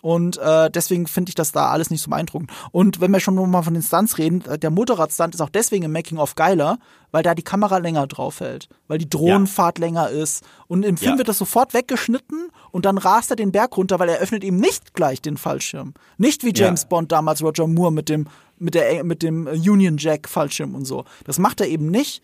[0.00, 2.52] Und äh, deswegen finde ich das da alles nicht so beeindruckend.
[2.70, 5.84] Und wenn wir schon mal von den Stunts reden, äh, der Motorradstunt ist auch deswegen
[5.84, 6.78] im Making-of geiler,
[7.10, 8.68] weil da die Kamera länger drauf hält.
[8.86, 10.44] Weil die Drohnenfahrt länger ist.
[10.68, 11.18] Und im Film Ja.
[11.18, 14.56] wird das sofort weggeschnitten und dann rast er den Berg runter, weil er öffnet ihm
[14.58, 15.94] nicht gleich den Fallschirm.
[16.16, 16.88] Nicht wie James Ja.
[16.88, 21.04] Bond damals Roger Moore mit dem, mit der, mit dem Union Jack Fallschirm und so.
[21.24, 22.22] Das macht er eben nicht.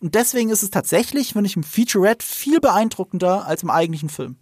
[0.00, 4.36] Und deswegen ist es tatsächlich, finde ich, im Featurette viel beeindruckender als im eigentlichen Film.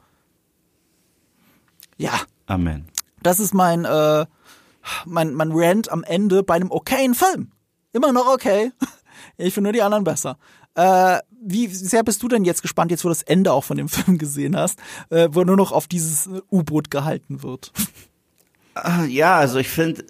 [1.96, 2.12] Ja,
[2.46, 2.84] Amen.
[3.22, 4.26] das ist mein, äh,
[5.06, 7.50] mein, mein Rant am Ende bei einem okayen Film.
[7.92, 8.72] Immer noch okay.
[9.36, 10.36] Ich finde nur die anderen besser.
[10.74, 13.76] Äh, wie sehr bist du denn jetzt gespannt, jetzt wo du das Ende auch von
[13.76, 14.78] dem Film gesehen hast,
[15.10, 17.72] äh, wo nur noch auf dieses äh, U-Boot gehalten wird?
[18.74, 20.04] Ah, Ja, also ich finde,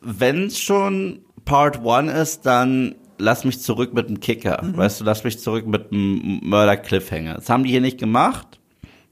[0.00, 4.60] wenn es schon Part One ist, dann lass mich zurück mit dem Kicker.
[4.62, 7.34] Weißt du, lass mich zurück mit dem Murder Cliffhanger.
[7.34, 8.57] Das haben die hier nicht gemacht.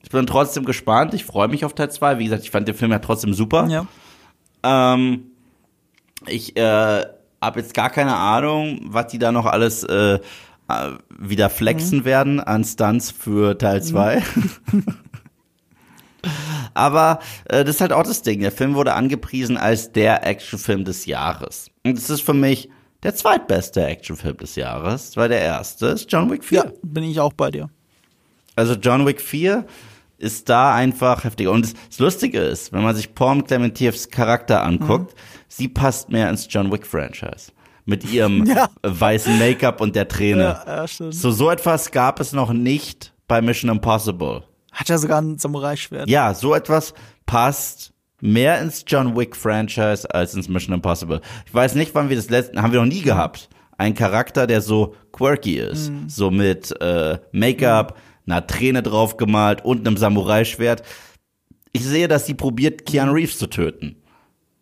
[0.07, 1.15] Ich bin trotzdem gespannt.
[1.15, 2.21] Ich freue mich auf Teil 2.
[2.21, 3.67] Wie gesagt, ich fand den Film ja trotzdem super.
[3.67, 3.89] Ja.
[4.63, 5.33] Ähm,
[6.29, 7.05] ich äh,
[7.43, 10.21] habe jetzt gar keine Ahnung, was die da noch alles äh,
[10.69, 14.23] äh, wieder flexen werden an Stunts für Teil 2.
[16.75, 18.39] Aber äh, das ist halt auch das Ding.
[18.43, 21.69] Der Film wurde angepriesen als der Actionfilm des Jahres.
[21.85, 22.69] Und es ist für mich
[23.03, 26.59] der zweitbeste Actionfilm des Jahres, weil der erste ist John Wick 4.
[26.59, 27.71] Ja, bin ich auch bei dir.
[28.55, 29.67] Also John Wick 4
[30.19, 31.51] ist da einfach heftiger.
[31.53, 35.15] Und das, Lustige ist, wenn man sich Paul Clementiers Charakter anguckt,
[35.49, 37.53] sie passt mehr ins John Wick Franchise.
[37.85, 38.69] mit ihrem Ja.
[38.83, 40.59] weißen Make-up und der Träne.
[40.67, 40.87] Ja, ja.
[40.87, 44.43] So, so etwas gab es noch nicht bei Mission Impossible.
[44.73, 46.09] Hat ja sogar ein Samurai-Schwert.
[46.09, 46.95] Ja, so etwas
[47.27, 51.21] passt mehr ins John Wick Franchise als ins Mission Impossible.
[51.47, 53.49] Ich weiß nicht, wann wir das letzte, haben wir noch nie gehabt.
[53.79, 55.93] Ein Charakter, der so quirky ist.
[56.09, 60.83] So mit äh, Make-up, einer Träne draufgemalt und einem Samurai-Schwert.
[61.73, 63.97] Ich sehe, dass sie probiert, Keanu Reeves zu töten.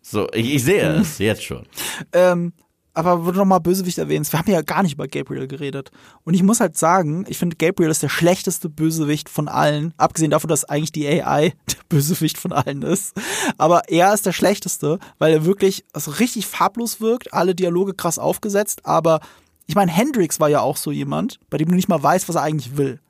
[0.01, 1.65] So, ich, ich sehe es jetzt schon.
[2.13, 2.53] Ähm,
[2.95, 5.91] aber wo du nochmal Bösewicht erwähnst, wir haben ja gar nicht über Gabriel geredet.
[6.23, 9.93] Und ich muss halt sagen, ich finde, Gabriel ist der schlechteste Bösewicht von allen.
[9.97, 13.13] Abgesehen davon, dass eigentlich die AI der Bösewicht von allen ist.
[13.57, 18.17] Aber er ist der schlechteste, weil er wirklich also richtig farblos wirkt, alle Dialoge krass
[18.17, 18.85] aufgesetzt.
[18.85, 19.19] Aber
[19.67, 22.35] ich meine, Hendrix war ja auch so jemand, bei dem du nicht mal weißt, was
[22.35, 23.01] er eigentlich will.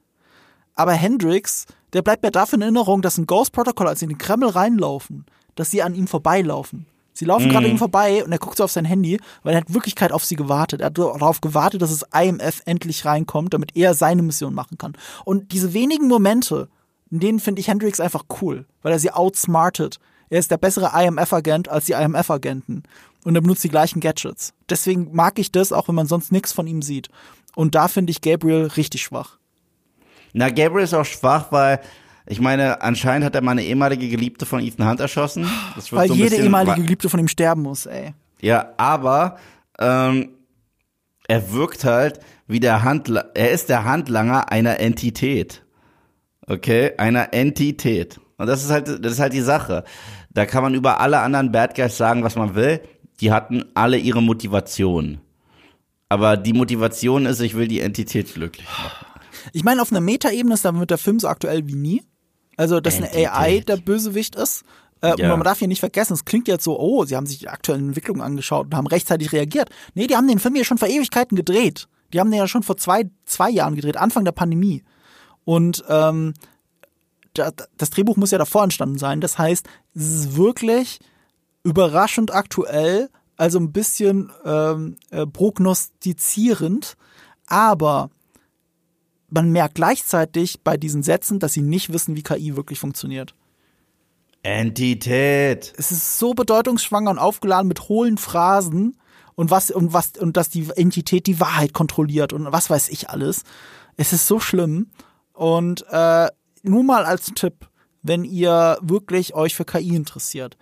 [0.76, 4.10] Aber Hendrix, der bleibt mir dafür in Erinnerung, dass ein Ghost Protocol, als sie in
[4.10, 5.26] den Kreml reinlaufen,
[5.56, 6.86] dass sie an ihm vorbeilaufen.
[7.14, 9.62] Sie laufen gerade an ihm vorbei und er guckt so auf sein Handy, weil er
[9.62, 10.82] hat Wirklichkeit auf sie gewartet.
[10.82, 14.98] Er hat darauf gewartet, dass das IMF endlich reinkommt, damit er seine Mission machen kann.
[15.24, 16.68] Und diese wenigen Momente,
[17.10, 20.00] in denen finde ich Hendrix einfach cool, weil er sie outsmartet.
[20.30, 22.84] Er ist der bessere IMF-Agent als die IMF-Agenten.
[23.24, 24.54] Und er benutzt die gleichen Gadgets.
[24.70, 27.08] Deswegen mag ich das, auch wenn man sonst nichts von ihm sieht.
[27.56, 29.38] Und da finde ich Gabriel richtig schwach.
[30.38, 31.80] Na, Gabriel ist auch schwach, weil
[32.28, 35.50] ich meine, anscheinend hat er mal eine ehemalige Geliebte von Ethan Hunt erschossen.
[35.92, 38.14] Weil so jede ehemalige Geliebte von ihm sterben muss, ey.
[38.42, 39.38] Ja, aber
[39.80, 40.32] ähm,
[41.30, 45.64] er wirkt halt wie der Handlanger, er ist der Handlanger einer Entität.
[46.48, 48.20] Okay, einer Entität.
[48.38, 49.86] Und das ist halt, das ist halt die Sache.
[50.32, 52.82] Da kann man über alle anderen Bad Guys sagen, was man will.
[53.22, 55.20] Die hatten alle ihre Motivation.
[56.10, 59.15] Aber die Motivation ist, ich will die Entität glücklich machen.
[59.54, 62.04] Ich meine, auf einer Metaebene ist damit der Film so aktuell wie nie.
[62.58, 63.12] Also, dass eine.
[63.12, 64.64] AI der Bösewicht ist.
[65.02, 65.26] Äh, Ja.
[65.26, 67.50] Und man darf hier nicht vergessen, es klingt jetzt so, oh, sie haben sich die
[67.50, 69.70] aktuellen Entwicklungen angeschaut und haben rechtzeitig reagiert.
[69.94, 71.88] Nee, die haben den Film ja schon vor Ewigkeiten gedreht.
[72.14, 74.84] Die haben den ja schon vor zwei, zwei Jahren gedreht, Anfang der Pandemie.
[75.44, 76.34] Und ähm,
[77.34, 79.20] da, das Drehbuch muss ja davor entstanden sein.
[79.22, 81.00] Das heißt, es ist wirklich
[81.64, 86.96] überraschend aktuell, also ein bisschen ähm, äh, prognostizierend,
[87.48, 88.10] aber
[89.36, 93.36] man merkt gleichzeitig bei diesen Sätzen, dass sie nicht wissen, wie KI wirklich funktioniert.
[94.42, 95.74] Entität.
[95.78, 98.98] Es ist so bedeutungsschwanger und aufgeladen mit hohlen Phrasen
[99.36, 103.10] und was und was und dass die Entität die Wahrheit kontrolliert und was weiß ich
[103.10, 103.44] alles.
[103.98, 104.88] Es ist so schlimm
[105.34, 106.30] und äh,
[106.64, 107.68] nur mal als Tipp,
[108.04, 110.56] wenn ihr wirklich euch für KI interessiert.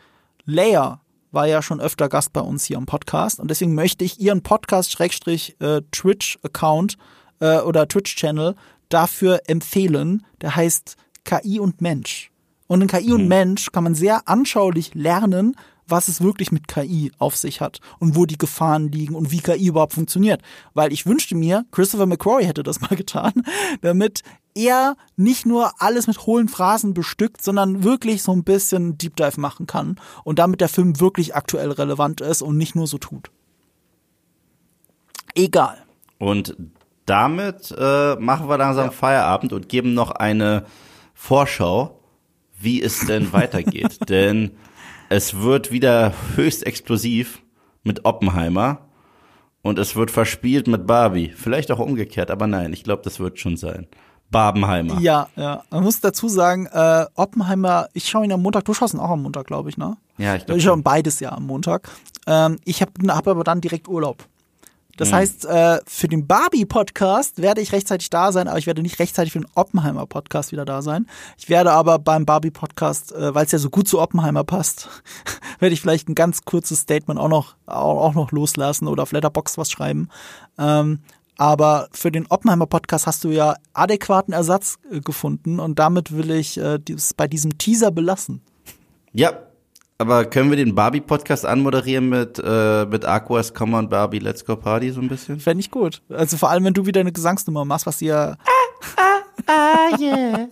[0.45, 1.01] Leia
[1.31, 4.41] war ja schon öfter Gast bei uns hier im Podcast und deswegen möchte ich ihren
[4.41, 6.97] Podcast-Twitch-Account äh,
[7.65, 8.55] oder Twitch-Channel
[8.89, 10.25] dafür empfehlen.
[10.41, 12.31] Der heißt KI und Mensch.
[12.67, 15.55] Und in KI und Mensch kann man sehr anschaulich lernen,
[15.87, 19.41] was es wirklich mit KI auf sich hat und wo die Gefahren liegen und wie
[19.41, 20.41] KI überhaupt funktioniert.
[20.73, 23.33] Weil ich wünschte mir, Christopher McQuarrie hätte das mal getan,
[23.81, 24.23] damit
[24.55, 29.39] er nicht nur alles mit hohlen Phrasen bestückt, sondern wirklich so ein bisschen Deep Dive
[29.39, 33.31] machen kann und damit der Film wirklich aktuell relevant ist und nicht nur so tut.
[35.35, 35.83] Egal.
[36.19, 36.55] Und
[37.05, 40.65] damit äh, machen wir langsam Feierabend und geben noch eine
[41.13, 41.99] Vorschau,
[42.59, 44.09] wie es denn weitergeht.
[44.09, 44.51] Denn
[45.09, 47.41] es wird wieder höchst explosiv
[47.83, 48.79] mit Oppenheimer
[49.61, 51.33] und es wird verspielt mit Barbie.
[51.35, 53.87] Vielleicht auch umgekehrt, aber nein, ich glaube, das wird schon sein.
[54.31, 54.99] Barbenheimer.
[54.99, 55.63] Ja, ja.
[55.69, 59.11] Man muss dazu sagen, äh, Oppenheimer, ich schaue ihn am Montag, du schaust ihn auch
[59.11, 59.95] am Montag, glaube ich, ne?
[60.17, 60.61] Ja, ich Ich glaube.
[60.61, 61.87] schaue beides ja am Montag.
[62.25, 64.25] Ähm, ich habe hab aber dann direkt Urlaub.
[64.97, 68.99] Das heißt, äh, für den Barbie-Podcast werde ich rechtzeitig da sein, aber ich werde nicht
[68.99, 71.07] rechtzeitig für den Oppenheimer-Podcast wieder da sein.
[71.37, 74.89] Ich werde aber beim Barbie-Podcast, äh, weil es ja so gut zu Oppenheimer passt,
[75.59, 79.11] werde ich vielleicht ein ganz kurzes Statement auch noch, auch, auch noch loslassen oder auf
[79.11, 80.09] Letterboxd was schreiben.
[80.59, 80.99] Ähm,
[81.37, 86.59] aber für den Oppenheimer-Podcast hast du ja adäquaten Ersatz äh, gefunden und damit will ich
[86.59, 88.41] äh, dies, bei diesem Teaser belassen.
[89.11, 89.33] Ja,
[89.97, 94.55] aber können wir den Barbie-Podcast anmoderieren mit, äh, mit Aquas, Come on Barbie, Let's Go
[94.55, 95.39] Party so ein bisschen?
[95.39, 96.01] Fände ich gut.
[96.09, 98.37] Also vor allem, wenn du wieder eine Gesangsnummer machst, was dir.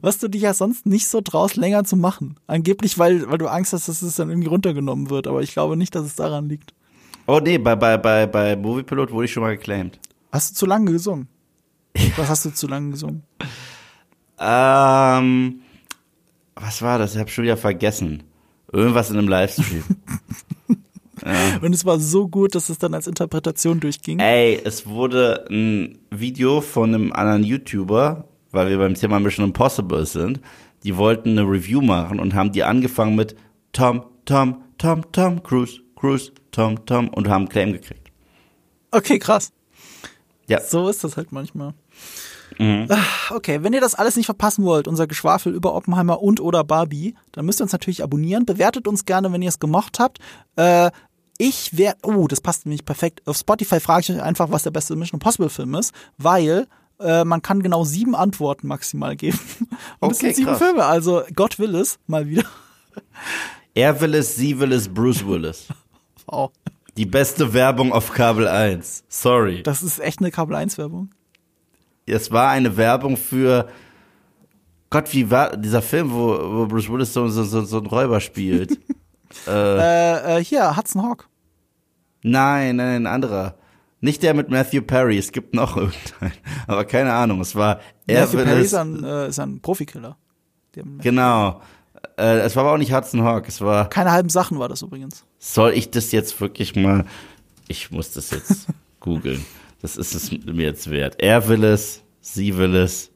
[0.00, 2.36] Was du dich ja sonst nicht so traust, länger zu machen.
[2.46, 5.26] Angeblich, weil, weil du Angst hast, dass es dann irgendwie runtergenommen wird.
[5.26, 6.72] Aber ich glaube nicht, dass es daran liegt.
[7.26, 9.98] Oh nee, bei, bei, bei, bei Movie Pilot wurde ich schon mal geclaimed.
[10.32, 11.28] Hast du zu lange gesungen?
[12.16, 13.22] Was hast du zu lange gesungen?
[14.38, 15.60] Ähm,
[16.54, 17.14] was war das?
[17.14, 18.22] Ich habe schon wieder vergessen.
[18.72, 19.84] Irgendwas in einem Livestream.
[21.62, 24.20] Und es war so gut, dass es dann als Interpretation durchging.
[24.20, 30.06] Ey, es wurde ein Video von einem anderen YouTuber, weil wir beim Thema Mission Impossible
[30.06, 30.40] sind.
[30.84, 33.34] Die wollten eine Review machen und haben die angefangen mit
[33.72, 38.12] Tom, Tom, Tom, Tom, Cruise, Cruise, Tom, Tom und haben Claim gekriegt.
[38.90, 39.52] Okay, krass.
[40.46, 40.60] Ja.
[40.60, 41.74] So ist das halt manchmal.
[42.58, 42.86] Mhm.
[42.90, 42.96] Ah,
[43.34, 47.14] Okay, wenn ihr das alles nicht verpassen wollt, unser Geschwafel über Oppenheimer und oder Barbie,
[47.32, 48.46] dann müsst ihr uns natürlich abonnieren.
[48.46, 50.18] Bewertet uns gerne, wenn ihr es gemocht habt.
[50.56, 50.90] Äh,
[51.38, 53.22] ich werde, oh, das passt nämlich perfekt.
[53.26, 56.66] Auf Spotify frage ich euch einfach, was der beste Mission Impossible Film ist, weil
[57.00, 59.38] äh, man kann genau sieben Antworten maximal geben.
[60.00, 60.58] Und es Okay, sind sieben krass.
[60.58, 62.44] Filme, also Gott will es, mal wieder.
[63.74, 65.66] Er will es, sie will es, Bruce Willis.
[66.30, 66.50] Wow.
[66.98, 69.04] Die beste Werbung auf Kabel 1.
[69.08, 69.62] Sorry.
[69.62, 71.08] Das ist echt eine Kabel 1 Werbung.
[72.08, 73.68] Es war eine Werbung für
[74.90, 78.20] Gott, wie war dieser Film, wo, wo Bruce Willis so, so, so, so einen Räuber
[78.20, 78.78] spielt?
[79.46, 81.28] Äh, äh, hier, Hudson Hawk.
[82.22, 83.56] Nein, nein, ein anderer.
[84.00, 86.32] Nicht der mit Matthew Perry, es gibt noch irgendeinen.
[86.66, 90.16] Aber keine Ahnung, es war er Matthew Perry ist ein, äh, ist ein Profikiller.
[90.72, 91.60] Genau.
[92.16, 94.82] Äh, es war aber auch nicht Hudson Hawk, es war Keine halben Sachen war das
[94.82, 95.24] übrigens.
[95.38, 97.04] Soll ich das jetzt wirklich mal
[97.68, 98.66] Ich muss das jetzt
[99.00, 99.44] googeln.
[99.80, 101.16] Das ist es mir jetzt wert.
[101.20, 103.10] Er will es, sie will es,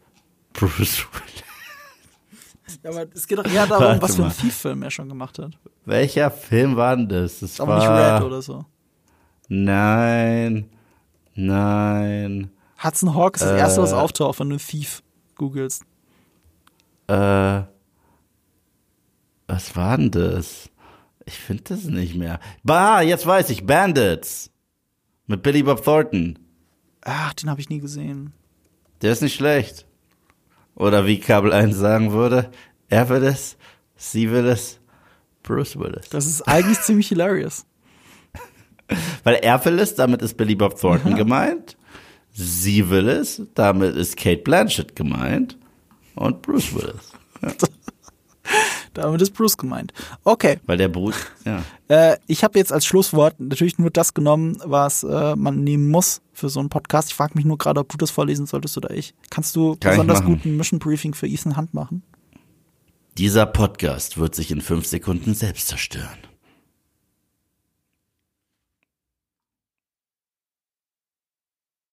[0.52, 2.78] Bruce Willis.
[2.82, 5.39] Ja, aber es geht doch eher darum, Warte was für einen Thief-Film er schon gemacht
[5.39, 5.52] hat.
[5.84, 7.40] Welcher Film war denn das?
[7.40, 8.64] Das Aber nicht Red oder so.
[9.48, 10.70] Nein.
[11.34, 12.51] Nein.
[12.82, 13.84] Hudson Hawk ist das erste, Äh.
[13.84, 15.02] was auftaucht, wenn du Thief
[15.36, 15.82] googelst.
[17.09, 17.62] Äh,
[19.47, 20.70] was war denn das?
[21.26, 22.40] Ich finde das nicht mehr.
[22.64, 23.66] Bah, jetzt weiß ich.
[23.66, 24.51] Bandits.
[25.26, 26.39] Mit Billy Bob Thornton.
[27.03, 28.33] Ach, den habe ich nie gesehen.
[29.03, 29.87] Der ist nicht schlecht.
[30.74, 32.51] Oder wie Kabel 1 sagen würde,
[32.89, 33.57] er will es,
[33.97, 34.81] sie will es,
[35.43, 36.09] Bruce will es.
[36.09, 37.66] Das ist eigentlich ziemlich hilarious.
[39.24, 41.77] Weil er will es, damit ist Billy Bob Thornton gemeint.
[42.33, 45.59] Sie will es, damit ist Kate Blanchett gemeint.
[46.15, 46.95] Und Bruce will
[47.43, 47.69] es.
[48.94, 49.93] Damit ist Bruce gemeint.
[50.24, 51.62] Okay, Weil der Bruce, ja.
[51.89, 56.20] äh, ich habe jetzt als Schlusswort natürlich nur das genommen, was äh, man nehmen muss
[56.32, 57.09] für so einen Podcast.
[57.09, 59.14] Ich frage mich nur gerade, ob du das vorlesen solltest oder ich.
[59.31, 62.02] Kannst du Kann besonders guten Mission Briefing für Ethan Hunt machen?
[63.19, 66.19] Dieser Podcast wird sich in fünf Sekunden selbst zerstören.